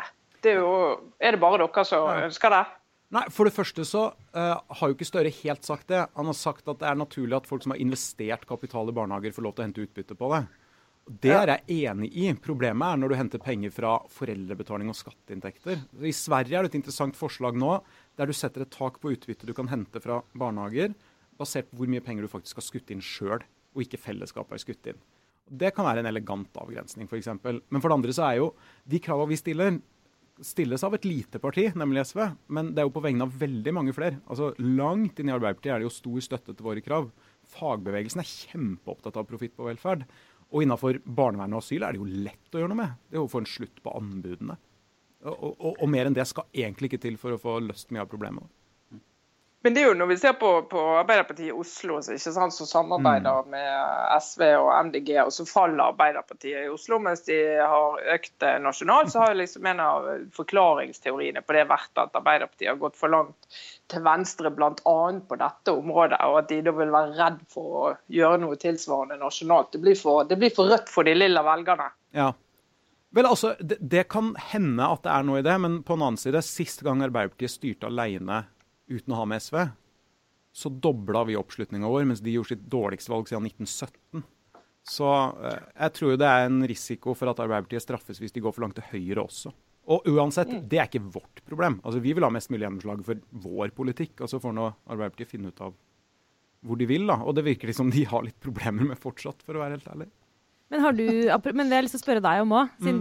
Det 0.46 0.54
er, 0.54 0.62
jo, 0.62 0.74
er 1.18 1.36
det 1.36 1.42
bare 1.42 1.64
dere 1.64 1.86
som 1.90 2.10
ønsker 2.14 2.54
det? 2.54 2.66
Nei, 3.16 3.24
For 3.34 3.48
det 3.48 3.54
første 3.56 3.86
så 3.88 4.04
uh, 4.12 4.60
har 4.80 4.90
jo 4.90 4.96
ikke 4.96 5.08
Støre 5.08 5.32
helt 5.44 5.66
sagt 5.66 5.90
det. 5.92 6.04
Han 6.18 6.30
har 6.30 6.38
sagt 6.38 6.68
at 6.70 6.82
det 6.82 6.90
er 6.90 7.00
naturlig 7.00 7.38
at 7.38 7.50
folk 7.50 7.64
som 7.64 7.76
har 7.76 7.82
investert 7.82 8.46
kapital 8.50 8.90
i 8.90 8.96
barnehager, 8.96 9.34
får 9.36 9.46
lov 9.46 9.56
til 9.56 9.64
å 9.64 9.68
hente 9.70 9.86
utbytte 9.86 10.18
på 10.20 10.32
det. 10.34 10.46
Det 11.06 11.34
er 11.36 11.52
jeg 11.52 11.84
enig 11.86 12.10
i. 12.18 12.30
Problemet 12.42 12.88
er 12.88 12.98
når 12.98 13.12
du 13.12 13.18
henter 13.20 13.42
penger 13.42 13.74
fra 13.74 13.92
foreldrebetaling 14.10 14.90
og 14.90 14.98
skatteinntekter. 14.98 15.84
I 16.02 16.14
Sverige 16.18 16.58
er 16.58 16.66
det 16.66 16.74
et 16.74 16.80
interessant 16.80 17.18
forslag 17.18 17.58
nå 17.62 17.76
der 18.18 18.30
du 18.30 18.34
setter 18.34 18.66
et 18.66 18.74
tak 18.74 18.98
på 19.02 19.14
utbytte 19.14 19.46
du 19.46 19.54
kan 19.54 19.70
hente 19.70 20.02
fra 20.02 20.24
barnehager, 20.34 20.96
basert 21.38 21.70
på 21.70 21.82
hvor 21.82 21.92
mye 21.92 22.02
penger 22.02 22.26
du 22.26 22.32
faktisk 22.32 22.58
har 22.58 22.66
skutt 22.66 22.90
inn 22.96 23.04
sjøl, 23.06 23.44
og 23.76 23.84
ikke 23.84 24.02
fellesskapet 24.02 24.58
har 24.58 24.64
skutt 24.64 24.90
inn. 24.90 25.04
Det 25.46 25.76
kan 25.76 25.86
være 25.86 26.02
en 26.02 26.10
elegant 26.10 26.58
avgrensning, 26.58 27.06
f.eks. 27.06 27.30
Men 27.46 27.84
for 27.84 27.92
det 27.92 28.00
andre 28.00 28.16
så 28.18 28.26
er 28.26 28.40
jo 28.40 28.48
de 28.90 29.02
kravene 29.04 29.30
vi 29.30 29.38
stiller, 29.38 29.78
stilles 30.44 30.84
av 30.84 30.96
et 30.98 31.06
lite 31.08 31.40
parti, 31.40 31.70
nemlig 31.78 32.04
SV. 32.10 32.22
Men 32.52 32.74
det 32.76 32.84
er 32.84 32.90
jo 32.90 32.96
på 32.96 33.04
vegne 33.06 33.28
av 33.28 33.36
veldig 33.40 33.74
mange 33.76 33.96
flere. 33.96 34.20
Altså 34.28 34.52
Langt 34.60 35.20
inn 35.22 35.32
i 35.32 35.36
Arbeiderpartiet 35.36 35.76
er 35.76 35.84
det 35.84 35.88
jo 35.88 35.96
stor 35.96 36.26
støtte 36.26 36.56
til 36.56 36.68
våre 36.68 36.84
krav. 36.84 37.10
Fagbevegelsen 37.56 38.24
er 38.24 38.32
kjempeopptatt 38.32 39.20
av 39.22 39.28
profitt 39.30 39.56
på 39.56 39.68
velferd. 39.68 40.06
Og 40.52 40.66
innafor 40.66 41.00
barnevern 41.06 41.56
og 41.56 41.64
asyl 41.64 41.86
er 41.86 41.96
det 41.96 42.02
jo 42.02 42.24
lett 42.28 42.56
å 42.56 42.62
gjøre 42.62 42.74
noe 42.74 42.82
med. 42.82 42.98
Det 43.10 43.20
er 43.20 43.24
å 43.24 43.32
få 43.32 43.44
en 43.44 43.50
slutt 43.50 43.82
på 43.84 43.96
anbudene. 43.98 44.58
Og, 45.26 45.40
og, 45.42 45.72
og, 45.72 45.88
mer 45.90 46.06
enn 46.06 46.16
det 46.16 46.28
skal 46.30 46.46
egentlig 46.54 46.92
ikke 46.92 47.02
til 47.08 47.16
for 47.18 47.34
å 47.34 47.42
få 47.42 47.58
løst 47.64 47.90
mye 47.94 48.04
av 48.04 48.12
problemet. 48.12 48.46
Men 49.66 49.74
det 49.74 49.82
er 49.82 49.88
jo 49.88 49.94
når 49.98 50.10
vi 50.12 50.16
ser 50.22 50.36
på, 50.38 50.50
på 50.70 50.82
Arbeiderpartiet 51.00 51.48
i 51.50 51.56
Oslo, 51.58 51.96
så 52.06 52.14
ikke 52.14 52.34
sant, 52.36 52.54
som 52.54 52.68
samarbeider 52.70 53.48
mm. 53.48 53.56
med 53.56 54.12
SV 54.22 54.44
og 54.60 54.68
MDG, 54.92 55.10
og 55.24 55.32
så 55.34 55.46
faller 55.50 55.88
Arbeiderpartiet 55.88 56.68
i 56.68 56.70
Oslo 56.70 57.00
mens 57.02 57.26
de 57.26 57.40
har 57.58 57.98
økt 58.14 58.46
nasjonalt, 58.62 59.10
så 59.10 59.24
har 59.24 59.34
liksom 59.40 59.66
en 59.72 59.82
av 59.82 60.06
forklaringsteoriene 60.38 61.42
på 61.42 61.58
det 61.58 61.66
vært 61.74 61.98
at 61.98 62.14
Arbeiderpartiet 62.14 62.76
har 62.76 62.80
gått 62.86 63.02
for 63.02 63.16
langt 63.16 63.58
til 63.90 64.06
venstre 64.06 64.54
bl.a. 64.54 64.96
på 65.34 65.42
dette 65.42 65.78
området, 65.82 66.22
og 66.30 66.40
at 66.44 66.54
de 66.54 66.62
da 66.70 66.78
vil 66.84 66.94
være 67.00 67.18
redd 67.18 67.44
for 67.58 67.82
å 67.82 67.92
gjøre 68.22 68.46
noe 68.46 68.62
tilsvarende 68.62 69.18
nasjonalt. 69.18 69.74
Det 69.74 69.82
blir 69.82 69.98
for, 69.98 70.30
det 70.30 70.38
blir 70.46 70.54
for 70.54 70.70
rødt 70.70 70.94
for 70.94 71.10
de 71.10 71.18
lilla 71.18 71.42
velgerne. 71.42 71.90
Ja. 72.14 72.30
Vel, 73.18 73.34
altså, 73.34 73.58
det, 73.58 73.82
det, 73.82 74.12
kan 74.14 74.36
hende 74.52 74.94
at 74.94 75.08
det 75.08 75.18
er 75.18 75.26
noe 75.26 75.42
i 75.42 75.54
det, 75.54 75.58
men 75.66 75.82
på 75.88 75.98
en 75.98 76.06
annen 76.06 76.22
side, 76.22 76.46
sist 76.46 76.86
gang 76.86 77.02
Arbeiderpartiet 77.02 77.58
styrte 77.58 77.90
alene 77.90 78.46
uten 78.92 79.14
å 79.14 79.20
ha 79.20 79.26
med 79.30 79.44
SV, 79.44 79.60
så 80.56 80.72
dobla 80.72 81.26
vi 81.28 81.36
oppslutninga 81.36 81.90
vår, 81.92 82.06
mens 82.08 82.24
de 82.24 82.32
gjorde 82.32 82.54
sitt 82.54 82.66
dårligste 82.72 83.12
valg 83.12 83.28
siden 83.28 83.48
1917. 83.50 84.24
Så 84.86 85.08
eh, 85.44 85.62
jeg 85.74 85.96
tror 85.98 86.14
jo 86.14 86.20
det 86.22 86.30
er 86.30 86.46
en 86.46 86.62
risiko 86.70 87.16
for 87.18 87.32
at 87.32 87.42
Arbeiderpartiet 87.44 87.84
straffes 87.84 88.22
hvis 88.22 88.36
de 88.36 88.44
går 88.46 88.54
for 88.56 88.66
langt 88.66 88.78
til 88.78 88.88
høyre 88.94 89.26
også. 89.26 89.52
Og 89.92 90.08
uansett, 90.10 90.50
mm. 90.50 90.62
det 90.70 90.80
er 90.82 90.88
ikke 90.90 91.04
vårt 91.14 91.42
problem. 91.46 91.80
Altså, 91.84 92.00
Vi 92.02 92.14
vil 92.16 92.26
ha 92.26 92.32
mest 92.34 92.50
mulig 92.54 92.66
gjennomslag 92.66 93.04
for 93.06 93.22
vår 93.46 93.74
politikk, 93.78 94.24
og 94.26 94.32
så 94.32 94.40
får 94.42 94.56
nå 94.58 94.70
Arbeiderpartiet 94.86 95.34
finne 95.34 95.52
ut 95.52 95.62
av 95.66 95.76
hvor 96.66 96.80
de 96.80 96.88
vil. 96.90 97.06
da. 97.10 97.20
Og 97.22 97.36
det 97.38 97.46
virker 97.46 97.74
som 97.76 97.92
de 97.94 98.06
har 98.10 98.26
litt 98.26 98.40
problemer 98.42 98.88
med 98.90 99.02
fortsatt, 99.02 99.44
for 99.46 99.58
å 99.58 99.62
være 99.62 99.78
helt 99.78 99.92
ærlig. 99.92 100.10
Men, 100.76 100.84
har 100.84 100.94
du, 100.94 101.54
men 101.56 101.70
det 101.70 101.76
har 101.76 101.80
jeg 101.80 101.88
lyst 101.88 101.96
til 101.96 102.02
å 102.02 102.06
spørre 102.06 102.24
deg 102.24 102.42
om 102.44 102.52
òg. 102.58 102.74
Mm. 102.84 102.98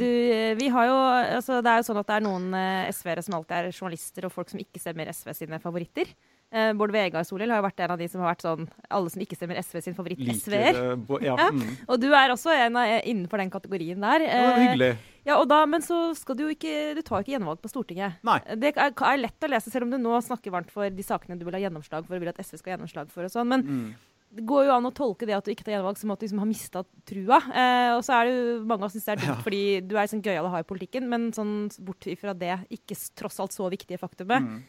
Vi 0.60 0.68
har 0.70 0.86
jo, 0.86 0.98
altså 1.40 1.58
det 1.64 1.72
er 1.72 1.80
jo 1.80 1.86
sånn 1.88 1.98
at 1.98 2.10
det 2.10 2.18
er 2.20 2.24
noen 2.26 2.46
eh, 2.58 2.92
SV-ere 2.94 3.24
som 3.26 3.34
alltid 3.38 3.56
er 3.56 3.72
journalister 3.72 4.28
og 4.28 4.34
folk 4.34 4.52
som 4.52 4.62
ikke 4.62 4.82
stemmer 4.82 5.10
SV 5.10 5.32
sine 5.34 5.58
favoritter. 5.62 6.12
Uh, 6.54 6.70
Bård 6.78 6.92
Vegar 6.94 7.24
Solhjell 7.26 7.50
har 7.50 7.58
jo 7.58 7.64
vært 7.64 7.80
en 7.82 7.92
av 7.96 7.98
de 7.98 8.06
som 8.06 8.20
har 8.22 8.28
vært 8.28 8.44
sånn 8.44 8.66
Alle 8.94 9.10
som 9.10 9.22
ikke 9.24 9.34
stemmer 9.34 9.58
SV 9.58 9.80
sin 9.82 9.96
favoritt-SV-er. 9.96 10.78
Ja. 11.24 11.32
ja. 11.32 11.48
Mm. 11.50 11.72
Og 11.88 11.98
du 11.98 12.06
er 12.14 12.30
også 12.30 12.54
en 12.54 12.78
av, 12.78 12.92
innenfor 13.02 13.42
den 13.42 13.50
kategorien 13.50 14.06
der. 14.06 14.22
Det 14.22 14.44
var 14.44 14.62
hyggelig. 14.62 14.92
Ja, 15.24 15.40
og 15.40 15.48
da, 15.50 15.64
Men 15.66 15.82
så 15.82 15.98
skal 16.14 16.36
du 16.36 16.44
jo 16.44 16.52
ikke 16.52 16.92
Du 16.94 17.00
tar 17.00 17.16
jo 17.16 17.24
ikke 17.24 17.34
gjenvalg 17.34 17.62
på 17.64 17.72
Stortinget. 17.72 18.20
Nei. 18.28 18.38
Det 18.60 18.74
er, 18.76 18.92
er, 18.92 19.22
lett 19.24 19.48
å 19.48 19.50
lese, 19.50 19.72
selv 19.72 19.88
om 19.88 19.96
du 19.96 19.98
nå 19.98 20.20
snakker 20.22 20.54
varmt 20.54 20.70
for 20.70 20.86
de 20.86 21.06
sakene 21.06 21.40
du 21.40 21.46
vil 21.48 21.58
ha 21.58 21.64
gjennomslag 21.64 22.06
for 22.06 22.14
og 22.14 22.22
vil 22.22 22.30
at 22.30 22.38
SV 22.44 22.60
skal 22.60 22.70
ha 22.70 22.76
gjennomslag 22.76 23.10
for 23.10 23.26
og 23.26 23.34
sånn. 23.34 23.50
Men 23.50 23.66
mm 23.66 23.86
det 24.34 24.42
går 24.48 24.66
jo 24.66 24.74
an 24.74 24.88
å 24.88 24.92
tolke 24.94 25.26
det 25.28 25.36
at 25.36 25.46
du 25.46 25.52
ikke 25.52 25.66
tar 25.66 25.76
gjenvalg 25.76 25.98
som 26.00 26.12
at 26.14 26.20
du 26.20 26.26
liksom 26.26 26.42
har 26.42 26.50
mista 26.50 26.82
trua. 27.06 27.38
Eh, 27.54 27.90
og 27.94 28.02
så 28.06 28.16
er 28.16 28.26
det 28.26 28.34
jo 28.34 28.58
mange 28.70 28.86
oss 28.86 28.96
syns 28.96 29.06
det 29.06 29.14
er 29.14 29.22
dumt 29.22 29.30
ja. 29.30 29.40
fordi 29.46 29.62
du 29.86 29.94
er 29.94 30.10
sånn 30.10 30.24
gøyal 30.24 30.48
å 30.48 30.52
ha 30.54 30.62
i 30.62 30.66
politikken, 30.66 31.06
men 31.10 31.28
sånn 31.36 31.54
bort 31.86 32.08
fra 32.20 32.34
det 32.38 32.56
ikke 32.74 32.98
tross 33.18 33.38
alt 33.42 33.54
så 33.54 33.68
viktige 33.72 34.00
faktumet, 34.02 34.46
mm. 34.46 34.62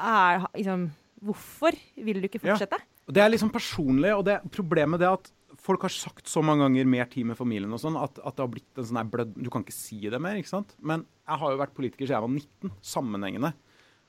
er 0.00 0.46
liksom 0.56 0.92
Hvorfor 1.24 1.72
vil 2.04 2.18
du 2.20 2.26
ikke 2.26 2.40
fortsette? 2.42 2.76
Ja. 2.76 3.12
Det 3.16 3.22
er 3.22 3.30
liksom 3.30 3.48
personlig, 3.48 4.10
og 4.12 4.26
det 4.26 4.34
problemet 4.52 5.00
er 5.00 5.14
at 5.14 5.30
folk 5.60 5.86
har 5.86 5.92
sagt 5.92 6.28
så 6.28 6.42
mange 6.44 6.66
ganger 6.66 6.88
mer 6.90 7.06
tid 7.08 7.28
med 7.30 7.38
familien 7.38 7.72
og 7.72 7.80
sånn, 7.80 7.96
at, 7.96 8.18
at, 8.20 8.34
det 8.36 8.44
har 8.44 8.50
blitt 8.52 8.80
en 8.80 8.88
sånn 8.90 9.10
blødd 9.12 9.32
Du 9.38 9.48
kan 9.52 9.64
ikke 9.64 9.76
si 9.76 10.02
det 10.12 10.20
mer, 10.20 10.36
ikke 10.40 10.52
sant? 10.52 10.74
Men 10.84 11.06
jeg 11.24 11.40
har 11.40 11.54
jo 11.54 11.60
vært 11.62 11.76
politiker 11.76 12.04
siden 12.04 12.16
jeg 12.18 12.26
var 12.26 12.34
19, 12.34 12.74
sammenhengende. 12.90 13.52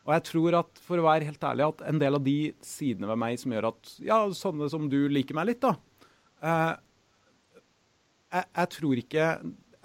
Og 0.06 0.14
jeg 0.14 0.26
tror 0.28 0.60
at, 0.62 0.82
for 0.86 1.02
å 1.02 1.06
være 1.08 1.26
helt 1.26 1.46
ærlig, 1.50 1.66
at 1.66 1.84
en 1.90 2.00
del 2.02 2.18
av 2.18 2.26
de 2.26 2.38
sidene 2.66 3.10
ved 3.10 3.22
meg 3.22 3.40
som 3.42 3.54
gjør 3.56 3.72
at 3.72 3.94
Ja, 4.06 4.20
sånne 4.38 4.70
som 4.70 4.90
du 4.92 5.00
liker 5.10 5.38
meg 5.38 5.50
litt, 5.50 5.66
da. 5.66 5.74
Eh, 6.46 6.74
jeg, 8.36 8.46
jeg, 8.46 8.72
tror 8.76 9.02
ikke 9.02 9.30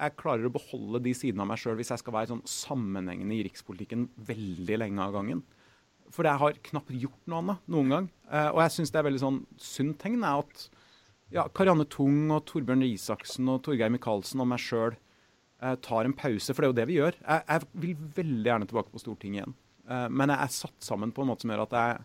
jeg 0.01 0.17
klarer 0.21 0.49
å 0.49 0.53
beholde 0.53 1.01
de 1.05 1.15
sidene 1.17 1.45
av 1.45 1.49
meg 1.53 1.61
sjøl 1.61 1.79
hvis 1.79 1.93
jeg 1.95 2.03
skal 2.03 2.17
være 2.17 2.33
sånn 2.35 2.45
sammenhengende 2.49 3.37
i 3.37 3.47
rikspolitikken 3.47 4.11
veldig 4.29 4.79
lenge 4.83 5.07
av 5.07 5.17
gangen. 5.17 5.41
For 6.11 6.27
jeg 6.27 6.43
har 6.43 6.61
knapt 6.69 6.93
gjort 6.93 7.31
noe 7.31 7.41
annet 7.45 7.73
noen 7.73 7.95
gang. 7.95 8.11
Eh, 8.29 8.51
og 8.51 8.61
jeg 8.65 8.77
syns 8.77 8.93
det 8.93 9.01
er 9.01 9.09
veldig 9.09 9.23
sånn 9.25 9.41
sunt 9.63 10.01
tegn 10.03 10.27
at 10.27 10.67
ja, 11.33 11.47
Karianne 11.55 11.87
Tung 11.89 12.27
og 12.35 12.45
Torbjørn 12.51 12.85
Isaksen 12.91 13.49
og 13.53 13.63
Torgeir 13.65 13.93
Micaelsen 13.95 14.43
og 14.43 14.51
meg 14.51 14.61
sjøl 14.61 14.99
eh, 15.63 15.77
tar 15.81 16.05
en 16.05 16.17
pause, 16.19 16.53
for 16.53 16.61
det 16.61 16.69
er 16.69 16.73
jo 16.73 16.79
det 16.81 16.89
vi 16.91 17.01
gjør. 17.01 17.21
Jeg, 17.25 17.45
jeg 17.47 17.85
vil 17.87 18.07
veldig 18.21 18.53
gjerne 18.53 18.69
tilbake 18.69 18.93
på 18.93 19.05
Stortinget 19.05 19.45
igjen. 19.45 19.59
Uh, 19.91 20.07
men 20.09 20.31
jeg 20.31 20.47
er 20.47 20.53
satt 20.55 20.87
sammen 20.87 21.13
på 21.15 21.25
en 21.25 21.33
måte 21.33 21.45
som 21.45 21.53
gjør 21.53 21.65
at 21.67 21.79
jeg 21.79 22.03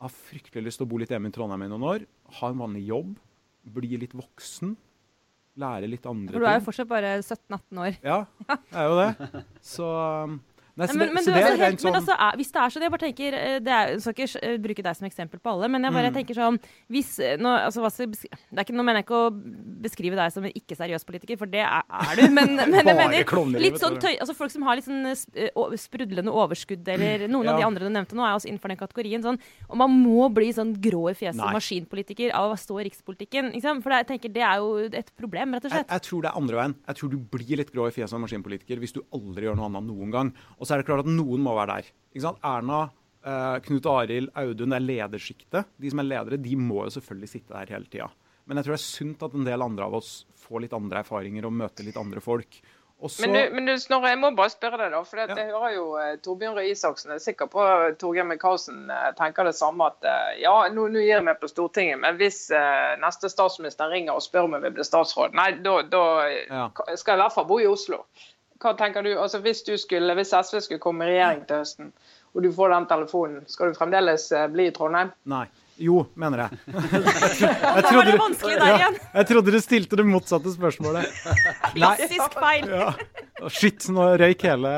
har 0.00 0.14
fryktelig 0.28 0.70
lyst 0.70 0.80
til 0.80 0.86
å 0.86 0.90
bo 0.90 1.00
litt 1.00 1.10
hjemme 1.12 1.28
i 1.28 1.34
Trondheim 1.34 1.66
i 1.66 1.68
noen 1.68 1.88
år. 1.90 2.06
Ha 2.40 2.48
en 2.48 2.62
vanlig 2.62 2.86
jobb. 2.88 3.18
Bli 3.76 3.98
litt 4.00 4.16
voksen. 4.16 4.72
Lære 5.60 5.90
litt 5.90 6.06
andre 6.08 6.30
ting. 6.30 6.38
For 6.38 6.46
du 6.46 6.48
er 6.48 6.56
jo 6.56 6.64
fortsatt 6.64 6.88
bare 6.88 7.10
17-18 7.20 7.82
år. 7.84 7.98
Ja, 8.06 8.20
jeg 8.48 8.78
er 8.80 8.88
jo 8.88 8.96
det. 9.00 9.42
Så 9.74 9.88
um, 9.90 10.38
Nei, 10.80 10.88
så 10.88 10.96
men, 10.96 11.12
men, 11.12 11.24
så 11.24 11.34
det 11.34 11.40
er 11.44 11.58
helt, 11.60 11.82
sånn... 11.82 11.90
men 11.90 11.98
altså, 12.00 12.16
er, 12.16 12.36
hvis 12.40 12.52
det 12.54 12.60
er 12.62 12.72
sånn 12.74 12.84
Jeg 12.86 12.92
bare 12.94 13.04
tenker 13.04 13.36
eh, 13.36 13.56
det 13.60 13.72
er, 13.76 13.90
Jeg 13.92 14.02
skal 14.04 14.14
ikke 14.16 14.40
uh, 14.40 14.56
bruke 14.64 14.84
deg 14.86 14.96
som 14.96 15.08
eksempel 15.08 15.42
på 15.42 15.52
alle, 15.52 15.68
men 15.72 15.84
jeg 15.86 15.96
bare 15.96 16.12
mm. 16.12 16.16
tenker 16.16 16.38
sånn 16.38 16.58
hvis, 16.90 17.10
eh, 17.22 17.36
nå, 17.40 17.52
altså, 17.66 17.90
det 18.00 18.30
er 18.56 18.64
ikke, 18.64 18.76
nå 18.76 18.84
mener 18.86 19.02
jeg 19.02 19.06
ikke 19.06 19.18
å 19.18 19.30
beskrive 19.84 20.18
deg 20.18 20.32
som 20.34 20.46
en 20.46 20.54
ikke-seriøs 20.56 21.04
politiker, 21.08 21.38
for 21.40 21.50
det 21.50 21.62
er, 21.62 21.84
er 21.84 22.18
du. 22.18 22.24
Men, 22.32 22.54
men 22.60 22.78
jeg 22.80 22.86
mener 22.88 23.60
litt 23.62 23.78
sånn 23.82 23.98
tøy, 24.00 24.14
altså, 24.16 24.34
folk 24.36 24.52
som 24.52 24.64
har 24.66 24.78
litt 24.78 24.88
sånn 24.88 25.76
sprudlende 25.80 26.32
overskudd, 26.34 26.88
eller 26.94 27.26
noen 27.30 27.48
ja. 27.48 27.54
av 27.54 27.60
de 27.60 27.66
andre 27.68 27.86
du 27.86 27.94
nevnte 27.94 28.18
nå, 28.18 28.24
er 28.26 28.38
også 28.38 28.50
innenfor 28.50 28.72
den 28.72 28.80
kategorien. 28.80 29.24
Sånn, 29.24 29.38
og 29.68 29.80
man 29.80 29.94
må 29.94 30.28
bli 30.34 30.50
sånn 30.56 30.72
grå 30.82 31.04
i 31.12 31.16
fjeset 31.18 31.40
maskinpolitiker 31.40 32.34
av 32.36 32.54
å 32.54 32.58
stå 32.60 32.80
i 32.80 32.88
rikspolitikken. 32.88 33.52
Liksom, 33.56 33.82
for 33.84 33.96
jeg 33.96 34.08
tenker 34.10 34.34
det 34.34 34.44
er 34.46 34.62
jo 34.62 34.88
et 34.88 35.12
problem, 35.18 35.56
rett 35.56 35.68
og 35.68 35.74
slett. 35.74 35.86
Jeg, 35.86 36.00
jeg 36.00 36.06
tror 36.08 36.24
det 36.24 36.32
er 36.32 36.40
andre 36.42 36.60
veien. 36.60 36.76
Jeg 36.90 37.00
tror 37.00 37.14
du 37.14 37.18
blir 37.36 37.62
litt 37.62 37.72
grå 37.74 37.88
i 37.88 37.94
fjeset 37.94 38.16
av 38.16 38.24
maskinpolitiker 38.24 38.82
hvis 38.82 38.96
du 38.96 39.02
aldri 39.16 39.48
gjør 39.48 39.58
noe 39.60 39.70
annet 39.70 39.88
noen 39.88 40.14
gang. 40.14 40.34
Og 40.58 40.69
så 40.70 40.76
er 40.76 40.84
det 40.84 40.86
klart 40.86 41.02
at 41.02 41.10
noen 41.10 41.42
må 41.42 41.56
være 41.58 41.80
der. 41.80 41.92
Erna, 42.46 42.80
eh, 43.26 43.58
Knut 43.66 43.86
Arild, 43.90 44.30
Audun, 44.38 44.70
det 44.70 44.78
er 44.78 44.86
ledersjiktet. 44.86 45.72
De 45.82 45.90
som 45.90 46.02
er 46.02 46.10
ledere, 46.12 46.38
de 46.38 46.56
må 46.56 46.84
jo 46.86 46.92
selvfølgelig 46.94 47.30
sitte 47.32 47.56
der 47.56 47.74
hele 47.74 47.90
tida. 47.90 48.10
Men 48.46 48.58
jeg 48.58 48.66
tror 48.66 48.76
det 48.76 48.80
er 48.80 48.88
sunt 48.88 49.24
at 49.26 49.34
en 49.34 49.46
del 49.46 49.62
andre 49.62 49.86
av 49.86 49.96
oss 49.98 50.12
får 50.38 50.62
litt 50.64 50.76
andre 50.76 51.02
erfaringer 51.02 51.46
og 51.46 51.56
møter 51.58 51.86
litt 51.86 51.98
andre 51.98 52.22
folk. 52.22 52.60
Også... 53.00 53.22
Men, 53.24 53.32
du, 53.32 53.54
men 53.56 53.66
du, 53.66 53.72
Snorre, 53.80 54.10
jeg 54.12 54.18
må 54.20 54.28
bare 54.36 54.52
spørre 54.52 54.76
deg, 54.76 54.92
da. 54.92 55.00
For 55.08 55.22
ja. 55.22 55.26
jeg 55.32 55.50
hører 55.54 55.72
jo 55.72 55.84
eh, 55.96 56.10
Torbjørn 56.20 56.58
Røe 56.58 56.66
Isaksen 56.68 57.14
Jeg 57.14 57.22
er 57.22 57.22
sikker 57.24 57.48
på 57.48 57.62
at 57.64 57.96
Torgeir 58.02 58.26
Micaelsen 58.28 58.90
eh, 58.92 59.06
tenker 59.16 59.48
det 59.48 59.54
samme. 59.56 59.88
At 59.88 60.36
ja, 60.38 60.52
nå, 60.74 60.84
nå 60.92 61.00
gir 61.00 61.14
jeg 61.14 61.26
meg 61.26 61.40
på 61.40 61.48
Stortinget, 61.48 62.02
men 62.02 62.18
hvis 62.20 62.42
eh, 62.52 62.98
neste 63.00 63.32
statsminister 63.32 63.88
ringer 63.90 64.18
og 64.18 64.26
spør 64.26 64.50
om 64.50 64.58
jeg 64.58 64.66
vil 64.66 64.76
bli 64.76 64.86
statsråd, 64.86 65.38
nei, 65.38 65.48
da, 65.64 65.78
da 65.88 66.04
ja. 66.28 66.66
skal 66.92 67.14
jeg 67.14 67.18
i 67.18 67.24
hvert 67.24 67.38
fall 67.38 67.48
bo 67.48 67.58
i 67.62 67.70
Oslo. 67.70 68.04
Hva 68.60 68.74
tenker 68.76 69.06
du, 69.06 69.14
altså 69.16 69.40
hvis, 69.44 69.62
du 69.64 69.72
skulle, 69.80 70.14
hvis 70.18 70.34
SV 70.36 70.60
skulle 70.60 70.82
komme 70.82 71.06
i 71.06 71.14
regjering 71.14 71.46
til 71.48 71.62
høsten, 71.62 71.92
og 72.34 72.44
du 72.44 72.50
får 72.54 72.74
den 72.74 72.86
telefonen, 72.90 73.42
skal 73.50 73.70
du 73.70 73.78
fremdeles 73.78 74.28
eh, 74.36 74.46
bli 74.52 74.68
i 74.68 74.74
Trondheim? 74.76 75.14
Nei. 75.32 75.46
Jo, 75.80 76.02
mener 76.20 76.42
jeg. 76.42 76.58
jeg, 76.76 77.84
trodde, 77.86 78.50
ja, 78.52 78.90
jeg 79.14 79.28
trodde 79.30 79.54
du 79.54 79.56
stilte 79.64 79.96
det 79.96 80.04
motsatte 80.04 80.52
spørsmålet. 80.52 81.08
Klassisk 81.72 82.36
feil. 82.36 82.68
Ja. 82.68 82.90
Shit, 83.48 83.86
nå 83.88 84.04
røyk 84.20 84.44
hele 84.44 84.70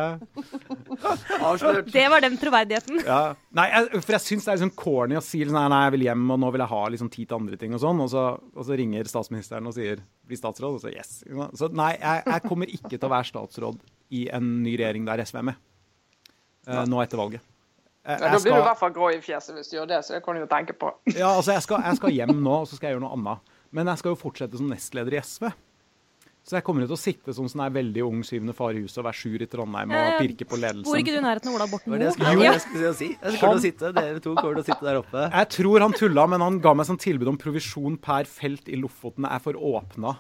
Avslørt. 1.43 1.91
Det 1.91 2.05
var 2.13 2.23
den 2.23 2.37
troverdigheten. 2.39 3.03
Ja. 3.03 3.35
Nei, 3.59 3.67
jeg, 3.73 4.03
for 4.05 4.15
jeg 4.15 4.25
syns 4.29 4.47
det 4.47 4.53
er 4.53 4.61
liksom 4.61 4.75
corny 4.79 5.19
å 5.19 5.25
si 5.27 5.43
nei, 5.43 5.65
nei, 5.73 5.81
jeg 5.89 5.97
vil 5.97 6.07
hjem, 6.07 6.25
og 6.31 6.39
nå 6.45 6.53
vil 6.55 6.63
jeg 6.63 6.75
ha 6.77 6.83
liksom, 6.95 7.11
tid 7.11 7.33
til 7.33 7.41
andre 7.41 7.59
ting 7.59 7.75
og 7.75 7.83
sånn. 7.83 8.07
Og 8.07 8.13
så, 8.15 8.27
og 8.39 8.69
så 8.69 8.79
ringer 8.79 9.11
statsministeren 9.11 9.67
og 9.67 9.75
sier 9.75 10.07
bli 10.29 10.39
statsråd, 10.39 10.79
og 10.79 10.85
så 10.85 10.93
yes. 10.93 11.23
Så 11.59 11.69
nei, 11.75 11.95
jeg, 11.99 12.25
jeg, 12.27 12.45
kommer 12.47 12.71
ikke 12.71 12.95
til 12.95 13.07
å 13.09 13.13
være 13.13 13.29
statsråd 13.31 13.81
i 14.15 14.27
en 14.35 14.53
ny 14.63 14.77
regjering 14.77 15.09
der 15.09 15.25
SV 15.25 15.41
er 15.41 15.49
med. 15.51 15.65
Uh, 16.69 16.85
nå 16.87 17.01
etter 17.03 17.19
valget. 17.19 17.49
Ja, 18.03 18.19
da 18.19 18.39
blir 18.43 18.51
du 18.51 18.59
i 18.59 18.67
hvert 18.67 18.81
fall 18.81 18.95
grå 18.95 19.13
i 19.15 19.19
fjeset 19.23 19.55
hvis 19.55 19.69
du 19.71 19.77
gjør 19.77 19.91
det, 19.93 20.01
så 20.03 20.17
det 20.17 20.25
kan 20.25 20.35
du 20.35 20.43
jo 20.43 20.49
tenke 20.51 20.75
på. 20.75 20.91
ja, 21.15 21.29
altså 21.31 21.55
jeg 21.55 21.63
skal, 21.67 21.85
jeg 21.87 22.01
skal, 22.01 22.15
hjem 22.17 22.35
nå, 22.35 22.55
og 22.65 22.71
så 22.71 22.79
skal 22.79 22.91
jeg 22.91 22.97
gjøre 22.97 23.05
noe 23.05 23.19
annet. 23.19 23.53
Men 23.73 23.91
jeg 23.93 24.03
skal 24.03 24.15
jo 24.15 24.19
fortsette 24.21 24.59
som 24.59 24.71
nestleder 24.71 25.15
i 25.17 25.21
SV. 25.23 25.47
Så 26.43 26.57
jeg 26.59 26.65
kommer 26.67 26.83
til 26.83 26.97
å 26.97 26.99
sitte 26.99 27.33
som 27.37 27.47
sånn 27.47 27.63
veldig 27.73 28.03
ung 28.03 28.23
syvende 28.27 28.51
far 28.59 28.75
i 28.75 28.81
huset 28.83 28.99
og 28.99 29.05
være 29.07 29.15
sur 29.15 29.43
i 29.45 29.47
Trondheim 29.47 29.93
og 29.95 29.97
Eh, 29.97 30.17
pirke 30.19 30.43
på 30.45 30.57
Bor 30.57 30.63
ledelsen. 30.65 30.99
ikke 30.99 31.13
du 31.15 31.19
i 31.21 31.23
nærheten 31.23 31.49
av 31.53 31.55
Ola 31.55 31.67
Borten 31.71 31.95
det 32.03 32.09
skulle, 32.17 32.33
Moe? 32.35 32.43
det 32.43 32.45
Ja. 32.45 32.51
det 32.51 32.59
jeg 32.59 32.65
skulle 32.67 32.95
si. 32.99 33.09
Jeg 33.23 33.39
å 33.55 33.61
sitte, 33.63 33.93
Dere 33.95 34.21
to 34.21 34.35
kommer 34.35 34.55
til 34.59 34.63
å 34.65 34.67
sitte 34.67 34.83
der 34.89 34.99
oppe. 34.99 35.31
Jeg 35.31 35.49
tror 35.55 35.81
han 35.81 35.93
tulla, 35.93 36.27
men 36.29 36.41
han 36.41 36.59
ga 36.61 36.75
meg 36.75 36.87
sånn 36.87 36.99
tilbud 36.99 37.29
om 37.29 37.39
provisjon 37.39 37.97
per 38.01 38.25
felt 38.25 38.67
i 38.69 38.75
Lofoten 38.75 39.25
er 39.31 39.39
for 39.39 39.53
åpna. 39.55 40.17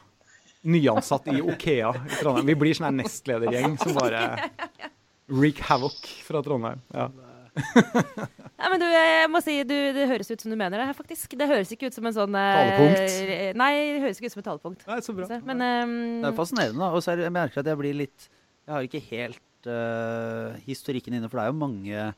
Nyansatt 0.65 1.27
i 1.35 1.41
Okea 1.43 1.91
i 1.91 2.15
Trondheim. 2.23 2.47
Vi 2.47 2.55
blir 2.55 2.75
sånn 2.79 2.87
her 2.87 2.95
nestledergjeng 3.03 3.77
som 3.83 3.95
bare 3.99 4.51
wreak 5.29 5.59
havoc 5.59 5.99
fra 6.23 6.41
Trondheim. 6.41 6.79
Ja. 6.95 7.09
Nei, 8.63 8.69
men 8.71 8.81
du, 8.81 8.87
jeg 8.87 9.29
må 9.29 9.41
si, 9.45 9.55
du, 9.69 9.75
Det 9.93 10.07
høres 10.09 10.31
ut 10.31 10.45
som 10.45 10.53
du 10.53 10.57
mener 10.57 10.81
det 10.81 10.89
her, 10.89 10.97
faktisk. 10.97 11.35
Det 11.39 11.49
høres 11.51 11.73
ikke 11.75 11.91
ut 11.91 11.97
som 11.97 12.07
en 12.09 12.17
sånn 12.17 12.37
eh, 12.39 12.59
Talepunkt? 12.59 13.17
Nei, 13.61 13.71
det 13.91 14.03
høres 14.05 14.21
ikke 14.21 14.31
ut 14.31 14.35
som 14.37 14.43
et 14.43 14.49
talepunkt. 14.49 14.85
Nei, 14.89 14.99
så 15.05 15.15
bra. 15.17 15.29
Men 15.49 15.65
um, 15.65 15.97
Det 16.23 16.31
er 16.31 16.37
fascinerende, 16.39 16.81
da. 16.81 16.91
Og 16.97 17.05
så 17.05 17.13
er 17.13 17.25
jeg 17.27 17.35
merker 17.35 17.63
at 17.63 17.73
jeg 17.73 17.81
blir 17.81 17.99
litt 18.05 18.29
Jeg 18.29 18.75
har 18.75 18.89
ikke 18.89 19.03
helt 19.11 19.69
uh, 19.69 20.61
historikken 20.67 21.19
inne, 21.19 21.29
for 21.31 21.41
det 21.41 21.47
er 21.49 21.53
jo 21.53 21.63
mange 21.65 22.13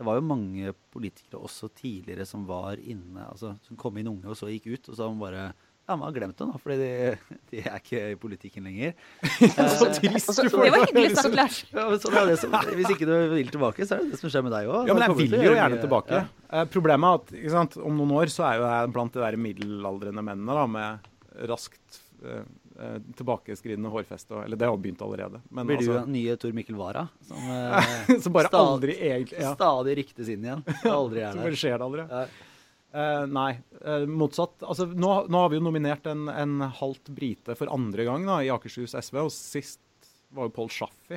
det 0.00 0.06
var 0.08 0.16
jo 0.16 0.22
mange 0.24 0.70
politikere 0.88 1.42
også 1.44 1.68
tidligere 1.76 2.24
som 2.24 2.46
var 2.48 2.80
inne, 2.80 3.20
altså 3.20 3.50
som 3.60 3.76
kom 3.76 3.98
inn 4.00 4.08
unge 4.08 4.30
og 4.32 4.38
så 4.38 4.48
gikk 4.48 4.70
ut. 4.70 4.86
Og 4.88 4.94
så 4.96 5.04
har 5.04 5.10
man 5.12 5.20
bare 5.20 5.42
Ja, 5.90 5.96
man 5.98 6.06
har 6.06 6.12
glemt 6.14 6.36
det, 6.38 6.46
da, 6.46 6.58
fordi 6.62 6.76
de, 6.78 7.36
de 7.50 7.60
er 7.66 7.78
ikke 7.80 8.00
i 8.12 8.16
politikken 8.22 8.66
lenger. 8.68 8.92
Så 9.80 9.88
trist 9.96 10.28
du 10.38 10.46
får 10.52 10.68
det 10.68 10.70
var 10.76 10.84
hyggelig 10.84 11.16
sagt, 11.18 11.34
Lars. 11.34 11.56
Ja, 11.72 11.86
men 11.90 11.98
sånn 11.98 12.18
er 12.20 12.28
det 12.30 12.36
som, 12.38 12.52
hvis 12.78 12.92
ikke 12.94 13.08
du 13.08 13.14
vil 13.32 13.48
tilbake, 13.50 13.86
så 13.88 13.96
er 13.96 14.04
det 14.04 14.12
det 14.12 14.20
som 14.20 14.30
skjer 14.30 14.44
med 14.46 14.54
deg 14.54 14.68
òg. 14.70 14.86
Ja, 14.86 14.94
men 14.94 15.02
jeg 15.08 15.16
vil 15.18 15.34
jo 15.48 15.56
gjerne 15.56 15.80
tilbake. 15.82 16.20
Eh, 16.46 16.62
problemet 16.70 17.08
er 17.10 17.18
at 17.18 17.32
ikke 17.40 17.54
sant, 17.56 17.74
om 17.82 17.98
noen 17.98 18.12
år 18.20 18.30
så 18.30 18.44
er 18.46 18.60
jo 18.60 18.68
jeg 18.70 18.92
blant 18.94 19.16
de 19.18 19.24
der 19.24 19.38
middelaldrende 19.48 20.24
mennene 20.28 20.56
da, 20.60 20.66
med 20.76 21.08
raskt 21.50 21.98
eh, 22.22 22.44
eh, 22.78 23.00
tilbakeskridende 23.18 23.90
hårfeste. 23.90 24.44
Eller 24.44 24.60
det 24.62 24.68
har 24.70 24.78
begynt 24.78 25.02
allerede. 25.08 25.40
Men 25.50 25.66
Blir 25.72 25.80
du 25.82 25.88
altså, 25.88 26.04
den 26.04 26.14
nye 26.20 26.36
Tor 26.38 26.54
Mikkel 26.54 26.78
Wara? 26.78 27.08
Som 27.26 27.50
som 28.28 28.38
bare 28.38 28.52
Stad- 28.52 28.60
aldri 28.76 28.94
egentlig 29.10 29.42
ja, 29.42 29.56
stadig 29.58 29.98
ryktes 30.04 30.30
inn 30.36 30.46
igjen. 30.46 30.62
Aldri 31.00 31.26
er 31.26 31.34
Så 31.34 31.42
bare 31.48 31.60
skjer 31.64 31.76
det 31.82 31.90
aldri. 31.90 32.06
Ja. 32.14 32.22
Eh, 32.90 33.26
nei, 33.30 33.50
Uh, 33.80 34.02
motsatt. 34.04 34.60
Altså, 34.60 34.84
nå, 34.92 35.08
nå 35.32 35.38
har 35.40 35.48
vi 35.48 35.56
jo 35.56 35.62
nominert 35.64 36.04
en, 36.10 36.26
en 36.28 36.66
halvt 36.76 37.06
brite 37.16 37.54
for 37.56 37.70
andre 37.72 38.04
gang 38.04 38.26
da, 38.28 38.34
i 38.44 38.50
Akershus 38.52 38.92
SV, 38.92 39.16
og 39.22 39.30
sist 39.32 39.80
var 40.36 40.50
jo 40.50 40.52
Paul 40.52 40.68
Shaffi. 40.68 41.16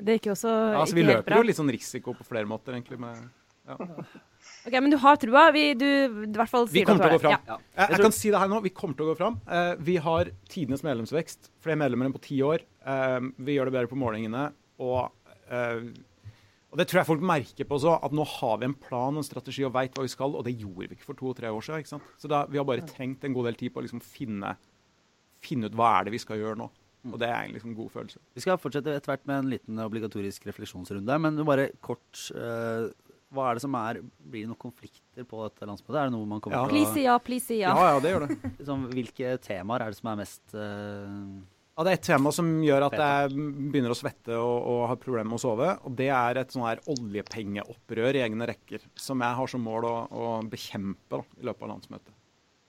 Det 0.00 0.16
gikk 0.16 0.26
jo 0.26 0.34
også 0.34 0.50
Ja, 0.50 0.80
altså, 0.80 0.96
vi 0.98 1.04
løper 1.06 1.28
bra. 1.28 1.38
jo 1.38 1.46
litt 1.46 1.60
sånn 1.60 1.70
risiko 1.70 2.16
på 2.18 2.26
flere 2.26 2.50
måter, 2.50 2.74
egentlig. 2.74 2.98
Med, 2.98 3.22
ja. 3.70 3.76
Ok, 4.66 4.74
Men 4.74 4.90
du 4.90 4.96
har 5.04 5.20
trua? 5.22 5.44
Vi, 5.54 5.64
du, 5.78 5.86
i 5.86 6.34
hvert 6.34 6.50
fall 6.50 6.66
sier 6.66 6.80
vi 6.80 6.84
kommer 6.88 7.06
til 7.06 7.14
å 7.14 7.20
gå 7.20 7.22
fram. 7.28 7.46
Ja. 7.46 7.60
Jeg, 7.78 7.94
jeg 7.94 8.04
kan 8.08 8.16
si 8.18 8.34
det 8.34 8.42
her 8.42 8.50
nå, 8.50 8.60
vi 8.66 8.74
kommer 8.82 8.98
til 8.98 9.06
å 9.06 9.12
gå 9.12 9.16
fram. 9.22 9.38
Uh, 9.46 9.72
vi 9.86 10.00
har 10.02 10.34
tidenes 10.50 10.82
medlemsvekst. 10.82 11.52
Flere 11.62 11.78
medlemmer 11.84 12.10
enn 12.10 12.16
på 12.16 12.24
ti 12.26 12.40
år. 12.42 12.66
Vi 13.38 13.54
gjør 13.54 13.70
det 13.70 13.76
bedre 13.76 13.92
på 13.92 14.00
målingene. 14.02 14.48
Og, 14.82 15.12
og 16.70 16.78
det 16.78 16.86
tror 16.88 17.00
jeg 17.00 17.08
folk 17.08 17.22
merker 17.26 17.66
på 17.66 17.74
også, 17.80 17.96
at 18.06 18.12
nå 18.14 18.24
har 18.38 18.58
vi 18.62 18.68
en 18.68 18.74
plan 18.78 19.16
og 19.16 19.22
en 19.24 19.26
strategi 19.26 19.64
og 19.66 19.72
veit 19.74 19.94
hva 19.98 20.04
vi 20.06 20.12
skal. 20.12 20.36
Og 20.38 20.44
det 20.46 20.52
gjorde 20.60 20.86
vi 20.86 20.94
ikke 20.98 21.08
for 21.08 21.18
to-tre 21.18 21.50
år 21.50 21.64
siden. 21.66 21.82
ikke 21.82 21.90
sant? 21.96 22.10
Så 22.22 22.30
da, 22.30 22.44
vi 22.46 22.60
har 22.60 22.64
bare 22.68 22.86
trengt 22.86 23.24
en 23.26 23.34
god 23.34 23.48
del 23.50 23.58
tid 23.58 23.72
på 23.74 23.82
å 23.82 23.86
liksom 23.86 24.00
finne, 24.04 24.52
finne 25.42 25.66
ut 25.66 25.74
hva 25.74 25.96
er 25.98 26.06
det 26.06 26.14
vi 26.14 26.22
skal 26.22 26.38
gjøre 26.38 26.60
nå. 26.60 26.68
Og 27.10 27.16
det 27.18 27.30
er 27.32 27.46
egentlig 27.46 27.62
en 27.64 27.74
god 27.78 27.90
følelse. 27.94 28.18
Vi 28.36 28.42
skal 28.44 28.58
fortsette 28.60 28.92
etter 28.92 29.14
hvert 29.14 29.22
med 29.26 29.38
en 29.42 29.50
liten 29.54 29.78
obligatorisk 29.82 30.44
refleksjonsrunde. 30.50 31.14
Men 31.24 31.38
bare 31.48 31.70
kort 31.80 32.26
eh, 32.36 32.90
Hva 33.32 33.46
er 33.48 33.56
det 33.56 33.62
som 33.64 33.74
er 33.78 34.02
Blir 34.02 34.42
det 34.44 34.50
noen 34.50 34.58
konflikter 34.60 35.24
på 35.24 35.40
dette 35.46 35.64
landsmøtet? 35.70 35.96
Er 35.96 36.10
det 36.10 36.14
noe 36.18 36.28
man 36.28 36.42
kommer 36.44 36.58
Ja. 36.58 36.66
til 36.68 36.74
Please 36.76 36.92
si 36.92 37.06
ja, 37.06 37.14
please 37.18 37.46
si 37.48 37.60
Ja, 37.62 37.72
ja. 37.72 37.94
ja, 37.94 38.00
det 38.04 38.12
gjør 38.12 38.26
det. 38.28 38.36
liksom, 38.60 38.84
Hvilke 38.92 39.32
temaer 39.40 39.86
er 39.86 39.94
det 39.94 39.98
som 40.02 40.10
er 40.12 40.20
mest 40.20 40.54
eh, 40.54 41.16
Ja, 41.78 41.84
det 41.86 41.92
er 41.94 41.96
et 42.00 42.04
tema 42.10 42.30
som 42.34 42.48
gjør 42.60 42.84
at 42.90 42.96
jeg 42.98 43.30
begynner 43.72 43.94
å 43.94 43.96
svette 43.96 44.34
og, 44.36 44.56
og 44.68 44.80
har 44.90 44.98
problemer 45.00 45.30
med 45.30 45.38
å 45.38 45.42
sove. 45.42 45.68
Og 45.88 45.94
det 45.96 46.10
er 46.12 46.40
et 46.42 46.50
sånn 46.52 46.66
her 46.66 46.82
oljepengeopprør 46.92 48.18
i 48.18 48.24
egne 48.26 48.48
rekker, 48.50 48.82
som 49.00 49.22
jeg 49.24 49.38
har 49.38 49.48
som 49.48 49.62
mål 49.64 49.86
å, 49.88 49.94
å 50.10 50.32
bekjempe 50.50 51.20
da, 51.20 51.22
i 51.40 51.46
løpet 51.48 51.64
av 51.64 51.72
landsmøtet. 51.72 52.12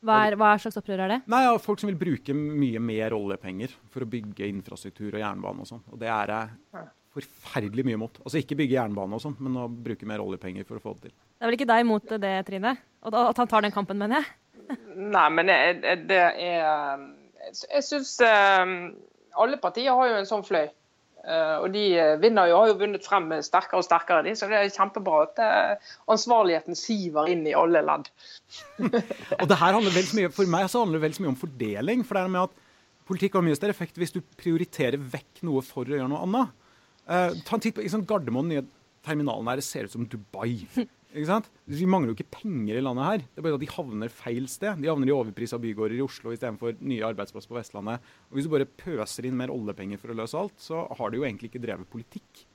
Hva, 0.02 0.16
er, 0.26 0.34
hva 0.40 0.54
slags 0.58 0.80
opprør 0.80 1.04
er 1.06 1.12
det? 1.14 1.20
Nei, 1.30 1.44
ja, 1.46 1.52
Folk 1.62 1.82
som 1.82 1.92
vil 1.92 2.00
bruke 2.00 2.34
mye 2.34 2.80
mer 2.82 3.14
oljepenger 3.14 3.76
for 3.94 4.06
å 4.06 4.10
bygge 4.10 4.48
infrastruktur 4.50 5.12
og 5.12 5.22
jernbane 5.22 5.62
og 5.62 5.70
sånn. 5.70 5.84
Og 5.94 6.00
det 6.02 6.10
er 6.10 6.32
jeg 6.34 6.88
forferdelig 7.12 7.86
mye 7.86 8.00
imot. 8.00 8.22
Altså 8.24 8.40
ikke 8.40 8.58
bygge 8.64 8.78
jernbane 8.80 9.18
og 9.18 9.22
sånn, 9.22 9.36
men 9.44 9.60
å 9.62 9.68
bruke 9.70 10.08
mer 10.10 10.24
oljepenger 10.24 10.66
for 10.66 10.80
å 10.80 10.86
få 10.88 10.96
det 10.96 11.10
til. 11.10 11.18
Det 11.36 11.44
er 11.46 11.52
vel 11.52 11.60
ikke 11.60 11.70
deg 11.74 11.84
imot 11.86 12.16
det, 12.24 12.34
Trine? 12.48 12.78
Og 13.04 13.14
da- 13.14 13.28
At 13.34 13.44
han 13.44 13.52
tar 13.52 13.68
den 13.68 13.76
kampen, 13.76 14.00
mener 14.02 14.22
jeg? 14.22 14.78
Nei, 14.96 15.28
men 15.36 15.52
det, 15.52 15.60
det 16.08 16.22
er 16.48 17.06
Jeg 17.52 17.84
syns 17.84 18.18
alle 18.22 19.60
partier 19.62 19.96
har 19.96 20.10
jo 20.10 20.20
en 20.22 20.30
sånn 20.30 20.46
fløy. 20.48 20.70
Eh, 21.22 21.58
og 21.62 21.68
de 21.76 21.84
eh, 22.02 22.16
vinner 22.22 22.50
jo, 22.50 22.58
har 22.58 22.72
jo 22.72 22.80
vunnet 22.80 23.06
frem 23.06 23.28
sterkere 23.46 23.78
og 23.78 23.86
sterkere, 23.86 24.24
de, 24.26 24.34
så 24.38 24.48
det 24.50 24.58
er 24.58 24.72
kjempebra 24.74 25.20
at 25.28 25.42
eh, 25.46 25.92
ansvarligheten 26.10 26.78
siver 26.78 27.30
inn 27.30 27.44
i 27.46 27.54
alle 27.58 27.84
ledd. 27.86 28.10
Og 29.42 29.46
det 29.52 29.60
her 29.60 29.78
handler 29.78 29.94
vel 29.94 30.08
så 30.10 30.18
mye, 30.18 30.32
For 30.34 30.50
meg 30.50 30.66
så 30.72 30.82
handler 30.82 30.98
det 30.98 31.06
vel 31.06 31.18
så 31.18 31.26
mye 31.26 31.34
om 31.34 31.38
fordeling. 31.44 32.06
For 32.08 32.18
det 32.18 32.24
er 32.26 32.34
med 32.34 32.50
at 32.50 32.56
politikk 33.10 33.38
har 33.38 33.46
mye 33.46 33.60
større 33.60 33.76
effekt 33.76 34.02
hvis 34.02 34.16
du 34.16 34.22
prioriterer 34.40 34.98
vekk 34.98 35.44
noe 35.46 35.62
for 35.66 35.86
å 35.86 36.00
gjøre 36.00 36.10
noe 36.10 36.26
annet. 36.26 36.58
Uh, 37.06 37.38
ta 37.46 37.58
en 37.58 37.64
titt 37.64 37.76
på 37.76 37.84
liksom, 37.84 38.06
Gardermoen, 38.08 38.50
nye 38.50 38.66
terminalen 39.06 39.50
her, 39.50 39.60
det 39.60 39.66
ser 39.68 39.88
ut 39.88 39.94
som 39.94 40.08
Dubai. 40.10 40.64
Ikke 41.12 41.28
sant? 41.28 41.50
Vi 41.67 41.88
mangler 41.89 42.12
jo 42.12 42.15
ikke 42.15 42.32
penger 42.39 42.78
i 42.80 42.84
landet 42.84 43.08
her. 43.08 43.24
Det 43.28 43.41
er 43.41 43.45
bare 43.47 43.58
at 43.58 43.63
de 43.65 43.69
havner 43.74 44.12
feil 44.15 44.45
sted. 44.52 44.80
De 44.80 44.88
havner 44.88 45.10
i 45.12 45.15
overprisa 45.15 45.60
bygårder 45.60 45.97
i 46.00 46.06
Oslo 46.06 46.32
istedenfor 46.32 46.78
nye 46.80 47.04
arbeidsplasser 47.10 47.52
på 47.52 47.58
Vestlandet. 47.60 48.00
Og 48.30 48.38
Hvis 48.39 48.47
du 48.47 48.54
bare 48.54 48.69
pøser 48.80 49.28
inn 49.28 49.36
mer 49.39 49.52
oljepenger 49.52 50.00
for 50.00 50.13
å 50.13 50.17
løse 50.21 50.39
alt, 50.39 50.56
så 50.63 50.86
har 50.97 51.12
du 51.12 51.19
jo 51.19 51.26
egentlig 51.28 51.52
ikke 51.52 51.63
drevet 51.65 51.89
politikk. 51.91 52.45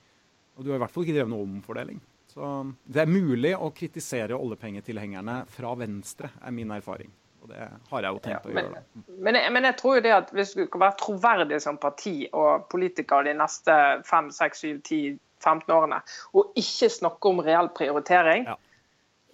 Og 0.57 0.65
du 0.65 0.71
har 0.71 0.79
i 0.79 0.81
hvert 0.81 0.95
fall 0.95 1.05
ikke 1.05 1.19
drevet 1.19 1.33
noe 1.35 1.45
omfordeling. 1.45 2.01
Så 2.33 2.49
det 2.89 3.03
er 3.05 3.09
mulig 3.13 3.53
å 3.55 3.69
kritisere 3.77 4.35
oljepengetilhengerne 4.37 5.43
fra 5.53 5.75
venstre, 5.79 6.29
er 6.41 6.53
min 6.53 6.73
erfaring. 6.75 7.13
Og 7.45 7.51
det 7.53 7.61
har 7.61 8.03
jeg 8.03 8.15
jo 8.17 8.19
tenkt 8.25 8.49
å 8.49 8.53
Men, 8.57 8.65
gjøre. 8.65 8.81
da. 8.81 9.03
men, 9.23 9.37
jeg, 9.37 9.51
men 9.53 9.67
jeg 9.69 9.77
tror 9.79 9.95
jo 9.99 10.01
det 10.07 10.13
at 10.17 10.33
hvis 10.35 10.55
du 10.57 10.63
kan 10.67 10.81
være 10.83 10.97
troverdig 10.99 11.61
som 11.63 11.77
parti 11.77 12.15
og 12.33 12.65
politiker 12.73 13.23
de 13.29 13.37
neste 13.37 13.77
fem, 14.09 14.31
seks, 14.33 14.65
syv, 14.65 14.81
ti, 14.83 14.99
15 15.43 15.73
årene, 15.75 16.01
og 16.33 16.53
ikke 16.57 16.89
snakke 16.89 17.29
om 17.29 17.39
reell 17.45 17.69
prioritering, 17.69 18.45
Ja. 18.49 18.55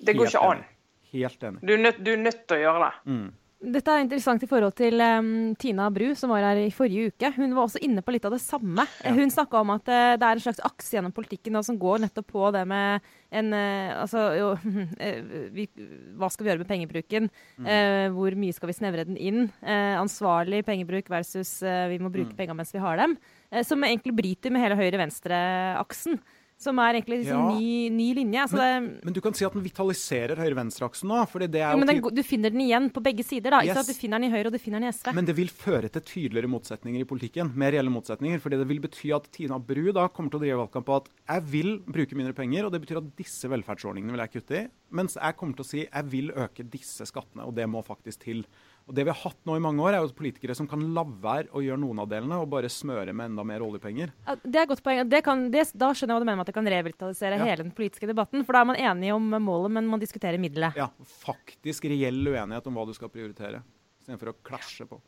det 0.03 0.17
går 0.17 0.27
ikke 0.33 0.43
an. 0.51 0.65
Helt 1.13 1.43
enig. 1.43 1.61
Du 1.61 1.73
er, 1.73 1.77
nødt, 1.77 2.03
du 2.03 2.11
er 2.11 2.17
nødt 2.17 2.47
til 2.47 2.57
å 2.57 2.61
gjøre 2.65 2.83
det. 2.89 2.93
Mm. 3.13 3.31
Dette 3.63 3.87
er 3.95 4.01
interessant 4.03 4.41
i 4.43 4.47
forhold 4.49 4.73
til 4.75 4.99
um, 4.99 5.53
Tina 5.55 5.85
Bru, 5.89 6.09
som 6.19 6.33
var 6.33 6.41
her 6.43 6.57
i 6.65 6.71
forrige 6.75 7.13
uke. 7.13 7.29
Hun 7.37 7.53
var 7.55 7.63
også 7.63 7.79
inne 7.79 8.01
på 8.03 8.11
litt 8.11 8.25
av 8.27 8.33
det 8.35 8.41
samme. 8.43 8.83
Ja. 9.05 9.13
Hun 9.15 9.31
snakka 9.31 9.61
om 9.61 9.69
at 9.71 9.87
uh, 9.87 10.17
det 10.19 10.25
er 10.27 10.35
en 10.35 10.43
slags 10.43 10.59
akse 10.67 10.97
gjennom 10.97 11.13
politikken 11.15 11.55
da, 11.55 11.61
som 11.63 11.77
går 11.79 12.01
nettopp 12.03 12.27
på 12.33 12.49
det 12.51 12.65
med 12.67 12.99
en 13.31 13.53
uh, 13.55 14.01
Altså 14.01 14.25
jo, 14.35 14.49
uh, 14.59 15.47
vi, 15.55 15.69
hva 16.19 16.27
skal 16.33 16.43
vi 16.43 16.51
gjøre 16.51 16.63
med 16.65 16.71
pengebruken? 16.73 17.29
Mm. 17.55 17.69
Eh, 17.71 18.09
hvor 18.17 18.35
mye 18.35 18.57
skal 18.57 18.67
vi 18.67 18.75
snevre 18.81 19.05
den 19.07 19.15
inn? 19.15 19.45
Eh, 19.63 19.95
ansvarlig 20.01 20.65
pengebruk 20.67 21.07
versus 21.13 21.61
vi 21.63 22.01
må 22.03 22.11
bruke 22.11 22.33
Mm. 22.33 22.37
penga 22.41 22.53
mens 22.59 22.73
vi 22.75 22.83
har 22.83 22.97
dem. 22.99 23.15
Eh, 23.53 23.63
som 23.63 23.83
egentlig 23.85 24.15
bryter 24.17 24.53
med 24.53 24.65
hele 24.65 24.79
høyre-venstre-aksen. 24.79 26.17
Som 26.63 26.77
er 26.79 26.93
egentlig 26.95 27.23
liksom 27.25 27.39
Ja. 27.49 27.59
ny, 27.59 27.89
ny 27.89 28.13
linje. 28.15 28.39
Altså 28.39 28.57
det, 28.57 29.03
Men 29.03 29.13
du 29.13 29.19
kan 29.19 29.33
si 29.33 29.43
at 29.43 29.51
den 29.51 29.63
vitaliserer 29.63 30.37
høyre-venstre-aksen 30.37 31.09
nå. 31.09 31.27
fordi 31.27 31.47
det 31.51 31.59
er 31.59 31.73
jo, 31.73 31.77
jo 31.79 31.85
men 31.85 31.87
den, 31.87 32.15
du 32.15 32.23
finner 32.23 32.49
den 32.51 32.61
igjen 32.61 32.89
på 32.93 33.03
begge 33.03 33.23
sider. 33.25 33.51
da. 33.51 33.59
Ikke 33.59 33.79
at? 33.79 33.87
Du 33.87 33.93
finner 33.93 34.19
den 34.19 34.31
i 34.31 34.33
Høyre 34.33 34.47
og 34.47 34.53
du 34.53 34.59
finner 34.59 34.79
den 34.79 34.87
i 34.87 34.91
SV. 34.93 35.13
Men 35.13 35.25
det 35.25 35.35
vil 35.35 35.49
føre 35.49 35.89
til 35.91 36.01
tydeligere 36.01 36.47
motsetninger 36.47 37.01
i 37.01 37.03
politikken. 37.03 37.53
Mer 37.53 37.71
reelle 37.73 37.91
motsetninger. 37.91 38.39
fordi 38.39 38.57
det 38.57 38.67
vil 38.67 38.79
bety 38.79 39.11
at 39.13 39.29
Tina 39.31 39.59
Bru 39.59 39.91
da 39.91 40.07
kommer 40.07 40.29
til 40.31 40.39
å 40.39 40.43
drive 40.43 40.69
valgkamp 40.69 40.85
på 40.85 40.95
at 40.95 41.09
jeg 41.27 41.43
vil 41.51 41.79
bruke 41.79 42.15
mindre 42.15 42.33
penger, 42.33 42.65
og 42.65 42.71
det 42.71 42.81
betyr 42.81 42.97
at 42.97 43.15
disse 43.17 43.43
velferdsordningene 43.49 44.11
vil 44.11 44.23
jeg 44.23 44.31
kutte 44.31 44.63
i. 44.63 44.67
Mens 44.91 45.15
jeg 45.15 45.35
kommer 45.35 45.55
til 45.55 45.65
å 45.65 45.67
si 45.67 45.79
jeg 45.83 46.05
vil 46.05 46.31
øke 46.31 46.63
disse 46.69 47.03
skattene, 47.03 47.45
og 47.45 47.55
det 47.55 47.67
må 47.67 47.83
faktisk 47.83 48.19
til. 48.19 48.45
Og 48.87 48.95
Det 48.97 49.05
vi 49.07 49.11
har 49.13 49.19
hatt 49.21 49.39
nå 49.47 49.55
i 49.55 49.61
mange 49.63 49.79
år, 49.79 49.95
er 49.95 50.01
jo 50.03 50.09
politikere 50.17 50.55
som 50.57 50.67
kan 50.67 50.81
la 50.93 51.03
være 51.07 51.47
å 51.55 51.61
gjøre 51.63 51.79
noen 51.79 52.01
av 52.03 52.09
delene, 52.11 52.35
og 52.43 52.49
bare 52.51 52.67
smøre 52.71 53.13
med 53.15 53.31
enda 53.31 53.45
mer 53.47 53.63
oljepenger. 53.63 54.11
Ja, 54.27 54.35
det 54.43 54.59
er 54.59 54.65
et 54.65 54.71
godt 54.73 54.83
poeng. 54.83 55.03
Det 55.09 55.21
kan, 55.23 55.45
det, 55.53 55.63
da 55.79 55.93
skjønner 55.95 56.13
jeg 56.13 56.19
hva 56.19 56.23
du 56.23 56.27
mener 56.27 56.39
med 56.41 56.43
at 56.47 56.51
det 56.51 56.57
kan 56.57 56.67
revitalisere 56.73 57.37
Ja. 57.39 57.45
hele 57.47 57.63
den 57.63 57.71
politiske 57.71 58.09
debatten. 58.09 58.43
For 58.43 58.51
da 58.57 58.61
er 58.65 58.65
man 58.73 58.75
enig 58.75 59.13
om 59.15 59.29
målet, 59.39 59.71
men 59.71 59.87
man 59.87 60.03
diskuterer 60.03 60.37
middelet. 60.41 60.75
Ja, 60.75 60.89
Faktisk 61.23 61.85
reell 61.87 62.19
uenighet 62.27 62.67
om 62.67 62.75
hva 62.75 62.85
du 62.85 62.93
skal 62.93 63.09
prioritere, 63.13 63.63
istedenfor 64.03 64.33
å 64.33 64.35
klasje 64.43 64.85
på. 64.89 64.99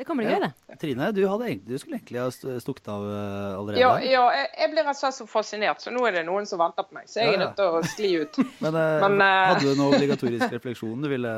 Det 0.00 0.06
kommer 0.08 0.24
til 0.24 0.30
å 0.30 0.32
gjøre 0.32 0.48
det. 0.48 0.76
Trine, 0.80 1.06
du, 1.12 1.18
hadde 1.28 1.44
egentlig, 1.50 1.74
du 1.76 1.80
skulle 1.82 1.98
egentlig 1.98 2.20
ha 2.22 2.60
stukket 2.62 2.86
av 2.88 3.02
eh, 3.04 3.48
allerede. 3.58 3.80
Ja, 3.82 3.88
ja 4.00 4.22
jeg, 4.32 4.46
jeg 4.56 4.68
blir 4.72 4.86
rett 4.86 4.96
og 4.96 5.00
slett 5.02 5.16
så 5.18 5.26
fascinert, 5.28 5.82
så 5.84 5.90
nå 5.92 6.06
er 6.08 6.14
det 6.16 6.22
noen 6.24 6.46
som 6.48 6.62
venter 6.62 6.86
på 6.88 6.96
meg. 6.96 7.10
Så 7.10 7.18
jeg 7.20 7.26
er 7.26 7.34
Ja, 7.34 7.36
er 7.36 7.42
nødt 7.42 7.58
til 7.58 7.68
å 7.68 7.82
skli 7.84 8.12
ut. 8.22 8.38
Men, 8.64 8.78
eh, 8.80 8.94
Men, 9.04 9.16
eh, 9.20 9.40
hadde 9.50 9.66
du 9.66 9.74
noen 9.74 9.98
obligatorisk 9.98 10.54
refleksjon 10.56 11.04
du 11.04 11.08
ville 11.12 11.32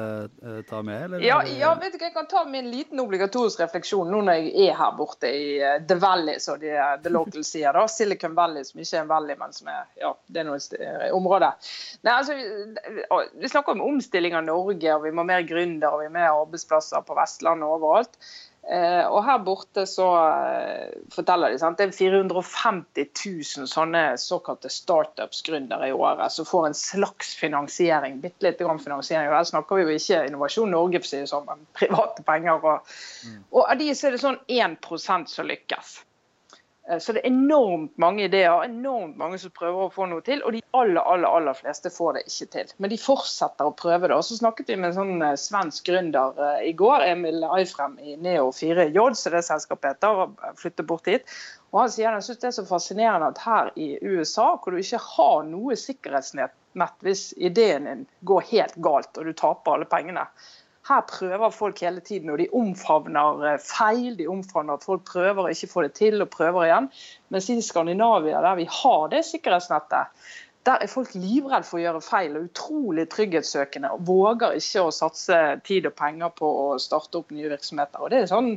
ta 0.69 0.83
med? 0.87 1.09
Eller? 1.09 1.25
Ja, 1.27 1.41
ja, 1.43 1.73
vet 1.81 1.97
du 1.97 1.99
hva, 1.99 2.07
jeg 2.07 2.15
kan 2.15 2.29
ta 2.31 2.45
med 2.53 2.61
en 2.63 2.69
liten 2.71 3.03
obligatorisk 3.03 3.65
refleksjon 3.65 4.15
nå 4.15 4.21
når 4.29 4.39
jeg 4.39 4.69
er 4.69 4.79
her 4.79 4.95
borte 5.01 5.35
i 5.35 5.59
The 5.91 5.99
Valley, 6.07 6.39
som 6.47 6.63
de, 6.63 6.71
The 7.03 7.11
Local 7.11 7.43
sier. 7.43 7.75
da, 7.75 7.83
Silicon 7.91 8.39
Valley, 8.39 8.63
som 8.69 8.79
ikke 8.79 9.01
er 9.01 9.03
en 9.03 9.11
valley, 9.11 9.41
men 9.43 9.59
som 9.59 9.73
er 9.75 9.91
ja, 9.99 10.13
det 10.31 10.45
er 10.45 10.49
noe 10.53 11.11
område. 11.19 11.51
Nei, 12.07 12.15
altså, 12.15 12.39
vi, 12.39 13.27
vi 13.43 13.51
snakker 13.51 13.75
om 13.75 13.83
omstilling 13.91 14.39
av 14.39 14.47
Norge, 14.47 14.95
og 14.95 15.03
vi 15.09 15.11
må 15.11 15.27
ha 15.27 15.33
mer 15.35 15.51
gründere 15.51 15.99
og 15.99 16.07
vi 16.07 16.15
må 16.15 16.23
ha 16.23 16.31
arbeidsplasser 16.45 17.03
på 17.11 17.19
Vestlandet 17.19 17.67
og 17.67 17.81
overalt. 17.81 18.19
Eh, 18.63 19.07
og 19.11 19.25
her 19.27 19.41
borte 19.43 19.83
så 19.91 20.05
eh, 20.23 20.93
forteller 21.11 21.51
de 21.51 21.59
sant? 21.59 21.81
det 21.81 21.89
er 21.89 21.97
450 21.97 23.09
000 23.59 23.67
sånne 23.67 24.03
såkalte 24.23 24.71
startups-gründere 24.71 25.89
i 25.91 25.97
året 25.97 26.31
som 26.31 26.47
får 26.47 26.69
en 26.69 26.79
slags 26.79 27.35
finansiering. 27.41 28.21
Bitte 28.23 28.47
litt 28.47 28.63
grann 28.63 28.83
finansiering. 28.83 29.27
Og 29.33 29.39
her 29.41 29.51
snakker 29.51 29.81
vi 29.81 29.89
jo 29.89 29.99
ikke 29.99 30.23
Innovasjon 30.29 30.71
Norge, 30.71 31.03
for 31.03 31.11
å 31.11 31.11
si 31.11 31.25
det 31.25 31.33
sånn, 31.33 31.49
men 31.51 31.67
private 31.81 32.23
penger. 32.29 32.63
Og, 32.63 32.95
og 33.51 33.67
av 33.67 33.83
de 33.83 33.91
så 33.99 34.09
er 34.09 34.17
det 34.17 34.23
sånn 34.23 34.41
1 34.47 34.79
som 35.03 35.51
lykkes. 35.51 35.99
Eh, 36.93 36.99
Så 36.99 37.13
det 37.13 37.21
er 37.21 37.31
enormt 37.31 37.97
mange 37.99 38.25
ideer, 38.25 38.65
enormt 38.65 39.17
mange 39.17 39.39
som 39.39 39.53
prøver 39.55 39.87
å 39.87 39.93
få 39.93 40.07
noe 40.11 40.25
til. 40.27 40.43
Og 40.45 40.57
de 40.57 40.63
aller 40.77 41.01
aller, 41.01 41.29
aller 41.29 41.57
fleste 41.57 41.93
får 41.93 42.19
det 42.19 42.25
ikke 42.29 42.51
til. 42.57 42.75
Men 42.79 42.93
de 42.93 43.01
fortsetter 43.01 43.69
å 43.69 43.75
prøve 43.79 44.09
det. 44.09 44.17
Og 44.17 44.27
så 44.29 44.39
snakket 44.39 44.73
vi 44.73 44.79
med 44.81 44.93
en 44.93 44.99
sånn 45.01 45.27
eh, 45.27 45.39
svensk 45.41 45.89
gründer 45.89 46.39
eh, 46.51 46.69
i 46.71 46.77
går, 46.79 47.07
Emil 47.13 47.45
Eifrem 47.49 47.99
i 48.03 48.17
Neo 48.21 48.51
4J, 48.57 49.09
som 49.19 49.37
det 49.37 49.45
selskapet 49.49 49.95
heter, 49.95 50.25
og 50.25 50.49
flyttet 50.61 50.89
bort 50.89 51.09
hit. 51.11 51.37
Og 51.73 51.85
han 51.85 51.93
sier 51.93 52.13
han 52.13 52.25
synes 52.25 52.43
det 52.43 52.51
er 52.51 52.59
så 52.59 52.67
fascinerende 52.69 53.31
at 53.33 53.41
her 53.47 53.71
i 53.81 53.95
USA, 54.05 54.53
hvor 54.61 54.75
du 54.75 54.83
ikke 54.83 55.01
har 55.15 55.47
noe 55.49 55.79
sikkerhetsnett 55.79 56.59
hvis 57.05 57.35
ideen 57.37 57.85
din 57.85 58.05
går 58.25 58.45
helt 58.49 58.77
galt 58.81 59.19
og 59.21 59.27
du 59.29 59.35
taper 59.37 59.75
alle 59.75 59.89
pengene, 59.89 60.23
her 60.93 61.07
prøver 61.09 61.51
folk 61.55 61.81
hele 61.81 62.01
tiden, 62.05 62.31
og 62.31 62.39
de 62.39 62.49
omfavner 62.53 63.45
eh, 63.49 63.59
feil. 63.65 64.15
De 64.19 64.29
omfavner 64.31 64.79
at 64.79 64.87
folk 64.87 65.05
prøver 65.09 65.45
å 65.45 65.53
ikke 65.53 65.71
få 65.73 65.85
det 65.87 65.95
til, 65.99 66.21
og 66.23 66.31
prøver 66.33 66.69
igjen. 66.69 66.89
Mens 67.35 67.51
i 67.51 67.59
Skandinavia, 67.65 68.43
der 68.45 68.59
vi 68.61 68.69
har 68.71 69.09
det 69.13 69.25
sikkerhetsnettet, 69.29 70.25
der 70.67 70.79
er 70.85 70.91
folk 70.91 71.15
livredde 71.19 71.67
for 71.67 71.81
å 71.81 71.83
gjøre 71.83 72.05
feil 72.07 72.37
og 72.39 72.47
utrolig 72.51 73.09
trygghetssøkende. 73.11 73.91
og 73.97 74.07
Våger 74.07 74.61
ikke 74.61 74.85
å 74.87 74.95
satse 74.95 75.39
tid 75.67 75.89
og 75.91 75.97
penger 75.99 76.31
på 76.39 76.47
å 76.47 76.69
starte 76.83 77.19
opp 77.19 77.35
nye 77.35 77.51
virksomheter. 77.51 78.05
Og 78.05 78.13
Det 78.13 78.21
er 78.23 78.31
sånn 78.31 78.53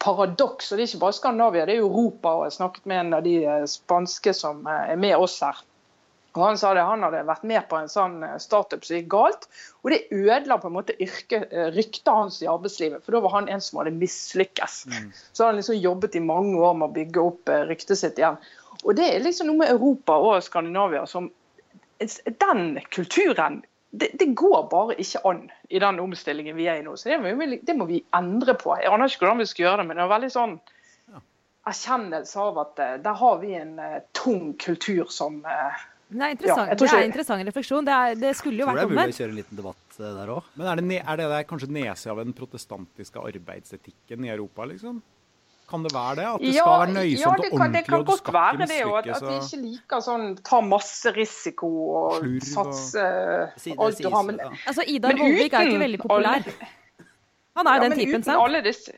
paradoks. 0.00 0.70
og 0.72 0.78
Det 0.78 0.86
er 0.86 0.90
ikke 0.92 1.04
bare 1.04 1.18
Skandinavia, 1.18 1.66
det 1.66 1.76
er 1.76 1.84
Europa. 1.84 2.28
og 2.38 2.44
Jeg 2.46 2.56
snakket 2.56 2.86
med 2.86 3.00
en 3.00 3.14
av 3.14 3.22
de 3.22 3.36
eh, 3.44 3.64
spanske 3.68 4.32
som 4.32 4.66
eh, 4.66 4.92
er 4.94 4.96
med 4.96 5.16
oss 5.16 5.40
her. 5.44 5.60
Og 6.36 6.44
Han 6.44 6.58
sa 6.60 6.74
det, 6.76 6.84
han 6.84 7.04
hadde 7.06 7.24
vært 7.28 7.46
med 7.48 7.64
på 7.70 7.78
en 7.80 7.88
sånn 7.90 8.18
startup 8.42 8.84
som 8.84 8.98
gikk 8.98 9.08
galt. 9.12 9.46
Og 9.84 9.92
det 9.92 10.02
ødela 10.12 10.58
på 10.60 10.68
en 10.68 10.76
måte 10.76 10.96
yrke, 11.02 11.42
ryktet 11.74 12.12
hans 12.12 12.42
i 12.44 12.50
arbeidslivet. 12.50 13.04
For 13.04 13.16
da 13.16 13.22
var 13.24 13.38
han 13.38 13.48
en 13.52 13.64
som 13.64 13.80
hadde 13.80 13.94
mislykkes. 13.96 14.82
Mm. 14.92 15.08
Så 15.32 15.42
hadde 15.42 15.50
han 15.54 15.60
liksom 15.62 15.80
jobbet 15.80 16.18
i 16.18 16.24
mange 16.24 16.60
år 16.60 16.76
med 16.76 16.90
å 16.90 16.96
bygge 16.96 17.24
opp 17.24 17.54
ryktet 17.70 18.00
sitt 18.02 18.20
igjen. 18.20 18.36
Og 18.84 18.98
det 18.98 19.08
er 19.08 19.24
liksom 19.24 19.48
noe 19.50 19.62
med 19.62 19.72
Europa 19.72 20.18
og 20.20 20.42
Skandinavia 20.44 21.06
som 21.08 21.32
Den 21.96 22.76
kulturen 22.92 23.62
det, 23.90 24.10
det, 24.20 24.26
går 24.36 24.66
bare 24.68 24.98
ikke 25.00 25.22
an 25.24 25.46
i 25.72 25.78
den 25.80 26.00
omstillingen 26.02 26.56
vi 26.58 26.66
er 26.68 26.82
i 26.82 26.84
nå. 26.84 26.98
Så 27.00 27.08
det 27.08 27.16
må, 27.22 27.30
vi, 27.38 27.56
det 27.62 27.76
må 27.78 27.86
vi 27.88 28.02
endre 28.12 28.52
på. 28.58 28.74
Jeg 28.76 28.92
aner 28.92 29.08
ikke 29.08 29.24
hvordan 29.24 29.40
vi 29.40 29.46
skal 29.48 29.64
gjøre 29.64 29.78
det, 29.80 29.86
men 29.88 29.96
det 29.96 30.04
er 30.04 30.10
veldig 30.10 30.32
sånn 30.34 30.56
erkjennelse 31.66 32.42
av 32.42 32.60
at 32.62 32.82
der 33.06 33.16
har 33.22 33.38
vi 33.40 33.54
en 33.56 33.78
tung 34.14 34.52
kultur 34.60 35.08
som 35.10 35.40
det 36.06 36.22
er 36.22 36.34
interessant, 36.36 36.68
ja, 36.70 36.76
det 36.78 36.86
er 36.94 37.08
interessant 37.08 37.48
refleksjon. 37.48 37.86
Det, 37.86 37.94
er, 37.94 38.18
det 38.20 38.30
skulle 38.38 38.62
jo 38.62 38.68
vært 38.68 38.84
omvendt. 38.84 38.92
Jeg 38.94 38.94
tror 38.94 38.94
det 38.94 39.02
er 39.02 39.08
mulig 39.08 39.16
å 39.16 39.18
kjøre 39.18 39.32
en 39.32 39.38
liten 39.40 39.58
debatt 39.58 39.96
der 39.98 40.32
òg. 40.36 40.50
Men 40.54 40.68
er 40.70 40.80
det, 40.80 40.98
er 41.02 41.20
det 41.20 41.26
der 41.32 41.46
kanskje 41.50 41.68
nese 41.74 42.12
av 42.12 42.20
den 42.22 42.34
protestantiske 42.36 43.24
arbeidsetikken 43.32 44.26
i 44.28 44.30
Europa, 44.36 44.68
liksom? 44.70 45.00
Kan 45.66 45.82
det 45.82 45.90
være 45.90 46.14
det? 46.20 46.26
At 46.30 46.44
det 46.44 46.52
ja, 46.54 46.62
skal 46.62 46.78
være 46.78 46.94
nøysomt 46.94 47.18
ja, 47.18 47.30
det 47.42 47.50
og 47.50 47.58
ordentlig? 47.58 47.74
det 47.74 47.84
kan 47.88 47.98
og 47.98 48.06
godt 48.06 48.32
være 48.36 48.68
det, 48.70 48.78
og 48.86 48.98
at, 49.00 49.08
at 49.16 49.26
vi 49.26 49.34
ikke 49.40 49.60
liker 49.64 50.04
sånn 50.06 50.26
ta 50.46 50.60
masse 50.62 51.12
risiko 51.16 51.70
og 51.98 52.30
satse 52.46 53.06
alt 53.74 53.98
du 53.98 54.10
har. 54.14 54.26
Men, 54.30 54.38
ja. 54.44 54.52
Altså, 54.62 54.86
Idar 54.86 55.18
Vollvik 55.18 55.58
er 55.58 55.66
jo 55.66 55.74
ikke 55.74 55.84
veldig 55.88 56.02
populær. 56.04 56.50
Han 57.56 57.70
er 57.72 57.80
ja, 57.80 57.82
den 57.88 57.98
typen, 57.98 58.22
sant? 58.22 58.58
disse 58.62 58.92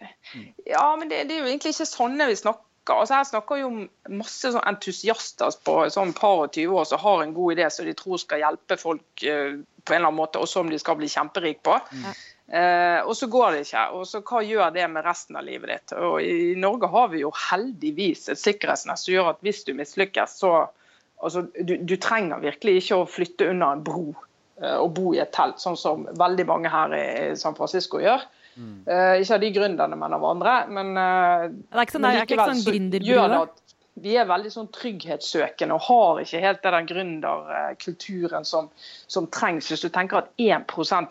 Ja, 0.66 0.84
men 0.98 1.09
det, 1.09 1.24
det 1.30 1.36
er 1.38 1.44
jo 1.44 1.48
egentlig 1.48 1.72
ikke 1.72 1.88
sånne 1.88 2.26
vi 2.28 2.36
snakker 2.36 2.67
Altså 2.95 3.18
Her 3.18 3.26
snakker 3.28 3.61
jo 3.61 3.68
om 3.70 3.82
masse 4.20 4.53
sånn 4.55 4.64
entusiaster 4.70 5.59
på 5.66 5.76
sånn 5.93 6.14
par 6.16 6.47
og 6.47 6.55
20 6.57 6.80
år 6.80 6.89
som 6.89 7.03
har 7.03 7.24
en 7.24 7.34
god 7.36 7.57
idé 7.57 7.68
som 7.72 7.89
de 7.89 7.95
tror 7.99 8.20
skal 8.22 8.43
hjelpe 8.43 8.78
folk 8.80 9.24
eh, 9.26 9.59
på 9.61 9.95
en 9.95 10.01
eller 10.01 10.11
annen 10.11 10.20
måte, 10.20 10.41
og 10.41 10.49
som 10.49 10.68
de 10.70 10.78
skal 10.80 10.99
bli 11.01 11.09
kjemperik 11.09 11.62
på. 11.64 11.76
Mm. 11.93 12.09
Eh, 12.49 13.01
og 13.05 13.16
så 13.16 13.28
går 13.28 13.53
det 13.53 13.66
ikke. 13.66 13.84
Og 13.97 14.07
så 14.09 14.22
hva 14.24 14.43
gjør 14.45 14.72
det 14.72 14.86
med 14.93 15.05
resten 15.05 15.36
av 15.36 15.45
livet 15.45 15.72
ditt? 15.72 15.95
Og 15.99 16.22
I 16.24 16.55
Norge 16.61 16.89
har 16.93 17.11
vi 17.12 17.22
jo 17.24 17.32
heldigvis 17.51 18.28
et 18.32 18.41
sikkerhetsnett 18.41 19.01
som 19.01 19.14
gjør 19.14 19.32
at 19.34 19.45
hvis 19.45 19.64
du 19.68 19.74
mislykkes, 19.76 20.39
så 20.41 20.53
altså, 21.20 21.45
du, 21.61 21.76
du 21.80 21.97
trenger 22.01 22.41
virkelig 22.45 22.82
ikke 22.82 23.03
å 23.03 23.09
flytte 23.09 23.51
under 23.53 23.76
en 23.76 23.84
bro 23.84 24.07
eh, 24.62 24.76
og 24.78 24.95
bo 24.97 25.12
i 25.16 25.22
et 25.24 25.32
telt, 25.36 25.61
sånn 25.61 25.78
som 25.78 26.09
veldig 26.18 26.49
mange 26.49 26.72
her 26.72 26.97
i 26.97 27.07
San 27.41 27.57
Francisco 27.59 28.01
gjør. 28.03 28.24
Eh, 28.59 29.20
ikke 29.22 29.36
av 29.36 29.42
de 29.42 29.50
gründerne, 29.54 29.96
men 29.98 30.14
av 30.16 30.24
andre. 30.24 30.66
Men, 30.72 30.88
uh, 30.98 31.48
Det 31.48 31.78
er 31.78 31.82
ikke 31.84 31.94
sånn, 31.94 32.02
men 32.02 32.11
det 32.11 32.18
er 32.18 32.22
ikke 32.26 32.46
sånn 32.50 32.64
gjør 33.06 33.26
det 33.32 33.40
at 33.46 33.56
vi 33.98 34.12
er 34.18 34.26
veldig 34.28 34.50
sånn 34.54 34.68
trygghetssøkende 34.74 35.74
og 35.74 35.80
har 35.88 36.20
ikke 36.22 36.40
helt 36.42 36.62
den 36.62 36.86
gründerkulturen 36.86 38.44
som, 38.46 38.64
som 39.11 39.26
trengs 39.34 39.66
hvis 39.72 39.82
du 39.82 39.88
tenker 39.94 40.16
at 40.20 40.28
1 40.38 40.66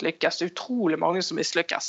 lykkes. 0.07 0.37
Det 0.39 0.43
er 0.45 0.51
utrolig 0.53 0.97
mange 1.01 1.21
som 1.25 1.35
mislykkes. 1.39 1.85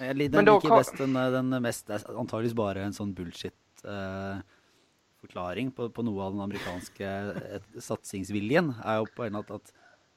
Jeg 0.00 0.14
liker, 0.18 0.36
Men 0.40 0.46
da 0.48 0.54
liker 0.56 0.70
best 0.74 0.94
den, 0.98 1.12
den 1.36 1.48
mest 1.62 1.82
det 1.86 1.94
er 2.00 2.04
antageligvis 2.18 2.58
bare 2.58 2.80
en 2.82 2.96
sånn 2.96 3.14
bullshit-forklaring 3.14 5.68
på, 5.76 5.82
på 5.94 6.00
noe 6.08 6.20
av 6.24 6.30
den 6.34 6.46
amerikanske 6.48 7.04
eh, 7.04 7.62
satsingsviljen. 7.78 8.66
er 8.82 8.94
jo 9.02 9.06
på 9.14 9.22
en 9.28 9.36
måte 9.38 9.52
at 9.60 9.66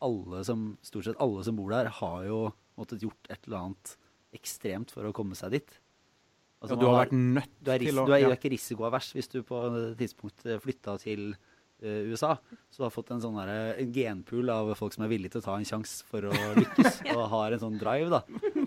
alle 0.02 0.44
som, 0.46 0.78
stort 0.86 1.06
sett 1.08 1.22
alle 1.22 1.44
som 1.46 1.56
bor 1.60 1.70
der, 1.74 1.86
har 2.00 2.20
jo 2.26 2.40
måttet 2.78 3.04
gjort 3.06 3.24
et 3.30 3.42
eller 3.46 3.60
annet 3.66 3.86
ekstremt 4.36 4.92
for 4.94 5.08
å 5.08 5.14
komme 5.16 5.38
seg 5.38 5.58
dit. 5.58 5.78
Altså, 6.58 6.74
Ja, 6.74 6.80
du 6.82 6.88
har 6.90 7.04
vært 7.06 7.14
nødt 7.14 7.54
du 7.62 7.70
er, 7.72 7.84
til 7.86 8.00
å 8.02 8.08
du 8.08 8.16
er, 8.16 8.24
ja. 8.24 8.32
du 8.32 8.34
er 8.34 8.40
ikke 8.40 8.56
risikoavers 8.56 9.12
hvis 9.14 9.30
du 9.30 9.44
på 9.46 9.62
et 9.68 10.00
tidspunkt 10.00 10.48
eh, 10.48 10.58
flytta 10.62 10.96
til 11.04 11.28
uh, 11.84 12.00
USA. 12.10 12.32
Så 12.74 12.82
du 12.82 12.86
har 12.88 12.94
fått 12.94 13.12
en 13.14 13.22
sånn 13.22 13.38
der, 13.38 13.52
en 13.78 13.92
genpool 13.94 14.50
av 14.50 14.72
folk 14.80 14.96
som 14.96 15.06
er 15.06 15.12
villige 15.12 15.36
til 15.36 15.44
å 15.44 15.46
ta 15.46 15.58
en 15.60 15.68
sjanse 15.70 16.08
for 16.10 16.26
å 16.26 16.34
lykkes, 16.58 17.04
og 17.16 17.22
har 17.36 17.54
en 17.54 17.62
sånn 17.62 17.78
drive, 17.78 18.10
da. 18.10 18.24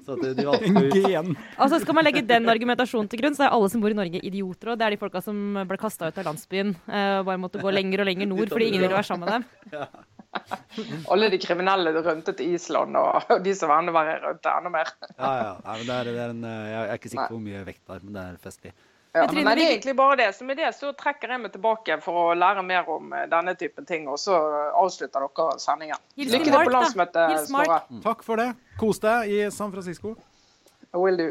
Så 0.06 0.14
at 0.14 0.22
du 0.38 1.00
gen. 1.02 1.34
Altså 1.58 1.80
Skal 1.82 1.98
man 1.98 2.06
legge 2.06 2.22
den 2.26 2.46
argumentasjonen 2.50 3.10
til 3.10 3.24
grunn, 3.24 3.36
så 3.36 3.48
er 3.48 3.56
alle 3.56 3.72
som 3.72 3.82
bor 3.82 3.92
i 3.92 3.98
Norge 3.98 4.22
idioter. 4.22 4.72
Og 4.72 4.78
det 4.80 4.86
er 4.86 4.94
de 4.94 5.00
folka 5.02 5.22
som 5.24 5.58
ble 5.66 5.80
kasta 5.80 6.08
ut 6.08 6.22
av 6.22 6.30
landsbyen 6.30 6.72
eh, 6.86 7.18
og 7.18 7.26
bare 7.28 7.42
måtte 7.42 7.62
gå 7.62 7.74
lenger 7.74 8.04
og 8.04 8.10
lenger 8.10 8.30
nord 8.30 8.54
fordi 8.54 8.70
ingen 8.70 8.86
ville 8.86 8.96
være 8.96 9.10
sammen 9.10 9.26
med 9.26 9.40
dem. 9.40 9.90
Alle 11.12 11.30
de 11.32 11.38
kriminelle 11.42 11.92
rømte 12.04 12.34
til 12.38 12.54
Island, 12.54 12.96
og 12.96 13.32
de 13.46 13.54
som 13.56 13.72
var 13.72 13.82
enda 13.82 13.94
verre, 13.96 14.20
rømte 14.24 14.52
enda 14.58 14.72
mer. 14.76 14.92
Ja, 15.18 15.32
ja. 15.40 15.50
Nei, 15.64 15.74
men 15.80 15.88
det 15.88 15.96
er, 15.96 16.10
det 16.10 16.22
er 16.22 16.36
en, 16.36 16.46
eh, 16.46 16.70
jeg 16.70 16.80
er 16.84 17.00
ikke 17.00 17.12
sikker 17.14 17.32
på 17.32 17.36
hvor 17.38 17.44
mye 17.48 17.66
vekt 17.66 17.82
det 17.84 17.96
er, 17.98 18.06
men 18.06 18.16
det 18.16 18.24
er 18.28 18.40
festlig. 18.44 18.72
Ja, 19.10 19.24
Men 19.26 19.42
det 19.42 19.64
er 19.64 19.72
egentlig 19.72 19.96
bare 19.98 20.16
det. 20.20 20.28
Så 20.36 20.44
med 20.46 20.60
det 20.60 20.68
så 20.76 20.92
trekker 20.94 21.32
jeg 21.34 21.42
meg 21.42 21.50
tilbake 21.50 21.96
for 22.04 22.28
å 22.28 22.34
lære 22.38 22.62
mer 22.62 22.86
om 22.94 23.10
eh, 23.16 23.24
denne 23.32 23.56
typen 23.58 23.88
ting, 23.88 24.06
og 24.06 24.20
så 24.22 24.36
avslutter 24.78 25.26
dere 25.26 25.58
sendingen. 25.58 25.98
Lykke 26.20 26.44
til 26.46 26.54
på 26.54 26.74
landsmøtet, 26.76 27.40
Snorre. 27.48 27.80
Takk 28.04 28.22
for 28.26 28.38
det. 28.38 28.52
Kos 28.78 29.02
deg 29.02 29.34
i 29.34 29.40
San 29.54 29.74
Francisco. 29.74 30.14
I 30.94 31.02
Will 31.02 31.18
do. 31.18 31.28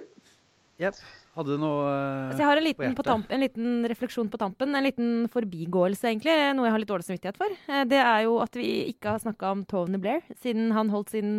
Yep. 0.79 0.99
Hadde 1.37 1.55
du 1.55 1.61
noe 1.61 1.83
eh, 1.87 2.31
Så 2.33 2.41
jeg 2.41 2.47
har 2.49 2.59
en 2.59 2.65
liten, 2.65 2.95
på 2.97 3.03
tamp, 3.05 3.29
en 3.31 3.43
liten 3.43 3.85
refleksjon 3.87 4.29
på 4.33 4.39
tampen. 4.41 4.73
En 4.75 4.83
liten 4.83 5.11
forbigåelse, 5.31 6.09
egentlig. 6.09 6.33
Noe 6.57 6.67
jeg 6.67 6.73
har 6.75 6.81
litt 6.83 6.89
dårlig 6.91 7.07
samvittighet 7.07 7.37
for. 7.39 7.53
Eh, 7.69 7.83
Det 7.91 8.01
er 8.01 8.25
jo 8.25 8.39
at 8.43 8.59
vi 8.59 8.67
ikke 8.91 9.13
har 9.13 9.23
snakka 9.23 9.53
om 9.53 9.63
Tony 9.69 10.01
Blair 10.01 10.21
siden 10.41 10.73
han 10.75 10.89
holdt 10.89 11.13
sin 11.13 11.31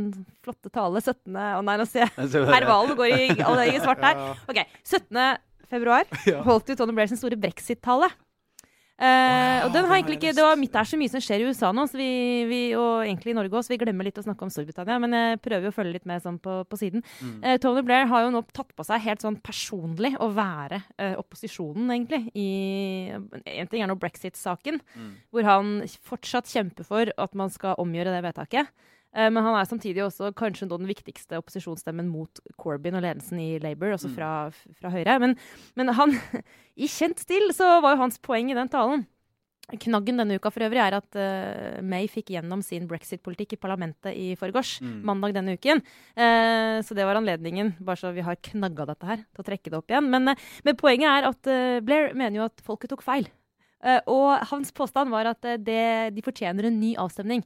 flotte 0.45 0.71
tale 0.73 1.03
17. 1.03 1.35
Å 1.35 1.61
nei, 1.67 1.77
nå 1.81 1.87
ser 1.91 2.07
jeg. 2.07 2.31
Herr 2.49 2.69
Valen 2.71 2.97
går 2.97 3.15
i, 3.17 3.29
i 3.35 3.83
svart 3.83 4.03
her. 4.07 4.25
Ok, 4.51 4.63
17. 4.87 5.21
februar 5.71 6.09
holdt 6.49 6.71
jo 6.73 6.79
Tony 6.81 6.97
Blair 6.97 7.11
sin 7.11 7.21
store 7.21 7.37
brexit-tale. 7.41 8.09
Har 9.01 9.97
egentlig 9.97 10.19
ikke, 10.19 10.35
det, 10.37 10.45
var, 10.45 10.59
midt- 10.61 10.73
der 10.75 10.83
er 10.83 10.89
så 10.91 10.99
mye 11.01 11.09
som 11.13 11.23
skjer 11.25 11.41
i 11.41 11.47
USA 11.49 11.71
nå, 11.73 11.87
så 11.89 11.97
vi, 11.97 12.09
vi, 12.51 12.59
og 12.77 13.05
egentlig 13.07 13.33
i 13.33 13.37
Norge 13.39 13.57
også, 13.57 13.71
så 13.71 13.75
vi 13.75 13.79
glemmer 13.81 14.05
litt 14.05 14.19
å 14.21 14.25
snakke 14.27 14.45
om 14.45 14.53
Storbritannia. 14.53 14.99
Men 15.01 15.17
jeg 15.17 15.41
prøver 15.45 15.71
å 15.71 15.75
følge 15.75 15.95
litt 15.97 16.07
med 16.11 16.21
sånn 16.25 16.37
på, 16.43 16.59
på 16.69 16.77
siden. 16.81 17.03
Eh, 17.43 17.57
Tony 17.63 17.83
Blair 17.87 18.07
har 18.13 18.27
jo 18.27 18.35
nå 18.35 18.43
tatt 18.53 18.75
på 18.77 18.85
seg 18.85 19.01
helt 19.07 19.25
sånn 19.25 19.41
personlig 19.41 20.13
å 20.21 20.29
være 20.37 20.83
uh, 21.01 21.15
opposisjonen, 21.23 21.89
egentlig. 21.97 22.23
I, 22.37 22.49
en 23.57 23.73
ting 23.73 23.83
er 23.83 23.89
nå 23.91 23.97
brexit-saken, 24.01 24.81
hvor 25.33 25.49
han 25.49 25.75
fortsatt 26.05 26.47
kjemper 26.53 26.85
for 26.85 27.13
at 27.17 27.35
man 27.35 27.51
skal 27.51 27.81
omgjøre 27.81 28.13
det 28.15 28.23
vedtaket. 28.29 28.69
Eh, 29.15 29.31
Men 29.31 29.43
han 29.45 29.59
er 29.59 29.69
samtidig 29.69 30.05
også 30.05 30.33
kanskje 30.37 30.69
den 30.71 30.89
viktigste 30.89 31.39
opposisjonsstemmen 31.41 32.09
mot 32.11 32.43
Corbyn 32.57 32.99
og 32.99 33.03
ledelsen 33.07 33.41
i 33.43 33.59
Labour, 33.63 33.97
også 33.97 34.11
fra, 34.15 34.51
fra 34.51 34.93
Høyre. 34.95 35.19
Men, 35.23 35.37
men 35.77 35.95
han, 35.99 36.15
i 36.85 36.91
kjent 36.91 37.23
stil 37.23 37.51
så 37.57 37.81
var 37.83 37.97
jo 37.97 38.05
hans 38.05 38.21
poeng 38.23 38.51
i 38.51 38.59
den 38.59 38.71
talen 38.71 39.07
Knaggen 39.79 40.19
denne 40.19 40.35
uka 40.35 40.51
for 40.51 40.65
øvrig 40.67 40.81
er 40.83 40.97
at 40.97 41.19
uh, 41.19 41.79
May 41.87 42.09
fikk 42.11 42.33
gjennom 42.35 42.63
sin 42.65 42.89
brexit-politikk 42.91 43.55
i 43.55 43.61
parlamentet 43.61 44.17
i 44.19 44.33
forgårs, 44.39 44.81
mandag 45.07 45.37
denne 45.37 45.55
uken. 45.55 45.83
Uh, 46.17 46.81
så 46.83 46.97
det 46.97 47.07
var 47.07 47.21
anledningen, 47.21 47.77
bare 47.79 48.01
så 48.01 48.11
vi 48.17 48.25
har 48.27 48.41
knagga 48.51 48.89
dette 48.91 49.07
her, 49.07 49.23
til 49.31 49.45
å 49.45 49.47
trekke 49.47 49.71
det 49.71 49.79
opp 49.79 49.93
igjen. 49.93 50.09
Men, 50.11 50.33
uh, 50.33 50.49
men 50.67 50.79
poenget 50.81 51.13
er 51.13 51.29
at 51.31 51.53
Blair 51.87 52.11
mener 52.19 52.41
jo 52.41 52.49
at 52.49 52.65
folket 52.67 52.91
tok 52.91 53.07
feil. 53.07 53.31
Og 54.13 54.43
hans 54.51 54.75
påstand 54.77 55.09
var 55.09 55.31
at 55.31 55.47
det, 55.65 55.85
de 56.13 56.25
fortjener 56.25 56.67
en 56.69 56.75
ny 56.77 56.91
avstemning. 57.01 57.41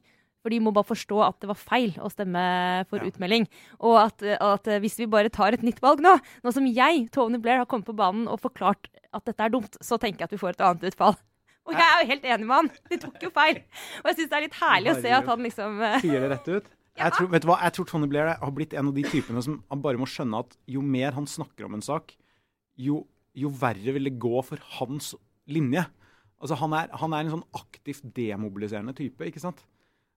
For 0.45 0.53
de 0.53 0.59
må 0.61 0.69
bare 0.69 0.85
forstå 0.85 1.21
at 1.25 1.39
det 1.41 1.47
var 1.49 1.57
feil 1.57 1.95
å 1.97 2.09
stemme 2.13 2.41
for 2.91 3.01
ja. 3.01 3.09
utmelding. 3.09 3.47
Og 3.81 3.95
at, 3.97 4.21
at, 4.21 4.67
hvis 4.83 4.99
vi 5.01 5.07
bare 5.09 5.31
tar 5.33 5.57
et 5.57 5.63
nytt 5.65 5.81
valg 5.81 6.03
nå, 6.05 6.11
nå 6.45 6.53
som 6.53 6.67
jeg, 6.69 7.07
Tony 7.15 7.39
Blair, 7.41 7.63
har 7.63 7.69
kommet 7.71 7.87
på 7.89 7.95
banen 7.97 8.27
og 8.29 8.43
forklart 8.43 8.91
at 9.09 9.25
dette 9.25 9.41
er 9.41 9.55
dumt, 9.55 9.79
så 9.81 9.97
tenker 9.97 10.21
jeg 10.21 10.29
at 10.29 10.35
vi 10.35 10.41
får 10.43 10.53
et 10.53 10.61
annet 10.67 10.85
utfall. 10.91 11.17
Og 11.65 11.73
jeg 11.73 11.81
er 11.81 12.03
jo 12.03 12.09
helt 12.11 12.29
enig 12.29 12.45
med 12.45 12.55
han. 12.59 12.71
De 12.91 13.01
tok 13.01 13.25
jo 13.25 13.33
feil. 13.33 13.59
Og 14.03 14.11
jeg 14.11 14.19
syns 14.19 14.29
det 14.29 14.37
er 14.37 14.45
litt 14.45 14.57
herlig 14.59 14.93
å 14.93 14.97
se 15.01 15.13
at 15.17 15.33
han 15.33 15.45
liksom 15.47 15.81
uh... 15.81 15.97
Sier 16.03 16.21
det 16.21 16.31
rett 16.35 16.49
ut? 16.51 16.71
Ja. 16.95 17.07
Jeg, 17.07 17.17
tror, 17.17 17.31
vet 17.33 17.43
du 17.43 17.49
hva? 17.49 17.57
jeg 17.65 17.75
tror 17.75 17.87
Tony 17.89 18.07
Blair 18.11 18.35
har 18.37 18.55
blitt 18.55 18.77
en 18.77 18.93
av 18.93 18.95
de 18.95 19.03
typene 19.09 19.41
som 19.43 19.57
han 19.73 19.81
bare 19.83 19.99
må 19.99 20.05
skjønne 20.07 20.45
at 20.45 20.53
jo 20.71 20.85
mer 20.85 21.17
han 21.17 21.25
snakker 21.27 21.65
om 21.67 21.73
en 21.75 21.83
sak, 21.83 22.13
jo, 22.79 23.01
jo 23.33 23.49
verre 23.51 23.97
vil 23.97 24.07
det 24.07 24.13
gå 24.21 24.45
for 24.45 24.61
hans 24.77 25.15
linje. 25.49 25.83
Altså, 26.37 26.59
han 26.61 26.77
er, 26.77 26.93
han 27.01 27.17
er 27.17 27.25
en 27.25 27.39
sånn 27.39 27.47
aktivt 27.57 28.05
demobiliserende 28.15 28.93
type, 28.95 29.25
ikke 29.27 29.41
sant? 29.41 29.65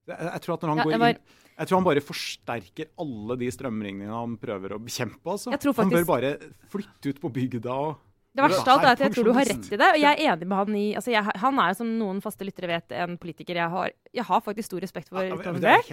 Jeg, 0.08 0.42
tror 0.44 0.56
at 0.56 0.64
når 0.64 0.74
han 0.74 0.82
ja, 0.82 0.88
går 0.88 1.04
var... 1.04 1.18
inn 1.18 1.46
jeg 1.58 1.66
tror 1.66 1.80
han 1.80 1.86
bare 1.88 2.02
forsterker 2.06 2.90
alle 3.02 3.34
de 3.40 3.48
strømringene 3.50 4.14
han 4.14 4.36
prøver 4.38 4.76
å 4.76 4.78
bekjempe. 4.78 5.24
Altså. 5.26 5.50
Faktisk... 5.50 5.80
Han 5.80 5.90
bør 5.90 6.04
bare 6.06 6.36
flytte 6.70 7.10
ut 7.10 7.18
på 7.24 7.32
bygda 7.34 7.74
og 7.74 7.96
det 8.38 8.44
verste 8.44 8.70
av 8.70 8.76
alt 8.76 8.84
er 8.84 8.92
at 8.92 9.00
jeg 9.02 9.12
tror 9.16 9.26
du 9.26 9.32
har 9.34 9.48
rett 9.48 9.66
i 9.72 9.78
det. 9.80 9.86
Og 9.96 9.98
jeg 9.98 10.14
er 10.14 10.30
enig 10.30 10.46
med 10.46 10.58
han 10.60 10.76
i 10.78 10.84
altså 11.00 11.10
jeg, 11.10 11.32
Han 11.42 11.58
er 11.58 11.74
som 11.74 11.88
noen 11.98 12.20
faste 12.22 12.46
lyttere 12.46 12.68
vet, 12.70 12.94
en 12.94 13.16
politiker 13.18 13.58
jeg 13.58 13.72
har 13.72 13.90
Jeg 14.14 14.26
har 14.28 14.44
faktisk 14.44 14.68
stor 14.68 14.84
respekt 14.84 15.10
for. 15.10 15.24
Ja, 15.26 15.38
Tony 15.42 15.62
Blair. 15.64 15.90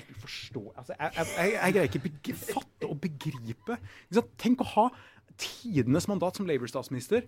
Altså, 0.75 0.93
jeg, 0.93 1.09
jeg, 1.15 1.55
jeg, 1.55 1.73
greier 1.77 1.89
ikke 1.89 2.35
fatte 2.37 2.89
og 2.91 2.99
begripe. 3.01 3.79
Tenk 4.37 4.61
å 4.61 4.69
ha 4.75 4.85
tidenes 5.41 6.05
mandat 6.11 6.37
som 6.37 6.45
Labour-statsminister, 6.47 7.25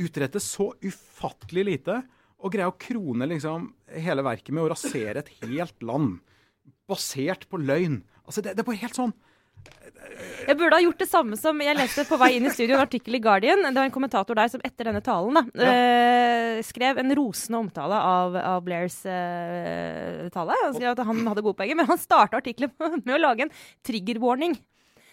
utrette 0.00 0.42
så 0.42 0.68
ufattelig 0.84 1.64
lite, 1.66 1.96
og 2.40 2.52
greie 2.54 2.68
å 2.68 2.76
krone 2.80 3.28
liksom, 3.28 3.70
hele 3.92 4.24
verket 4.24 4.54
med 4.56 4.64
å 4.64 4.70
rasere 4.72 5.22
et 5.22 5.32
helt 5.44 5.84
land. 5.84 6.18
Basert 6.90 7.46
på 7.50 7.60
løgn. 7.60 8.00
Altså, 8.24 8.42
det, 8.44 8.56
det 8.56 8.64
er 8.64 8.70
bare 8.70 8.82
helt 8.84 8.98
sånn 8.98 9.16
jeg 10.48 10.56
burde 10.56 10.78
ha 10.78 10.82
gjort 10.82 11.00
det 11.02 11.08
samme 11.10 11.36
som 11.38 11.58
jeg 11.62 11.76
leste 11.76 12.04
på 12.08 12.16
vei 12.20 12.30
inn 12.38 12.46
i 12.48 12.52
studio, 12.52 12.74
en 12.78 12.82
artikkel 12.82 13.18
i 13.18 13.20
Guardian. 13.22 13.60
Det 13.66 13.76
var 13.76 13.86
en 13.86 13.94
kommentator 13.94 14.38
der 14.38 14.48
som 14.50 14.62
etter 14.66 14.88
denne 14.88 15.02
talen 15.04 15.36
da, 15.36 15.42
ja. 15.52 15.74
øh, 15.74 16.62
skrev 16.66 16.98
en 17.02 17.14
rosende 17.18 17.60
omtale 17.60 17.98
av, 18.08 18.38
av 18.40 18.64
Blairs 18.64 18.96
øh, 19.04 20.26
tale. 20.34 20.56
Han 20.64 20.74
skrev 20.74 20.94
at 20.94 21.04
han 21.06 21.22
hadde 21.28 21.44
gode 21.44 21.58
poenger, 21.60 21.78
men 21.78 21.90
han 21.92 22.00
starta 22.00 22.40
artikkelen 22.40 22.72
med 23.04 23.14
å 23.18 23.20
lage 23.20 23.46
en 23.46 23.54
trigger 23.86 24.22
warning. 24.24 24.56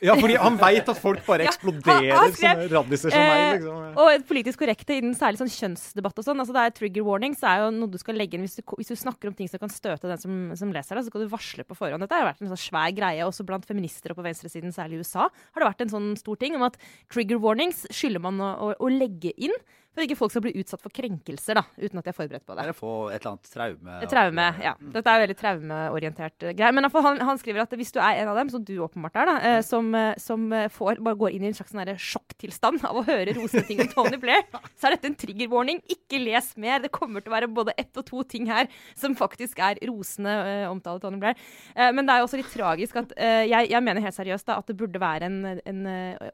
Ja, 0.04 0.14
fordi 0.20 0.36
han 0.38 0.58
veit 0.60 0.90
at 0.92 1.00
folk 1.02 1.24
bare 1.26 1.46
eksploderer 1.50 2.06
ja, 2.06 2.18
han, 2.20 2.28
han 2.28 2.36
skrev, 2.36 2.62
sånne 2.62 2.68
radiser 2.74 3.14
som 3.14 3.24
meg. 3.24 3.42
Eh, 3.42 3.54
liksom. 3.58 3.98
og 4.04 4.28
politisk 4.30 4.62
korrekte 4.62 4.98
innen 5.00 5.16
særlig 5.18 5.42
sånn 5.42 5.54
kjønnsdebatt 5.54 6.22
og 6.22 6.28
sånn. 6.28 6.44
altså 6.44 6.56
det 6.56 6.66
er 6.66 6.76
Trigger 6.78 7.08
warning 7.08 7.38
så 7.38 7.50
er 7.52 7.64
jo 7.64 7.72
noe 7.78 7.94
du 7.94 7.98
skal 8.02 8.20
legge 8.20 8.38
inn 8.38 8.46
hvis 8.46 8.60
du, 8.60 8.64
hvis 8.78 8.94
du 8.94 9.00
snakker 9.00 9.32
om 9.32 9.38
ting 9.38 9.50
som 9.50 9.62
kan 9.64 9.74
støte 9.74 10.12
den 10.12 10.22
som, 10.22 10.38
som 10.60 10.74
leser 10.76 11.00
det, 11.00 11.06
så 11.08 11.14
skal 11.14 11.26
du 11.26 11.34
varsle 11.34 11.66
på 11.68 11.80
forhånd. 11.80 12.06
Dette 12.06 12.20
har 12.20 12.30
vært 12.30 12.46
en 12.46 12.54
sånn 12.54 12.64
svær 12.68 12.94
greie 12.98 13.26
også 13.26 13.48
blant 13.48 13.66
feminister 13.68 14.14
og 14.14 14.22
på 14.22 14.28
venstresiden, 14.28 14.76
særlig 14.76 15.00
i 15.00 15.08
USA. 15.08 15.28
har 15.32 15.64
det 15.64 15.72
vært 15.72 15.88
en 15.88 15.96
sånn 15.96 16.14
stor 16.20 16.40
ting 16.42 16.58
om 16.60 16.68
at 16.68 16.78
trigger 17.14 17.42
warnings 17.42 17.86
skylder 17.90 18.24
man 18.24 18.42
å, 18.44 18.54
å, 18.68 18.72
å 18.78 18.94
legge 18.94 19.34
inn 19.36 19.56
for 19.98 20.06
ikke 20.06 20.18
folk 20.20 20.34
skal 20.34 20.44
bli 20.46 20.54
utsatt 20.62 20.84
for 20.84 20.94
krenkelser 20.94 21.58
da, 21.58 21.64
uten 21.82 21.98
at 21.98 22.06
de 22.06 22.12
er 22.12 22.16
forberedt 22.16 22.46
på 22.46 22.54
det. 22.54 22.64
Eller 22.64 22.78
få 22.78 22.92
et 23.10 23.18
eller 23.18 23.32
annet 23.32 23.50
traume. 23.50 23.96
Et 24.06 24.12
traume, 24.12 24.46
ja. 24.62 24.74
Dette 24.94 25.14
er 25.14 25.24
veldig 25.24 25.38
traumeorientert 25.40 26.36
greie. 26.38 26.58
greier. 26.60 26.76
Men 26.78 26.86
han, 26.94 27.22
han, 27.32 27.40
skriver 27.42 27.64
at 27.64 27.74
hvis 27.80 27.94
du 27.96 27.98
er 27.98 28.22
en 28.22 28.30
av 28.30 28.38
dem, 28.38 28.52
som 28.54 28.62
du 28.68 28.76
åpenbart 28.86 29.18
er, 29.18 29.32
da, 29.32 29.38
uh, 29.42 29.62
som, 29.66 29.90
uh, 29.98 30.12
som 30.22 30.46
får, 30.74 31.02
bare 31.06 31.18
går 31.18 31.34
inn 31.34 31.48
i 31.48 31.50
en 31.50 31.58
slags 31.58 31.74
sånn 31.74 31.90
sjokktilstand 31.98 32.86
av 32.86 33.00
å 33.02 33.06
høre 33.08 33.34
rosende 33.40 33.66
ting 33.66 33.82
om 33.82 33.90
Tony 33.90 34.20
Blair, 34.22 34.46
så 34.78 34.90
er 34.90 34.98
dette 34.98 35.10
en 35.10 35.18
trigger 35.18 35.50
warning. 35.54 35.82
Ikke 35.90 36.22
les 36.22 36.52
mer. 36.62 36.84
Det 36.86 36.94
kommer 36.94 37.26
til 37.26 37.34
å 37.34 37.38
være 37.38 37.50
både 37.58 37.76
ett 37.82 37.98
og 37.98 38.06
to 38.06 38.22
ting 38.30 38.46
her 38.52 38.70
som 38.98 39.18
faktisk 39.18 39.64
er 39.66 39.82
rosende 39.90 40.36
omtale 40.70 41.00
av 41.00 41.04
Tony 41.08 41.22
Blair. 41.22 41.42
men 41.74 42.06
det 42.06 42.14
er 42.14 42.22
jo 42.22 42.28
også 42.28 42.40
litt 42.40 42.52
tragisk 42.52 42.98
at 43.00 43.14
jeg, 43.18 43.70
jeg, 43.72 43.82
mener 43.84 44.04
helt 44.04 44.16
seriøst 44.16 44.48
da, 44.50 44.58
at 44.60 44.70
det 44.70 44.76
burde 44.78 45.02
være 45.02 45.28
en, 45.30 45.38
en 45.58 45.82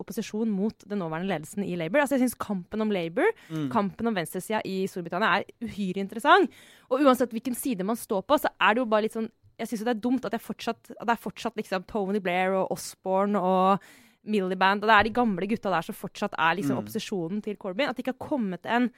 opposisjon 0.01 0.51
mot 0.51 0.86
den 0.89 0.99
nåværende 1.01 1.32
ledelsen 1.32 1.66
i 1.66 1.78
Labour. 1.80 2.03
Altså 2.03 2.18
jeg 2.18 2.26
synes 2.26 2.38
kampen 2.39 2.84
om 2.84 2.91
Labour 2.93 3.30
Mm. 3.54 3.70
Kampen 3.74 4.10
om 4.10 4.18
venstresida 4.18 4.64
i 4.66 4.84
Storbritannia 4.89 5.39
er 5.39 5.47
uhyre 5.64 6.01
interessant. 6.01 6.51
Og 6.89 7.04
uansett 7.04 7.34
hvilken 7.36 7.58
side 7.58 7.86
man 7.88 7.99
står 7.99 8.26
på, 8.26 8.39
så 8.41 8.51
er 8.58 8.74
det 8.74 8.84
jo 8.84 8.89
bare 8.89 9.08
litt 9.08 9.18
sånn 9.18 9.32
Jeg 9.62 9.70
syns 9.70 9.84
det 9.86 9.91
er 9.91 9.99
dumt 10.01 10.24
at, 10.26 10.34
fortsatt, 10.41 10.80
at 10.95 11.06
det 11.06 11.14
er 11.14 11.22
fortsatt 11.22 11.60
liksom 11.60 11.84
Tony 11.86 12.18
Blair 12.24 12.56
og 12.58 12.72
Osborne 12.74 13.38
og 13.38 13.84
Milliband 14.26 14.82
og 14.82 14.89
det 14.89 14.95
er 14.95 15.06
de 15.06 15.12
gamle 15.14 15.47
gutta 15.51 15.70
der 15.70 15.86
som 15.86 15.95
fortsatt 15.95 16.34
er 16.39 16.56
liksom 16.58 16.78
mm. 16.78 16.82
opposisjonen 16.82 17.43
til 17.45 17.58
Corbyn. 17.60 17.89
At 17.91 17.97
det 17.97 18.06
ikke 18.06 18.16
har 18.16 18.30
kommet 18.32 18.66
en, 18.66 18.89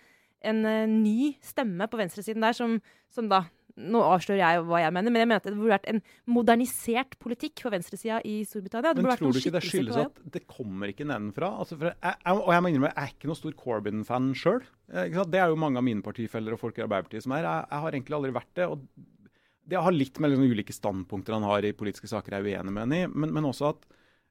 en 0.45 0.61
uh, 0.63 0.85
ny 0.87 1.33
stemme 1.43 1.89
på 1.91 1.99
venstresiden 1.99 2.45
der 2.45 2.55
som, 2.55 2.77
som 3.11 3.27
da 3.31 3.43
nå 3.75 3.99
avslører 4.07 4.39
jeg 4.39 4.59
hva 4.69 4.79
jeg 4.79 4.93
mener, 4.95 5.11
men 5.11 5.21
jeg 5.21 5.27
mener 5.27 5.41
at 5.41 5.47
det 5.49 5.55
burde 5.57 5.73
vært 5.73 5.87
en 5.91 5.97
modernisert 6.31 7.17
politikk 7.19 7.65
for 7.65 7.75
venstresida 7.75 8.21
i 8.23 8.37
Storbritannia. 8.47 8.93
men 8.95 9.09
tror 9.19 9.35
du 9.35 9.39
ikke 9.41 9.51
det 9.57 9.63
skyldes 9.65 9.99
at 9.99 10.21
det 10.31 10.45
kommer 10.47 10.93
ikke 10.93 11.07
nedenfra? 11.09 11.49
Altså 11.59 11.77
jeg, 11.81 11.95
jeg, 11.99 12.37
og 12.37 12.53
jeg 12.55 12.63
må 12.63 12.71
innrømme, 12.71 12.93
jeg 12.93 13.03
er 13.03 13.11
ikke 13.17 13.31
noen 13.31 13.41
stor 13.41 13.57
Corbyn-fan 13.59 14.31
sjøl. 14.39 14.63
Det 14.87 15.41
er 15.41 15.51
jo 15.51 15.59
mange 15.59 15.81
av 15.81 15.87
mine 15.87 16.05
partifeller 16.05 16.55
og 16.55 16.61
folk 16.61 16.79
i 16.79 16.85
Arbeiderpartiet 16.85 17.27
som 17.27 17.35
er. 17.35 17.49
Jeg, 17.49 17.67
jeg, 17.67 17.83
har 17.83 17.99
egentlig 17.99 18.17
aldri 18.19 18.31
vært 18.39 18.55
det. 18.61 18.69
og 18.71 19.67
Det 19.75 19.83
har 19.89 19.97
litt 19.97 20.23
med 20.23 20.31
liksom 20.31 20.55
ulike 20.55 20.77
standpunkter 20.79 21.35
han 21.35 21.49
har 21.51 21.67
i 21.67 21.75
politiske 21.75 22.11
saker 22.11 22.37
jeg 22.37 22.45
er 22.45 22.49
uenig 22.55 22.75
med 22.77 22.85
ham 22.85 22.95
i, 22.95 23.03
men, 23.11 23.35
men, 23.35 23.51
også 23.51 23.73
at 23.73 23.85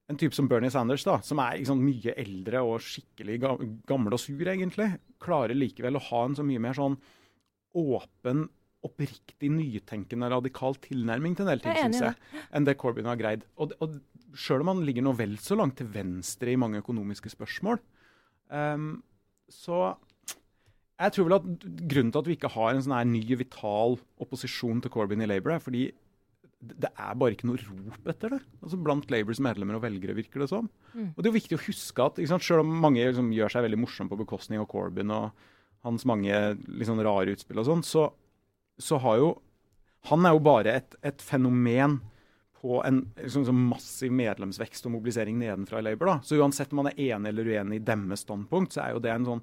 en 0.08 0.20
type 0.20 0.36
som 0.36 0.48
Bernie 0.48 0.72
Sanders, 0.72 1.04
da, 1.04 1.18
som 1.24 1.40
er 1.44 1.60
liksom, 1.60 1.84
mye 1.84 2.16
eldre 2.20 2.64
og 2.64 2.80
skikkelig 2.84 3.38
gammel 3.88 4.16
og 4.16 4.20
sur, 4.20 4.40
egentlig, 4.40 4.94
klarer 5.20 5.56
likevel 5.56 6.00
å 6.00 6.06
ha 6.10 6.26
en 6.28 6.36
så 6.36 6.44
mye 6.44 6.60
mer 6.60 6.76
sånn 6.76 6.96
åpen 7.76 8.46
oppriktig 8.84 9.50
nytenkende, 9.52 10.30
radikal 10.32 10.76
tilnærming 10.84 11.36
til 11.36 11.46
en 11.46 11.52
del 11.54 11.64
ting, 11.64 11.78
syns 11.78 12.02
jeg, 12.02 12.42
enn 12.54 12.66
det 12.68 12.76
Corbyn 12.80 13.08
har 13.10 13.20
greid. 13.20 13.46
Og, 13.60 13.74
og 13.84 13.98
Sjøl 14.34 14.64
om 14.64 14.72
han 14.72 14.84
ligger 14.86 15.04
noe 15.06 15.18
vel 15.18 15.36
så 15.38 15.56
langt 15.58 15.78
til 15.78 15.88
venstre 15.94 16.50
i 16.52 16.58
mange 16.58 16.80
økonomiske 16.82 17.30
spørsmål, 17.36 17.78
um, 18.50 18.96
så 19.52 19.94
jeg 20.94 21.14
tror 21.14 21.26
vel 21.26 21.36
at 21.36 21.46
Grunnen 21.90 22.12
til 22.14 22.20
at 22.20 22.28
vi 22.30 22.36
ikke 22.38 22.52
har 22.54 22.72
en 22.72 22.82
sånn 22.84 22.94
her 22.94 23.06
ny, 23.08 23.22
vital 23.38 23.96
opposisjon 24.22 24.82
til 24.82 24.92
Corbyn 24.94 25.24
i 25.24 25.28
Labour, 25.30 25.56
er 25.56 25.62
fordi 25.62 25.88
det 26.64 26.88
er 26.88 27.16
bare 27.20 27.34
ikke 27.34 27.48
noe 27.48 27.60
rop 27.60 28.08
etter 28.08 28.36
det. 28.36 28.40
Altså 28.64 28.78
Blant 28.80 29.10
Labours 29.12 29.40
medlemmer 29.42 29.76
og 29.76 29.84
velgere, 29.84 30.16
virker 30.16 30.44
det 30.44 30.48
som. 30.52 30.70
Mm. 30.94 31.10
Og 31.12 31.18
det 31.18 31.26
er 31.26 31.32
jo 31.32 31.38
viktig 31.38 31.58
å 31.58 31.64
huske 31.66 32.06
at 32.06 32.20
ikke 32.20 32.30
sant, 32.30 32.46
selv 32.46 32.64
om 32.64 32.70
mange 32.84 33.04
liksom, 33.04 33.32
gjør 33.36 33.52
seg 33.52 33.66
veldig 33.66 33.80
morsomme 33.82 34.12
på 34.12 34.20
bekostning 34.22 34.62
av 34.62 34.68
Corbyn 34.70 35.12
og 35.12 35.44
hans 35.84 36.06
mange 36.08 36.38
liksom, 36.64 37.02
rare 37.04 37.34
utspill 37.36 37.60
og 37.60 37.68
sånn, 37.68 37.84
så 37.84 38.06
så 38.78 38.98
har 39.02 39.20
jo 39.20 39.32
Han 40.04 40.26
er 40.28 40.34
jo 40.36 40.40
bare 40.44 40.72
et, 40.76 40.96
et 41.00 41.22
fenomen 41.24 41.94
på 42.60 42.82
en 42.84 42.98
liksom, 43.16 43.46
sånn 43.48 43.62
massiv 43.70 44.12
medlemsvekst 44.12 44.84
og 44.84 44.92
mobilisering 44.98 45.38
nedenfra 45.40 45.80
i 45.80 45.84
Labour. 45.86 46.10
Da. 46.10 46.16
Så 46.28 46.36
uansett 46.36 46.74
om 46.74 46.82
man 46.82 46.90
er 46.90 46.98
enig 47.06 47.30
eller 47.30 47.48
uenig 47.48 47.78
i 47.78 47.84
deres 47.88 48.20
standpunkt, 48.26 48.76
så 48.76 48.82
er 48.84 48.92
jo 48.92 49.00
det 49.00 49.14
en 49.14 49.24
sånn 49.30 49.42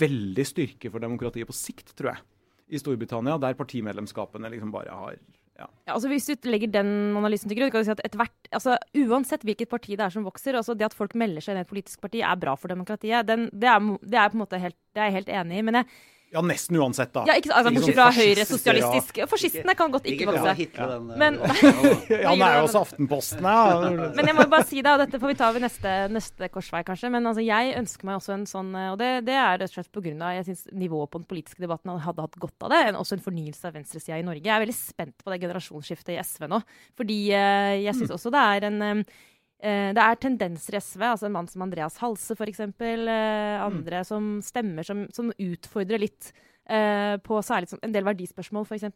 veldig 0.00 0.44
styrke 0.44 0.90
for 0.92 1.00
demokratiet 1.00 1.48
på 1.48 1.56
sikt, 1.56 1.94
tror 1.96 2.12
jeg, 2.12 2.24
i 2.68 2.80
Storbritannia, 2.82 3.38
der 3.40 3.56
partimedlemskapene 3.56 4.50
liksom 4.52 4.72
bare 4.74 4.92
har 4.92 5.16
ja. 5.58 5.66
ja. 5.66 5.94
altså 5.94 6.10
Hvis 6.12 6.28
du 6.28 6.50
legger 6.50 6.70
den 6.72 6.90
analysen 7.18 7.50
til 7.50 7.58
grunn, 7.58 7.72
kan 7.72 7.82
du 7.82 7.88
si 7.88 7.96
at 7.96 8.18
hvert, 8.20 8.36
altså 8.54 8.76
Uansett 9.00 9.46
hvilket 9.48 9.70
parti 9.72 9.96
det 9.96 10.04
er 10.06 10.14
som 10.14 10.26
vokser, 10.26 10.58
altså 10.58 10.76
det 10.78 10.86
at 10.88 10.96
folk 10.96 11.16
melder 11.18 11.44
seg 11.44 11.54
inn 11.54 11.62
i 11.62 11.66
et 11.66 11.72
politisk 11.72 12.04
parti, 12.04 12.20
er 12.22 12.38
bra 12.40 12.54
for 12.60 12.70
demokratiet. 12.72 13.26
Den, 13.28 13.48
det, 13.52 13.72
er, 13.72 13.90
det, 14.04 14.20
er, 14.20 14.30
på 14.30 14.38
en 14.38 14.44
måte 14.44 14.60
helt, 14.62 14.78
det 14.92 15.02
er 15.02 15.10
jeg 15.10 15.20
helt 15.22 15.34
enig 15.40 15.58
i. 15.58 15.66
men 15.66 15.80
jeg 15.80 15.90
ja, 16.28 16.42
nesten 16.44 16.76
uansett, 16.76 17.10
da. 17.14 17.22
Ja, 17.28 17.36
ikke, 17.40 17.50
altså, 17.56 17.72
Bortsett 17.72 17.96
fra 17.96 18.08
høyresosialistisk. 18.12 19.20
Fascistene 19.30 19.74
kan 19.78 19.92
godt 19.94 20.08
ikke 20.10 20.28
vokse. 20.28 20.56
Ja, 20.78 20.98
men, 21.00 21.38
ja, 21.40 22.30
han 22.30 22.42
er 22.44 22.58
jo 22.58 22.64
også 22.66 22.82
Aftenposten, 22.84 23.46
ja. 23.46 24.10
Men 24.14 24.28
jeg 24.28 24.36
må 24.36 24.44
bare 24.50 24.66
si 24.68 24.82
det, 24.84 24.90
og 24.92 25.00
dette 25.00 25.20
får 25.20 25.32
vi 25.32 25.36
ta 25.38 25.48
ved 25.54 25.64
neste, 25.64 25.94
neste 26.12 26.50
korsvei, 26.52 26.82
kanskje. 26.86 27.10
Men 27.14 27.26
altså, 27.30 27.44
jeg 27.44 27.72
ønsker 27.78 28.08
meg 28.08 28.18
også 28.18 28.34
en 28.34 28.44
sånn 28.48 28.70
Og 28.92 28.98
det, 29.00 29.10
det 29.28 29.36
er 29.38 29.56
rett 29.62 29.72
og 29.72 29.78
slett 29.78 29.90
pga. 29.94 30.32
jeg 30.36 30.46
syns 30.50 30.66
nivået 30.76 31.12
på 31.12 31.22
den 31.22 31.28
politiske 31.30 31.64
debatten 31.64 31.94
hadde 32.04 32.26
hatt 32.26 32.38
godt 32.40 32.68
av 32.68 32.74
det. 32.74 32.82
En, 32.90 33.00
også 33.00 33.16
en 33.16 33.24
fornyelse 33.24 33.70
av 33.70 33.78
venstresida 33.78 34.20
i 34.20 34.26
Norge. 34.26 34.44
Jeg 34.44 34.54
er 34.54 34.64
veldig 34.66 34.76
spent 34.78 35.24
på 35.24 35.32
det 35.32 35.40
generasjonsskiftet 35.46 36.14
i 36.16 36.20
SV 36.20 36.48
nå. 36.52 36.60
Fordi 36.98 37.18
uh, 37.32 37.74
jeg 37.80 37.96
syns 37.98 38.14
også 38.18 38.34
det 38.34 38.44
er 38.52 38.68
en 38.68 38.78
Eh, 38.88 39.02
det 39.58 40.02
er 40.04 40.18
tendenser 40.22 40.76
i 40.76 40.80
SV, 40.82 41.02
altså 41.02 41.26
en 41.26 41.34
mann 41.34 41.48
som 41.50 41.64
Andreas 41.64 41.96
Halse 41.98 42.36
f.eks., 42.38 42.60
eh, 42.62 43.56
andre 43.58 44.04
mm. 44.04 44.06
som 44.06 44.28
stemmer 44.44 44.86
som, 44.86 45.06
som 45.14 45.32
utfordrer 45.34 46.04
litt 46.04 46.30
eh, 46.70 47.16
på 47.24 47.40
særlig 47.42 47.74
en 47.82 47.94
del 47.94 48.06
verdispørsmål 48.06 48.68
f.eks., 48.68 48.86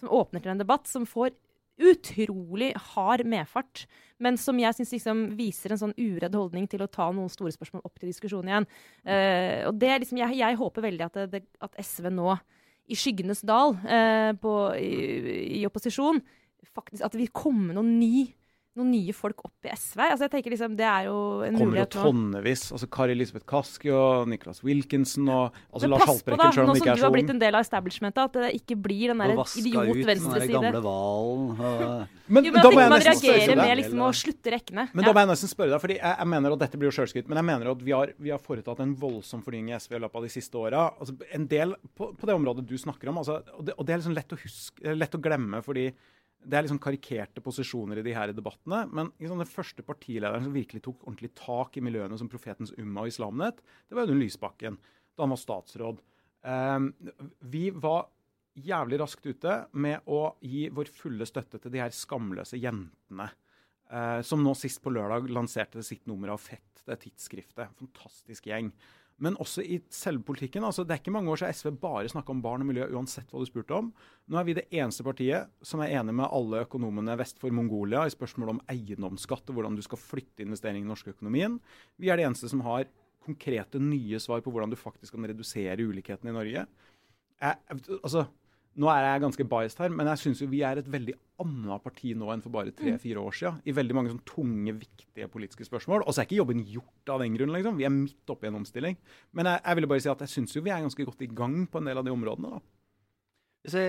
som 0.00 0.12
åpner 0.12 0.40
til 0.40 0.54
en 0.54 0.62
debatt 0.62 0.88
som 0.88 1.04
får 1.08 1.34
utrolig 1.76 2.70
hard 2.94 3.26
medfart, 3.28 3.84
men 4.22 4.38
som 4.40 4.56
jeg 4.56 4.78
syns 4.78 4.94
liksom 4.94 5.18
viser 5.36 5.74
en 5.74 5.80
sånn 5.82 5.96
uredd 5.98 6.36
holdning 6.36 6.68
til 6.72 6.80
å 6.84 6.88
ta 6.88 7.10
noen 7.12 7.28
store 7.32 7.52
spørsmål 7.52 7.84
opp 7.84 8.00
til 8.00 8.08
diskusjon 8.08 8.48
igjen. 8.48 8.68
Eh, 9.04 9.60
og 9.68 9.76
det 9.80 9.90
er 9.92 10.00
liksom, 10.00 10.20
jeg, 10.22 10.38
jeg 10.40 10.60
håper 10.62 10.86
veldig 10.86 11.06
at, 11.10 11.20
det, 11.34 11.42
at, 11.60 11.76
SV 11.76 12.08
nå, 12.16 12.32
i 12.86 12.96
skyggenes 12.96 13.42
dal, 13.44 13.74
uh, 13.82 14.30
på, 14.38 14.50
i, 14.78 14.90
i, 15.58 15.62
opposisjon, 15.66 16.20
faktisk 16.70 17.02
at 17.02 17.12
det 17.12 17.24
vil 17.24 17.32
komme 17.34 17.74
noen 17.74 17.96
ny 17.98 18.28
noen 18.76 18.90
nye 18.92 19.12
folk 19.16 19.44
opp 19.44 19.64
i 19.66 19.70
SV? 19.74 20.00
Altså 20.04 20.26
jeg 20.26 20.32
tenker 20.36 20.52
liksom, 20.54 20.76
Det 20.76 20.84
er 20.86 21.06
jo 21.08 21.16
en 21.46 21.54
kommer 21.56 21.60
jo 21.60 21.70
mulighet 21.72 21.96
nå. 21.96 22.02
tonnevis. 22.06 22.62
Altså 22.72 22.88
Kari 22.90 23.12
Elisabeth 23.16 23.46
Kaski 23.46 23.90
og 23.90 24.28
Nicholas 24.28 24.62
Wilkinson 24.62 25.28
og 25.28 25.54
altså 25.72 25.82
Men 25.88 25.90
Lars 25.96 26.04
pass 26.04 26.22
på, 26.22 26.30
da, 26.30 26.36
Haltbrekken, 26.36 26.52
selv 26.52 26.56
nå 26.56 26.62
om 26.62 26.68
han 26.68 26.76
som 26.76 26.82
ikke 26.86 26.92
er 26.92 26.96
du 26.96 27.06
har 27.06 27.14
blitt 27.16 27.30
en 27.30 27.38
del 27.42 27.54
av 27.54 27.64
establishmentet, 27.66 28.22
at 28.24 28.32
det 28.32 28.50
ikke 28.60 28.76
blir 28.86 29.08
den 29.12 29.18
der 29.18 29.32
idiot 29.32 30.02
venstreside. 30.06 30.52
gamle 30.60 30.82
hvalen. 30.84 31.50
og- 31.60 32.08
Men, 32.28 32.44
Jo, 32.44 32.50
da 32.50 32.70
må 32.70 32.80
jeg 32.80 32.90
man 32.90 33.00
nesten 33.00 33.56
med 33.56 33.78
liksom 33.78 34.00
å 34.02 34.10
slutte 34.10 34.50
rekkene. 34.50 34.88
Men 34.92 35.04
Ja. 35.04 35.12
da 35.12 35.14
må 35.14 35.20
jeg 35.22 35.28
nesten 35.36 35.48
spørre 35.54 35.70
deg, 35.70 35.80
fordi 35.80 35.96
jeg, 36.00 36.16
jeg 36.18 36.26
mener 36.26 36.52
at 36.52 36.58
dette 36.58 36.76
blir 36.76 36.90
jo 36.90 36.96
selvskryt, 37.00 37.28
men 37.28 37.36
jeg 37.38 37.44
mener 37.46 37.70
at 37.70 37.78
vi 37.82 37.92
har, 37.92 38.12
vi 38.18 38.30
har 38.30 38.38
foretatt 38.38 38.80
en 38.80 38.96
voldsom 38.96 39.44
fornying 39.44 39.70
i 39.70 39.78
SV 39.78 39.94
i 39.94 39.98
løpet 40.00 40.16
av 40.16 40.22
de 40.22 40.28
siste 40.28 40.52
åra. 40.58 40.90
Altså, 40.98 41.14
en 41.32 41.46
del 41.46 41.74
på, 41.96 42.16
på 42.18 42.26
det 42.26 42.34
området 42.34 42.66
du 42.66 42.74
snakker 42.76 43.08
om, 43.08 43.18
altså, 43.18 43.42
og, 43.56 43.64
det, 43.64 43.74
og 43.78 43.86
det 43.86 43.94
er 43.94 43.98
liksom 44.02 44.14
lett 44.14 44.28
å 44.34 44.38
huske, 44.42 44.96
lett 44.98 45.12
å 45.14 45.20
glemme, 45.22 45.62
fordi 45.62 45.92
det 46.46 46.58
er 46.58 46.66
liksom 46.66 46.80
karikerte 46.82 47.42
posisjoner 47.42 48.00
i 48.00 48.04
de 48.06 48.12
her 48.14 48.30
debattene. 48.36 48.84
Men 48.92 49.10
liksom, 49.18 49.40
den 49.40 49.50
første 49.50 49.84
partilederen 49.86 50.44
som 50.44 50.54
virkelig 50.54 50.82
tok 50.84 51.06
ordentlig 51.06 51.32
tak 51.38 51.78
i 51.78 51.84
miljøene 51.84 52.18
som 52.20 52.30
Profetens 52.30 52.74
Umma 52.78 53.04
og 53.04 53.10
Islamnett, 53.10 53.62
det 53.88 53.96
var 53.96 54.06
Audun 54.06 54.20
Lysbakken 54.22 54.78
da 55.16 55.24
han 55.24 55.32
var 55.32 55.40
statsråd. 55.40 56.02
Ehm, 56.46 56.92
vi 57.40 57.70
var 57.74 58.06
jævlig 58.56 59.00
raskt 59.02 59.26
ute 59.26 59.56
med 59.76 60.06
å 60.08 60.36
gi 60.44 60.66
vår 60.72 60.92
fulle 60.92 61.26
støtte 61.28 61.60
til 61.60 61.72
de 61.74 61.82
her 61.82 61.94
skamløse 61.94 62.60
jentene. 62.60 63.30
eh, 63.88 64.20
som 64.26 64.42
nå 64.42 64.50
sist 64.58 64.80
på 64.82 64.90
lørdag 64.90 65.28
lanserte 65.30 65.82
sitt 65.82 66.08
nummer 66.10 66.32
av 66.32 66.40
Fett, 66.42 66.82
det 66.86 66.96
tidsskriftet. 67.04 67.70
Fantastisk 67.78 68.48
gjeng. 68.50 68.72
Men 69.22 69.38
også 69.40 69.62
i 69.64 69.78
selve 69.88 70.20
politikken. 70.28 70.64
altså 70.64 70.84
Det 70.84 70.92
er 70.92 71.00
ikke 71.00 71.14
mange 71.14 71.30
år 71.32 71.40
siden 71.40 71.54
SV 71.56 71.70
bare 71.80 72.08
snakka 72.12 72.34
om 72.34 72.42
barn 72.44 72.60
og 72.60 72.68
miljø 72.68 72.88
uansett 72.92 73.30
hva 73.32 73.40
du 73.40 73.48
spurte 73.48 73.72
om. 73.72 73.88
Nå 74.28 74.38
er 74.38 74.44
vi 74.44 74.56
det 74.58 74.66
eneste 74.68 75.06
partiet 75.06 75.48
som 75.64 75.80
er 75.80 75.94
enig 75.96 76.12
med 76.18 76.28
alle 76.28 76.60
økonomene 76.66 77.16
vest 77.16 77.40
for 77.40 77.54
Mongolia 77.54 78.04
i 78.04 78.12
spørsmålet 78.12 78.58
om 78.58 78.62
eiendomsskatt 78.72 79.48
og 79.48 79.56
hvordan 79.56 79.78
du 79.78 79.84
skal 79.86 80.02
flytte 80.02 80.44
investeringene 80.44 80.92
i 80.92 81.00
den 81.00 81.14
økonomien. 81.14 81.58
Vi 81.96 82.12
er 82.12 82.20
det 82.20 82.28
eneste 82.28 82.52
som 82.52 82.60
har 82.66 82.84
konkrete 83.26 83.80
nye 83.82 84.20
svar 84.22 84.44
på 84.44 84.52
hvordan 84.52 84.70
du 84.70 84.78
faktisk 84.78 85.16
kan 85.16 85.26
redusere 85.26 85.88
ulikhetene 85.88 86.34
i 86.34 86.36
Norge. 86.36 86.66
Jeg, 87.40 87.80
altså, 88.02 88.26
nå 88.76 88.88
er 88.92 89.06
jeg 89.06 89.22
ganske 89.24 89.46
biased 89.48 89.80
her, 89.80 89.92
men 89.96 90.08
jeg 90.10 90.20
syns 90.20 90.42
vi 90.52 90.60
er 90.66 90.80
et 90.82 90.88
veldig 90.92 91.14
annet 91.42 91.84
parti 91.84 92.12
nå 92.16 92.28
enn 92.32 92.42
for 92.44 92.52
bare 92.52 92.74
tre-fire 92.76 93.22
år 93.22 93.36
siden. 93.38 93.60
I 93.64 93.74
veldig 93.76 93.96
mange 93.96 94.12
sånn 94.12 94.22
tunge, 94.28 94.74
viktige 94.82 95.28
politiske 95.32 95.64
spørsmål. 95.64 96.04
Og 96.04 96.12
så 96.12 96.22
er 96.22 96.28
ikke 96.28 96.40
jobben 96.42 96.60
gjort 96.68 97.12
av 97.14 97.24
den 97.24 97.36
grunn. 97.38 97.54
Liksom. 97.56 97.78
Vi 97.80 97.88
er 97.88 97.94
midt 97.94 98.32
oppe 98.32 98.48
i 98.48 98.50
en 98.50 98.58
omstilling. 98.60 98.98
Men 99.36 99.48
jeg, 99.48 99.62
jeg 99.64 99.78
ville 99.78 99.90
bare 99.92 100.04
si 100.04 100.12
at 100.12 100.24
jeg 100.26 100.34
syns 100.34 100.56
jo 100.56 100.64
vi 100.64 100.74
er 100.74 100.84
ganske 100.84 101.08
godt 101.08 101.24
i 101.24 101.30
gang 101.32 101.62
på 101.72 101.80
en 101.80 101.88
del 101.88 102.02
av 102.02 102.04
de 102.08 102.12
områdene. 102.12 102.52
da. 102.56 102.64
Se, 103.66 103.82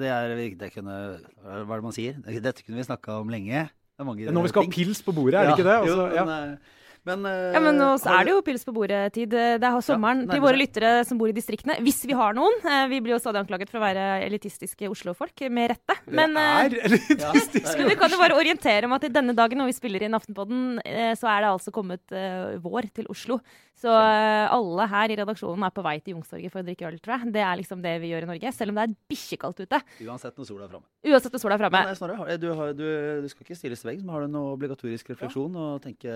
Det 0.00 0.08
er 0.10 0.34
det 0.58 0.72
kunne, 0.74 0.96
Hva 1.44 1.60
er 1.60 1.76
det 1.76 1.86
man 1.86 1.94
sier? 1.94 2.18
Dette 2.24 2.64
kunne 2.64 2.80
vi 2.80 2.88
snakka 2.88 3.20
om 3.20 3.30
lenge. 3.32 3.68
Det 3.68 4.02
er 4.02 4.08
mange 4.08 4.24
er 4.24 4.32
vi 4.32 4.52
skal 4.54 4.64
ha 4.64 4.72
pils 4.72 5.02
på 5.04 5.12
bordet, 5.12 5.36
er 5.36 5.50
det 5.50 5.58
ikke 5.58 5.68
det? 5.68 5.80
Jo, 5.90 5.96
men, 6.08 6.54
ja. 6.56 6.79
Men, 7.08 7.24
uh, 7.24 7.30
eh, 7.30 7.54
Ja, 7.56 7.60
men 7.64 7.80
også 7.84 8.10
er 8.12 8.26
det 8.28 8.34
jo 8.34 8.42
pils 8.44 8.64
på 8.66 8.74
bordet-tid. 8.76 9.30
Det 9.32 9.66
er 9.66 9.78
sommeren 9.84 10.24
nærmer 10.24 10.34
til 10.34 10.44
våre 10.44 10.60
lyttere 10.60 10.92
som 11.08 11.20
bor 11.20 11.30
i 11.30 11.36
distriktene. 11.36 11.78
Hvis 11.84 12.02
vi 12.08 12.16
har 12.16 12.36
noen. 12.36 12.58
Eh, 12.64 12.86
Vi 12.90 13.00
blir 13.00 13.14
jo 13.14 13.20
stadig 13.22 13.40
anklaget 13.42 13.70
for 13.70 13.80
å 13.80 13.84
være 13.84 14.04
elitistiske 14.26 14.90
Oslo-folk, 14.90 15.46
med 15.50 15.72
rette. 15.74 15.96
Men, 16.06 16.36
eh, 16.36 16.68
det 16.68 16.82
er 16.84 17.88
vi 17.90 17.96
kan 17.96 18.10
jo 18.10 18.20
bare 18.20 18.36
orientere 18.36 18.84
om 18.84 18.92
at 18.96 19.04
i 19.04 19.12
denne 19.12 19.34
dagen 19.36 19.58
når 19.58 19.70
vi 19.70 19.78
spiller 19.78 20.04
inn 20.04 20.16
Aftenpodden, 20.18 20.80
eh, 20.84 21.14
så 21.18 21.30
er 21.30 21.44
det 21.44 21.52
altså 21.54 21.72
kommet 21.74 22.04
eh, 22.12 22.58
vår 22.60 22.90
til 22.94 23.10
Oslo. 23.12 23.40
Så 23.80 23.88
eh, 23.88 24.46
alle 24.52 24.84
her 24.92 25.12
i 25.12 25.16
redaksjonen 25.16 25.64
er 25.64 25.72
på 25.72 25.82
vei 25.84 25.94
til 26.02 26.12
Youngstorget 26.12 26.52
for 26.52 26.60
å 26.60 26.66
drikke 26.66 26.84
øl, 26.84 26.98
tror 27.00 27.16
jeg. 27.16 27.32
Det 27.32 27.40
er 27.40 27.60
liksom 27.62 27.80
det 27.84 27.94
vi 28.02 28.10
gjør 28.10 28.26
i 28.26 28.28
Norge. 28.28 28.52
Selv 28.52 28.74
om 28.74 28.80
det 28.80 28.84
er 28.84 28.96
bikkjekaldt 29.08 29.62
ute. 29.64 29.80
Uansett 30.04 30.36
når 30.36 30.48
sola 30.50 30.66
er 30.66 30.72
framme. 30.74 30.88
Uansett 31.08 31.36
når 31.36 31.42
sola 31.44 31.56
er 31.56 31.62
framme. 31.62 31.80
Eh, 31.88 31.96
Snorre, 31.96 32.36
du, 32.36 32.48
du, 32.76 32.84
du 33.24 33.28
skal 33.32 33.46
ikke 33.46 33.56
stilles 33.56 33.80
til 33.80 33.92
veggs, 33.92 34.04
men 34.04 34.12
har 34.12 34.26
du 34.26 34.34
noe 34.34 34.52
obligatorisk 34.52 35.14
refleksjon 35.14 35.56
Og 35.56 35.80
tenke 35.84 36.12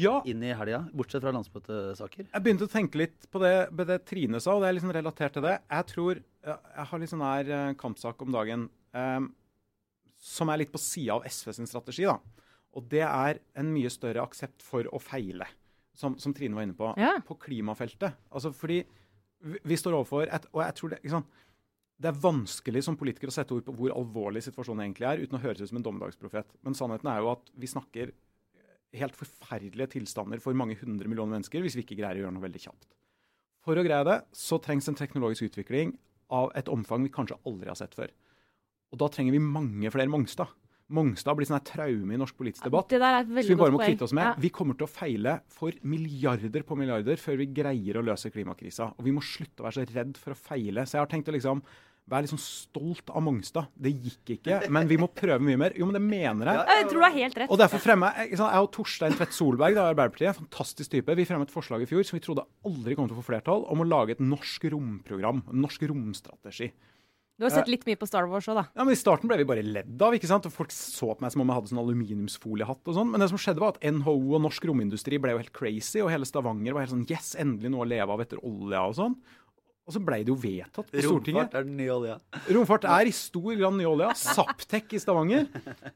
Ja. 0.00 0.14
inn 0.28 0.42
i 0.46 0.52
helga? 0.56 0.80
Bortsett 0.96 1.22
fra 1.24 1.32
landsmøtesaker? 1.36 2.26
Jeg 2.32 2.42
begynte 2.44 2.66
å 2.66 2.72
tenke 2.72 3.00
litt 3.00 3.26
på 3.30 3.42
det, 3.42 3.52
på 3.76 3.86
det 3.88 3.98
Trine 4.08 4.40
sa, 4.40 4.54
og 4.56 4.62
det 4.64 4.70
er 4.70 4.76
liksom 4.78 4.92
relatert 4.96 5.36
til 5.36 5.44
det. 5.46 5.56
Jeg 5.70 5.86
tror 5.92 6.22
Jeg 6.40 6.86
har 6.88 6.98
litt 7.02 7.10
sånn 7.12 7.20
her 7.26 7.50
eh, 7.52 7.72
kampsak 7.76 8.22
om 8.24 8.32
dagen 8.32 8.68
eh, 8.96 9.20
som 10.20 10.48
er 10.52 10.62
litt 10.62 10.72
på 10.72 10.80
sida 10.80 11.18
av 11.18 11.26
SV 11.28 11.52
sin 11.58 11.68
strategi. 11.68 12.06
da. 12.08 12.18
Og 12.76 12.86
det 12.88 13.02
er 13.04 13.40
en 13.60 13.68
mye 13.74 13.90
større 13.92 14.22
aksept 14.24 14.62
for 14.64 14.86
å 14.88 15.00
feile, 15.02 15.46
som, 15.96 16.16
som 16.18 16.32
Trine 16.36 16.54
var 16.56 16.62
inne 16.64 16.76
på, 16.78 16.94
Ja. 17.00 17.18
på 17.26 17.36
klimafeltet. 17.42 18.16
Altså 18.32 18.52
fordi 18.56 18.82
vi, 19.42 19.58
vi 19.64 19.76
står 19.76 19.96
overfor 19.98 20.28
et, 20.32 20.46
Og 20.52 20.62
jeg 20.64 20.74
tror 20.78 20.90
det 20.94 20.98
ikke 21.02 21.14
sant, 21.18 21.26
det 22.00 22.08
er 22.08 22.20
vanskelig 22.22 22.82
som 22.86 22.96
politiker 22.96 23.28
å 23.28 23.34
sette 23.34 23.52
ord 23.52 23.64
på 23.66 23.74
hvor 23.76 23.92
alvorlig 23.92 24.40
situasjonen 24.46 24.86
egentlig 24.86 25.04
er, 25.10 25.20
uten 25.26 25.36
å 25.36 25.42
høres 25.42 25.60
ut 25.60 25.68
som 25.68 25.76
en 25.80 25.84
dommedagsprofet. 25.84 26.46
Men 26.64 26.72
sannheten 26.78 27.10
er 27.12 27.20
jo 27.20 27.28
at 27.34 27.50
vi 27.60 27.68
snakker 27.68 28.12
helt 28.96 29.18
forferdelige 29.18 29.92
tilstander 29.94 30.40
for 30.42 30.56
mange 30.56 30.76
hundre 30.80 31.10
millioner 31.10 31.36
mennesker 31.36 31.62
hvis 31.62 31.76
vi 31.78 31.84
ikke 31.84 31.98
greier 32.00 32.18
å 32.18 32.24
gjøre 32.24 32.36
noe 32.36 32.46
veldig 32.46 32.62
kjapt. 32.64 32.88
For 33.64 33.76
å 33.76 33.84
greie 33.84 34.06
det, 34.08 34.22
så 34.32 34.58
trengs 34.62 34.88
en 34.88 34.98
teknologisk 34.98 35.50
utvikling 35.50 35.92
av 36.32 36.50
et 36.58 36.70
omfang 36.72 37.04
vi 37.04 37.12
kanskje 37.12 37.38
aldri 37.46 37.70
har 37.70 37.78
sett 37.78 37.94
før. 37.98 38.10
Og 38.90 38.98
da 39.02 39.10
trenger 39.12 39.36
vi 39.36 39.42
mange 39.42 39.92
flere 39.92 40.10
Mongstad. 40.10 40.50
Mongstad 40.90 41.36
blir 41.38 41.46
sånn 41.46 41.60
her 41.60 41.66
traume 41.68 42.16
i 42.16 42.18
norsk 42.18 42.34
politisk 42.34 42.64
debatt. 42.66 42.88
Det 42.90 42.98
der 42.98 43.20
er 43.20 43.20
et 43.22 43.44
Så 43.44 43.52
vi 43.52 43.58
bare 43.60 43.74
må 43.74 43.78
kvitte 43.78 44.08
oss 44.08 44.14
med. 44.16 44.26
Ja. 44.26 44.32
Vi 44.42 44.50
kommer 44.54 44.74
til 44.74 44.88
å 44.88 44.90
feile 44.90 45.36
for 45.54 45.76
milliarder 45.86 46.64
på 46.66 46.78
milliarder 46.78 47.20
før 47.22 47.38
vi 47.38 47.46
greier 47.54 48.00
å 48.00 48.02
løse 48.02 48.32
klimakrisa. 48.34 48.88
Og 48.98 49.06
vi 49.06 49.14
må 49.14 49.22
slutte 49.22 49.62
å 49.62 49.68
være 49.68 49.78
så 49.78 49.86
redd 49.86 50.18
for 50.18 50.34
å 50.34 50.40
feile. 50.40 50.82
Så 50.82 50.98
jeg 50.98 51.04
har 51.04 51.12
tenkt 51.12 51.30
å 51.30 51.36
liksom 51.36 51.62
være 52.10 52.26
litt 52.26 52.32
sånn 52.32 52.42
stolt 52.42 53.10
av 53.14 53.22
Mongstad. 53.24 53.70
Det 53.78 53.92
gikk 53.94 54.34
ikke, 54.36 54.60
men 54.74 54.90
vi 54.90 54.98
må 55.00 55.06
prøve 55.14 55.40
mye 55.46 55.60
mer. 55.60 55.76
Jo, 55.78 55.86
men 55.88 55.96
det 55.98 56.02
mener 56.04 56.50
jeg. 56.50 56.66
Jeg 56.80 56.88
tror 56.90 56.98
du 57.00 57.06
har 57.06 57.16
helt 57.16 57.40
rett. 57.40 57.50
Og 57.54 57.60
derfor 57.62 57.82
fremmer 57.82 58.18
jeg, 58.20 58.34
jeg 58.36 58.62
og 58.66 58.70
Torstein 58.74 59.16
Tvedt 59.16 59.36
Solberg, 59.36 59.78
da, 59.78 59.88
Arbeiderpartiet, 59.94 60.38
fantastisk 60.42 60.90
type, 60.96 61.16
vi 61.16 61.28
fremmet 61.28 61.48
et 61.50 61.54
forslag 61.54 61.84
i 61.86 61.90
fjor 61.90 62.06
som 62.06 62.18
vi 62.18 62.24
trodde 62.26 62.46
aldri 62.66 62.98
kom 62.98 63.08
til 63.08 63.16
å 63.16 63.22
få 63.22 63.28
flertall, 63.30 63.66
om 63.70 63.84
å 63.84 63.88
lage 63.88 64.16
et 64.18 64.24
norsk 64.24 64.66
romprogram. 64.74 65.44
En 65.52 65.62
norsk 65.64 65.86
romstrategi. 65.90 66.72
Du 67.40 67.46
har 67.46 67.54
sett 67.54 67.70
litt 67.72 67.86
mye 67.88 67.96
på 67.96 68.04
Star 68.04 68.26
Wars 68.28 68.44
òg, 68.52 68.58
da. 68.58 68.62
Ja, 68.76 68.84
men 68.84 68.92
I 68.92 68.98
starten 69.00 69.30
ble 69.30 69.38
vi 69.40 69.46
bare 69.48 69.62
ledd 69.64 70.02
av. 70.04 70.12
ikke 70.12 70.28
sant? 70.28 70.44
Og 70.44 70.52
Folk 70.52 70.74
så 70.76 71.14
på 71.14 71.24
meg 71.24 71.32
som 71.32 71.40
om 71.40 71.48
jeg 71.48 71.56
hadde 71.56 71.70
sånn 71.70 71.80
aluminiumsfoliehatt. 71.80 72.82
og 72.84 72.96
sånn. 72.98 73.08
Men 73.14 73.22
det 73.24 73.30
som 73.30 73.40
skjedde 73.40 73.62
var 73.62 73.72
at 73.72 73.80
NHO 73.80 74.34
og 74.36 74.42
norsk 74.44 74.66
romindustri 74.68 75.16
ble 75.16 75.32
jo 75.32 75.40
helt 75.40 75.54
crazy, 75.56 76.02
og 76.04 76.10
hele 76.12 76.28
Stavanger 76.28 76.76
var 76.76 76.84
helt 76.84 76.92
sånn 76.92 77.06
Yes, 77.08 77.32
endelig 77.40 77.72
noe 77.72 77.86
å 77.86 77.88
leve 77.88 78.12
av 78.12 78.20
etter 78.20 78.42
olja 78.44 78.82
og 78.84 78.98
sånn. 78.98 79.16
Og 79.90 79.96
så 79.96 80.00
ble 80.06 80.20
det 80.22 80.30
jo 80.30 80.38
vedtatt 80.38 80.86
på 80.86 81.02
Stortinget. 81.02 81.50
Romfart 81.50 81.54
er 81.58 81.64
den 81.66 81.78
nye 81.80 81.90
olja. 81.90 82.16
Romfart 82.54 82.84
er 82.86 83.08
i 83.10 83.14
stor 83.16 83.56
grad 83.58 83.74
ny 83.74 83.86
olja. 83.90 84.12
Saptek 84.14 84.94
i 84.94 85.00
Stavanger, 85.02 85.48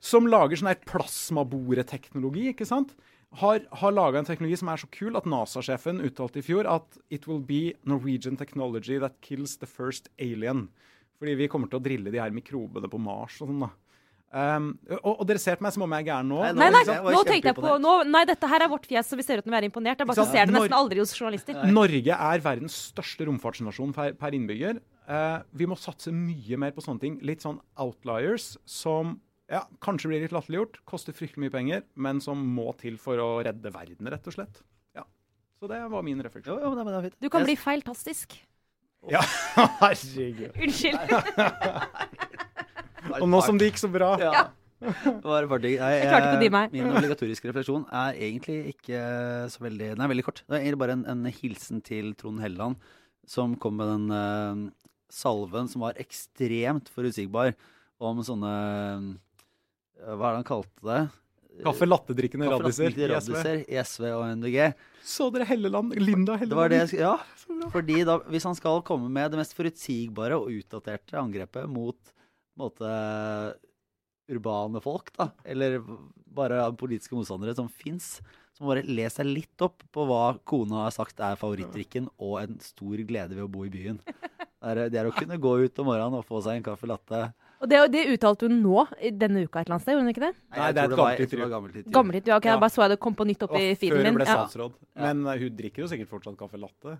som 0.03 0.26
lager 0.26 0.59
sånn 0.59 0.72
her 0.72 0.80
plasmaboreteknologi, 0.90 2.49
ikke 2.51 2.66
sant? 2.66 2.97
Har, 3.38 3.62
har 3.70 3.95
laga 3.95 4.18
en 4.18 4.26
teknologi 4.26 4.59
som 4.59 4.72
er 4.72 4.82
så 4.82 4.88
kul 4.95 5.14
at 5.18 5.28
NASA-sjefen 5.30 6.03
uttalte 6.07 6.42
i 6.42 6.47
fjor 6.47 6.66
at 6.70 6.99
it 7.14 7.28
will 7.30 7.38
be 7.42 7.76
Norwegian 7.86 8.38
technology 8.38 8.99
that 9.03 9.20
kills 9.22 9.57
the 9.62 9.70
first 9.70 10.11
alien. 10.18 10.66
Fordi 11.22 11.38
vi 11.38 11.49
kommer 11.51 11.70
til 11.70 11.78
å 11.78 11.86
drille 11.86 12.11
de 12.11 12.22
her 12.22 12.34
mikrobene 12.34 12.90
på 12.90 12.99
Mars 13.03 13.38
og 13.42 13.53
sånn, 13.53 13.62
da. 13.62 13.70
Um, 14.35 14.72
og, 14.97 15.12
og 15.12 15.26
dere 15.28 15.39
ser 15.39 15.61
på 15.61 15.62
meg 15.62 15.74
som 15.76 15.85
om 15.87 15.93
jeg 15.95 16.03
er 16.03 16.07
gæren 16.09 16.30
nå. 16.32 16.39
Nei, 16.43 16.53
Nei, 16.59 16.70
nei, 16.74 16.80
Jeg 16.89 17.14
nå 17.14 17.18
tenkte 17.28 17.51
jeg 17.53 17.55
på 17.55 17.74
nå, 17.78 17.93
Nei, 18.11 18.22
dette 18.26 18.49
her 18.51 18.64
er 18.64 18.70
vårt 18.72 18.89
fjes, 18.91 19.07
så 19.07 19.18
vi 19.18 19.22
ser 19.22 19.39
ut 19.39 19.47
som 19.47 19.55
vi 19.55 19.61
er 19.61 19.66
imponert. 19.68 20.01
Det 20.01 20.03
er 20.03 20.09
bare 20.11 20.24
Ikke 20.24 20.35
ser 20.35 20.49
det 20.51 20.57
nesten 20.57 20.74
aldri 20.74 20.99
hos 20.99 21.12
journalister. 21.14 21.61
Norge 21.70 22.16
er 22.30 22.43
verdens 22.43 22.78
største 22.91 23.28
romfartsnasjon 23.28 23.95
per, 23.95 24.16
per 24.18 24.35
innbygger. 24.35 24.80
Uh, 25.07 25.39
vi 25.55 25.68
må 25.70 25.78
satse 25.78 26.11
mye 26.11 26.59
mer 26.59 26.74
på 26.74 26.82
sånne 26.82 27.05
ting. 27.05 27.20
Litt 27.22 27.47
sånn 27.47 27.61
outliers 27.78 28.57
som 28.66 29.20
ja, 29.53 29.62
kanskje 29.85 30.11
blir 30.11 30.24
litt 30.24 30.35
latterliggjort, 30.35 30.80
koster 30.89 31.14
fryktelig 31.14 31.47
mye 31.47 31.55
penger, 31.55 31.87
men 31.95 32.22
som 32.24 32.41
må 32.57 32.72
til 32.80 32.99
for 32.99 33.20
å 33.22 33.28
redde 33.45 33.70
verden, 33.70 34.11
rett 34.11 34.26
og 34.30 34.35
slett. 34.35 34.64
Ja. 34.97 35.07
Så 35.61 35.70
det 35.70 35.78
var 35.95 36.03
min 36.07 36.22
refleksjon. 36.24 36.59
jo, 36.59 36.74
jo, 36.74 36.91
det 36.91 37.03
fint. 37.07 37.20
Du 37.22 37.30
kan 37.30 37.45
yes. 37.45 37.53
bli 37.53 37.59
feiltastisk. 37.61 38.39
Ja, 39.12 39.20
herregud. 39.85 40.51
Unnskyld. 40.59 42.22
Og 43.20 43.26
nå 43.30 43.40
som 43.44 43.59
det 43.61 43.72
gikk 43.72 43.82
så 43.82 43.90
bra. 43.92 44.14
Ja. 44.22 44.44
Bare 45.24 45.48
bare. 45.48 45.64
Nei, 45.64 45.92
Jeg 45.94 46.09
klarte 46.11 46.28
ikke 46.28 46.36
å 46.36 46.42
dy 46.42 46.50
meg. 46.52 46.74
Min 46.74 46.90
obligatoriske 46.90 47.48
refleksjon 47.50 47.86
er 47.88 48.18
egentlig 48.26 48.74
ikke 48.74 49.00
så 49.52 49.64
veldig 49.64 49.90
Den 49.94 50.05
er 50.05 50.12
veldig 50.12 50.26
kort. 50.26 50.42
Det 50.44 50.59
er 50.59 50.64
egentlig 50.66 50.82
bare 50.82 50.96
en, 50.98 51.05
en 51.11 51.34
hilsen 51.38 51.82
til 51.84 52.12
Trond 52.20 52.42
Helleland, 52.44 52.78
som 53.28 53.57
kom 53.61 53.78
med 53.80 53.92
den 53.92 54.07
uh, 54.12 54.64
salven 55.12 55.70
som 55.70 55.86
var 55.86 56.00
ekstremt 56.02 56.90
forutsigbar 56.92 57.55
om 58.02 58.20
sånne 58.26 58.55
uh, 58.55 59.12
Hva 60.11 60.18
er 60.18 60.34
det 60.34 60.40
han 60.42 60.50
kalte 60.50 60.88
det? 60.90 61.02
Kaffe 61.62 61.86
lattedrikkende 61.86 62.48
radiser 62.50 62.90
radiser 63.12 63.61
i 63.62 63.78
SV 63.78 64.09
og 64.11 64.24
MDG. 64.40 64.72
Så 65.07 65.28
dere 65.30 65.46
Helleland? 65.46 65.94
Linda 66.00 66.34
Helleland? 66.40 66.50
Det 66.50 66.59
var 66.59 66.72
det 66.72 66.98
ja. 66.98 67.14
Fordi 67.70 68.00
da, 68.09 68.18
hvis 68.32 68.46
han 68.48 68.59
skal 68.59 68.82
komme 68.86 69.07
med 69.12 69.30
det 69.30 69.38
mest 69.38 69.55
forutsigbare 69.55 70.40
og 70.40 70.50
utdaterte 70.50 71.14
angrepet 71.20 71.70
mot 71.70 72.14
måte, 72.61 72.88
urbane 74.30 74.80
folk, 74.80 75.12
da, 75.16 75.30
eller 75.44 75.80
bare 76.34 76.64
politiske 76.80 77.16
motstandere 77.16 77.55
som 77.57 77.68
fins, 77.68 78.18
som 78.55 78.68
bare 78.70 78.84
leser 78.86 79.22
seg 79.22 79.30
litt 79.32 79.64
opp 79.66 79.82
på 79.92 80.07
hva 80.09 80.36
kona 80.46 80.84
har 80.86 80.94
sagt 80.94 81.20
er 81.20 81.38
favorittdrikken 81.38 82.07
og 82.22 82.38
en 82.44 82.61
stor 82.62 83.02
glede 83.07 83.34
ved 83.34 83.44
å 83.44 83.50
bo 83.50 83.64
i 83.66 83.72
byen. 83.72 83.98
Det 84.64 84.96
er, 84.96 85.09
å 85.11 85.12
kunne 85.12 85.36
gå 85.36 85.50
ut 85.66 85.80
om 85.82 85.90
morgenen 85.90 86.20
og 86.22 86.24
få 86.24 86.40
seg 86.44 86.57
en 86.61 86.64
kaffe 86.64 86.88
latte. 86.88 87.18
Og 87.61 87.68
det, 87.70 87.80
det 87.92 88.05
uttalte 88.14 88.48
hun 88.48 88.59
nå, 88.62 88.84
denne 89.12 89.42
uka 89.44 89.61
et 89.61 89.66
eller 89.68 89.76
annet 89.76 89.84
sted, 89.84 89.94
gjorde 89.94 90.05
hun 90.05 90.12
ikke 90.14 90.24
det? 90.24 90.30
Nei, 90.57 90.68
det 90.72 90.80
er 90.80 90.86
et 90.88 90.96
gammelt 90.96 91.24
intervju. 91.24 91.48
gammelt 91.52 91.76
intervju. 91.76 91.94
Gammelt 91.96 92.30
ja, 92.30 92.38
ok, 92.38 92.46
Ja. 92.48 92.55
jeg 92.55 92.62
bare 92.64 92.74
så 92.74 92.84
jeg 92.84 92.92
det 92.94 92.98
kom 93.05 93.16
på 93.18 93.26
nytt 93.28 93.44
opp 93.46 93.55
i 93.59 93.64
feeden 93.74 93.98
før 93.98 94.09
hun 94.09 94.18
ble 94.18 94.26
statsråd. 94.28 94.78
Ja. 94.80 95.02
Men 95.05 95.26
eh, 95.28 95.42
hun 95.44 95.59
drikker 95.61 95.84
jo 95.84 95.90
sikkert 95.92 96.11
fortsatt 96.14 96.38
kaffe 96.40 96.61
latte. 96.61 96.96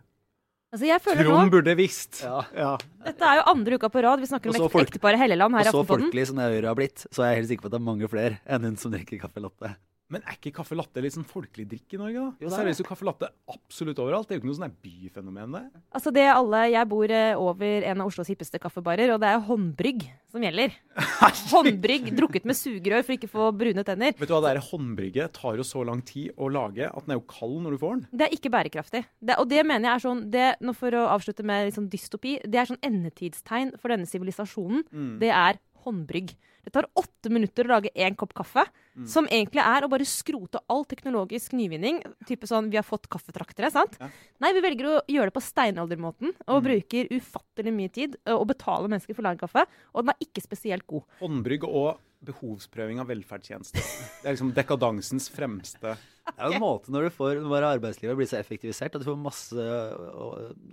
Altså, 0.75 0.89
jeg 0.89 1.03
føler 1.05 1.23
Trond 1.23 1.47
nå, 1.47 1.51
burde 1.55 1.73
visst. 1.79 2.21
Ja. 2.25 2.41
Ja. 2.59 2.71
Dette 3.05 3.27
er 3.31 3.39
jo 3.39 3.43
andre 3.53 3.77
uka 3.79 3.91
på 3.95 4.03
rad. 4.03 4.19
Vi 4.25 4.27
snakker 4.27 4.51
om 4.51 4.79
ekteparet 4.83 5.21
Helleland 5.21 5.55
Og 5.55 5.61
her 5.61 5.71
i 5.71 5.75
så 5.77 5.83
folkelig 5.87 6.25
som 6.27 6.41
det 6.41 6.49
øret 6.51 6.67
har 6.67 6.79
blitt, 6.79 7.05
så 7.15 7.23
er 7.23 7.31
jeg 7.31 7.43
helt 7.45 7.51
sikker 7.53 7.67
på 7.67 7.71
at 7.71 7.77
det 7.77 7.79
er 7.79 7.85
mange 7.87 8.09
flere 8.11 8.41
enn 8.43 8.67
hun 8.67 8.79
som 8.81 8.91
drikker 8.95 9.21
kaffe 9.23 9.45
latte. 9.45 9.71
Men 10.15 10.25
er 10.29 10.39
ikke 10.39 10.53
caffè 10.61 10.77
latte 10.79 11.03
litt 11.03 11.17
sånn 11.17 11.27
folkelig 11.27 11.67
drikk 11.71 11.97
i 11.97 12.01
Norge, 12.01 12.23
da? 12.23 12.45
Jo, 12.45 12.49
er 12.49 12.55
serveres 12.55 12.81
jo 12.81 12.87
kaffe 12.87 13.07
latte 13.07 13.31
absolutt 13.51 14.01
overalt. 14.03 14.29
Det 14.29 14.37
er 14.37 14.39
jo 14.39 14.45
ikke 14.45 14.51
noe 14.53 14.59
sånn 14.61 14.77
byfenomen, 14.85 15.57
det. 15.57 15.83
Altså 15.99 16.13
det 16.15 16.27
alle, 16.31 16.61
Jeg 16.75 16.91
bor 16.91 17.15
eh, 17.15 17.41
over 17.41 17.89
en 17.91 18.05
av 18.05 18.11
Oslos 18.11 18.31
hippeste 18.31 18.61
kaffebarer, 18.63 19.11
og 19.15 19.21
det 19.23 19.33
er 19.33 19.43
håndbrygg 19.49 20.07
som 20.31 20.43
gjelder. 20.43 20.75
Håndbrygg 21.55 22.09
drukket 22.17 22.47
med 22.49 22.59
sugerør 22.59 23.05
for 23.07 23.15
ikke 23.15 23.29
å 23.31 23.35
få 23.35 23.51
brune 23.59 23.85
tenner. 23.87 24.15
Vet 24.19 24.31
du 24.31 24.35
hva, 24.35 24.41
det 24.43 24.55
der 24.55 24.65
håndbrygget 24.71 25.35
tar 25.37 25.59
jo 25.61 25.67
så 25.67 25.85
lang 25.87 26.03
tid 26.07 26.33
å 26.35 26.49
lage 26.53 26.89
at 26.89 27.07
den 27.07 27.15
er 27.15 27.21
jo 27.21 27.27
kald 27.31 27.61
når 27.65 27.77
du 27.77 27.83
får 27.83 27.95
den. 27.95 28.07
Det 28.11 28.27
er 28.27 28.35
ikke 28.39 28.53
bærekraftig. 28.55 29.05
Det, 29.19 29.39
og 29.39 29.51
det 29.51 29.63
mener 29.67 29.91
jeg 29.91 29.95
er 29.95 30.05
sånn 30.07 30.25
det, 30.35 30.49
nå 30.65 30.75
For 30.75 30.97
å 30.99 31.05
avslutte 31.13 31.47
med 31.47 31.69
litt 31.69 31.77
sånn 31.77 31.91
dystopi. 31.93 32.39
Det 32.43 32.59
er 32.61 32.71
sånn 32.71 32.83
endetidstegn 32.85 33.77
for 33.79 33.95
denne 33.95 34.11
sivilisasjonen. 34.11 34.83
Mm. 34.91 35.15
Det 35.23 35.31
er 35.31 35.61
håndbrygg. 35.85 36.35
Det 36.65 36.73
tar 36.73 36.87
åtte 36.97 37.31
minutter 37.31 37.65
å 37.65 37.75
lage 37.77 37.91
én 37.95 38.17
kopp 38.17 38.33
kaffe, 38.35 38.65
Mm. 38.95 39.09
som 39.11 39.27
egentlig 39.27 39.59
er 39.61 39.83
å 39.83 39.89
bare 39.91 40.05
skrote 40.07 40.61
all 40.71 40.85
teknologisk 40.85 41.51
nyvinning. 41.53 42.01
Type 42.27 42.47
sånn, 42.47 42.71
Vi 42.71 42.77
har 42.77 42.85
fått 42.87 43.09
kaffetraktere, 43.09 43.69
sant? 43.71 43.97
Ja. 44.01 44.09
Nei, 44.41 44.53
vi 44.53 44.61
velger 44.61 44.85
å 44.87 45.01
gjøre 45.09 45.33
det 45.33 45.35
på 45.35 45.43
steinaldermåten 45.43 46.33
og 46.47 46.63
Mm. 46.63 46.65
bruker 46.65 47.09
ufattelig 47.11 47.73
mye 47.75 47.91
tid 47.93 48.17
og 48.27 48.47
betaler 48.47 48.89
mennesker 48.89 49.15
for 49.15 49.23
å 49.23 49.25
lage 49.35 49.41
kaffe. 49.41 49.67
Og 49.95 50.05
den 50.05 50.15
er 50.15 50.25
ikke 50.25 50.41
spesielt 50.47 50.87
god. 50.87 51.03
Håndbrygg 51.21 51.65
og 51.65 51.99
behovsprøving 52.27 53.01
av 53.03 53.11
velferdstjenester. 53.11 53.83
Det 54.23 54.29
er 54.29 54.37
liksom 54.37 54.53
dekadansens 54.57 55.29
fremste 55.33 55.95
Det 55.97 56.37
er 56.37 56.49
jo 56.53 56.59
en 56.59 56.65
måte 56.65 56.95
når 56.95 57.09
du 57.09 57.17
får 57.17 57.43
når 57.45 57.69
arbeidslivet 57.75 58.17
blir 58.19 58.31
så 58.31 58.39
effektivisert 58.41 58.97
at 58.97 59.03
du 59.05 59.09
får 59.11 59.21
masse 59.21 59.67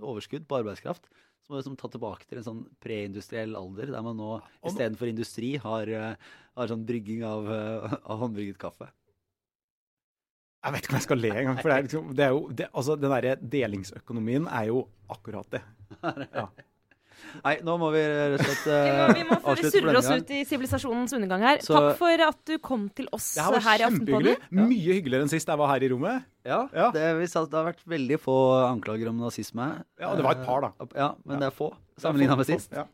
overskudd 0.00 0.48
på 0.48 0.58
arbeidskraft. 0.62 1.10
Så 1.42 1.50
må 1.50 1.56
du 1.56 1.60
liksom 1.62 1.76
ta 1.80 1.90
tilbake 1.90 2.26
til 2.28 2.38
en 2.38 2.46
sånn 2.46 2.64
preindustriell 2.82 3.56
alder, 3.58 3.90
der 3.90 4.04
man 4.06 4.18
nå 4.18 4.36
istedenfor 4.62 5.10
industri 5.10 5.56
har, 5.60 5.90
eh, 5.90 6.34
har 6.56 6.70
sånn 6.70 6.84
brygging 6.86 7.24
av, 7.26 7.50
eh, 7.50 7.96
av 8.06 8.22
håndbrygget 8.22 8.60
kaffe. 8.62 8.88
Jeg 10.62 10.74
vet 10.76 10.84
ikke 10.84 10.92
om 10.92 10.98
jeg 11.00 11.06
skal 11.08 11.18
le 11.18 11.30
engang. 11.34 11.56
For 11.58 11.68
det 11.68 11.76
er 11.76 11.86
liksom, 11.88 12.10
det 12.14 12.24
er 12.24 12.36
jo, 12.36 12.42
det, 12.48 12.68
altså, 12.70 12.94
den 13.02 13.10
derre 13.10 13.32
delingsøkonomien 13.54 14.46
er 14.46 14.68
jo 14.70 14.84
akkurat 15.10 15.50
det. 15.50 15.62
Ja. 16.32 16.46
Nei, 17.44 17.54
nå 17.64 17.74
må 17.80 17.88
vi 17.94 18.00
rett 18.04 18.40
og 18.40 18.44
slett 18.44 18.64
Vi 18.68 18.72
må, 18.72 19.06
eh, 19.06 19.14
vi 19.16 19.24
må 19.28 19.36
vi 19.38 19.42
for 19.46 19.70
surrer 19.72 19.88
denne 19.88 20.00
oss 20.02 20.10
ut 20.10 20.32
i 20.36 20.40
sivilisasjonens 20.48 21.14
undergang 21.16 21.44
her. 21.46 21.62
Så- 21.64 21.74
Takk 21.78 21.98
for 22.02 22.24
at 22.28 22.40
du 22.48 22.58
kom 22.58 22.88
til 22.94 23.08
oss 23.12 23.30
her 23.38 23.56
i 23.58 23.62
kjempehyggelig. 23.84 24.36
Ja. 24.50 24.66
Mye 24.68 24.96
hyggeligere 24.98 25.26
enn 25.26 25.32
sist 25.32 25.48
jeg 25.48 25.58
var 25.62 25.72
her 25.72 25.82
i 25.86 25.88
rommet. 25.92 26.24
Ja, 26.44 26.68
Ja. 26.74 26.90
Det, 26.90 27.04
vi 27.20 27.26
det 27.30 27.54
har 27.58 27.68
vært 27.70 27.84
veldig 27.86 28.18
få 28.20 28.36
anklager 28.66 29.08
om 29.08 29.18
nazisme. 29.22 29.84
Ja, 30.00 30.14
det 30.18 30.24
var 30.26 30.36
et 30.36 30.46
par, 30.46 30.60
da. 30.60 30.72
Eh, 30.82 30.86
Ja, 30.98 31.14
men 31.24 31.36
Ja. 31.38 31.40
det 31.46 31.52
er 31.52 31.56
få 31.56 31.72
sammenligna 31.98 32.36
med 32.36 32.46
sist. 32.46 32.72
Ja. 32.72 32.86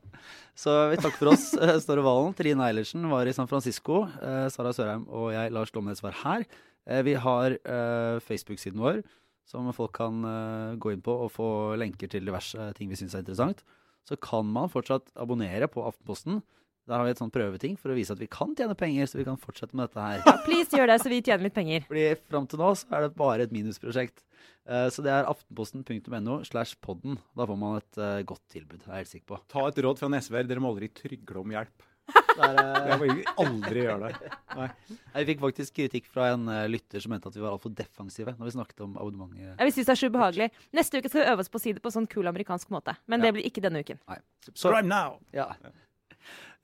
Så 0.58 0.90
vi 0.90 0.96
takker 0.96 1.18
for 1.18 1.28
oss, 1.32 1.50
Ståre 1.84 2.02
Valen. 2.02 2.34
Trine 2.34 2.60
Eilertsen 2.66 3.08
var 3.08 3.26
i 3.26 3.32
San 3.32 3.46
Francisco. 3.46 4.04
Eh, 4.20 4.48
Sara 4.50 4.72
Sørheim 4.74 5.06
og 5.08 5.32
jeg, 5.32 5.52
Lars 5.52 5.70
Lomnes, 5.74 6.02
var 6.02 6.12
her. 6.24 6.44
Eh, 6.86 7.02
vi 7.02 7.14
har 7.14 7.52
eh, 7.52 8.18
Facebook-siden 8.24 8.80
vår, 8.80 9.02
som 9.48 9.70
folk 9.72 9.92
kan 9.96 10.24
eh, 10.24 10.76
gå 10.76 10.92
inn 10.92 11.00
på 11.04 11.14
og 11.24 11.30
få 11.32 11.76
lenker 11.78 12.08
til 12.10 12.24
diverse 12.26 12.72
ting 12.76 12.88
vi 12.90 12.96
syns 12.96 13.14
er 13.14 13.22
interessant. 13.24 13.62
Så 14.08 14.16
kan 14.24 14.48
man 14.48 14.70
fortsatt 14.72 15.10
abonnere 15.20 15.68
på 15.68 15.84
Aftenposten. 15.84 16.40
Der 16.88 16.96
har 16.96 17.04
vi 17.04 17.10
et 17.12 17.18
sånt 17.20 17.34
prøveting 17.34 17.74
for 17.76 17.92
å 17.92 17.96
vise 17.98 18.14
at 18.14 18.20
vi 18.22 18.26
kan 18.32 18.54
tjene 18.56 18.72
penger, 18.78 19.04
så 19.10 19.18
vi 19.20 19.26
kan 19.26 19.36
fortsette 19.36 19.76
med 19.76 19.90
dette 19.90 20.00
her. 20.00 20.22
Ja, 20.24 20.32
Please 20.46 20.72
gjør 20.72 20.88
det, 20.88 20.94
så 21.02 21.10
vi 21.12 21.18
tjener 21.20 21.44
litt 21.44 21.56
penger. 21.58 21.84
Fordi 21.90 22.06
fram 22.30 22.46
til 22.48 22.62
nå 22.62 22.70
så 22.80 22.88
er 22.96 23.04
det 23.04 23.10
bare 23.18 23.44
et 23.44 23.52
minusprosjekt. 23.52 24.22
Eh, 24.64 24.86
Så 24.88 25.04
det 25.04 25.12
er 25.12 25.28
aftenposten.no 25.28 26.38
slash 26.48 26.78
podden. 26.80 27.18
Da 27.36 27.44
får 27.44 27.60
man 27.60 27.76
et 27.82 28.00
eh, 28.00 28.22
godt 28.24 28.40
tilbud, 28.54 28.80
er 28.86 28.94
jeg 28.94 29.04
helt 29.04 29.12
sikker 29.12 29.28
på. 29.34 29.40
Ta 29.52 29.66
et 29.68 29.82
råd 29.84 30.00
fra 30.00 30.08
en 30.08 30.16
SV-er. 30.16 30.48
Dere 30.48 30.64
må 30.64 30.72
aldri 30.72 30.88
trygle 30.96 31.42
om 31.44 31.52
hjelp. 31.58 31.84
Der, 32.08 32.54
eh, 32.62 32.88
Jeg 32.88 32.98
vil 33.02 33.24
aldri 33.42 33.82
gjøre 33.82 34.08
det. 34.12 34.30
Nei. 34.56 34.68
Jeg 35.16 35.26
fikk 35.32 35.40
faktisk 35.42 35.74
kritikk 35.76 36.06
fra 36.12 36.28
en 36.34 36.46
eh, 36.48 36.68
lytter 36.70 37.02
som 37.02 37.10
mente 37.12 37.28
at 37.28 37.34
vi 37.36 37.42
var 37.42 37.52
altfor 37.56 37.74
defensive 37.74 38.34
når 38.38 38.48
vi 38.48 38.54
snakket 38.54 38.80
om 38.86 38.94
abonnementet. 38.96 39.42
Ja, 39.58 39.66
vi 39.66 39.74
synes 39.74 39.90
det 39.90 39.94
er 39.96 40.00
så 40.02 40.10
ubehagelig. 40.12 40.48
Neste 40.78 41.00
uke 41.02 41.10
skal 41.10 41.24
vi 41.24 41.28
øve 41.34 41.44
oss 41.44 41.50
på 41.52 41.58
å 41.60 41.64
si 41.66 41.74
det 41.76 41.82
på 41.84 41.92
sånn 41.92 42.06
kul 42.08 42.30
amerikansk 42.30 42.70
måte. 42.74 42.94
Men 43.06 43.20
Ja. 43.20 43.26
det 43.28 43.34
blir 43.38 43.50
ikke 43.50 43.64
denne 43.64 43.82
uken. 43.84 43.98
Nei. 44.08 44.18
Så, 44.46 44.54
Subscribe 44.54 44.86
now! 44.88 45.18
ja. 45.34 45.50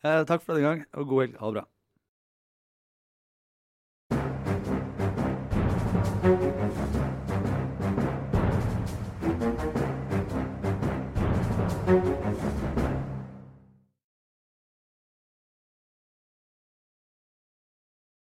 Eh, 0.04 0.22
takk 0.28 0.42
for 0.44 0.54
denne 0.54 0.64
gang, 0.68 0.84
og 0.94 1.08
god 1.08 1.22
helg. 1.26 1.36
Ha 1.40 1.50
det 1.50 1.54
bra. 1.60 1.64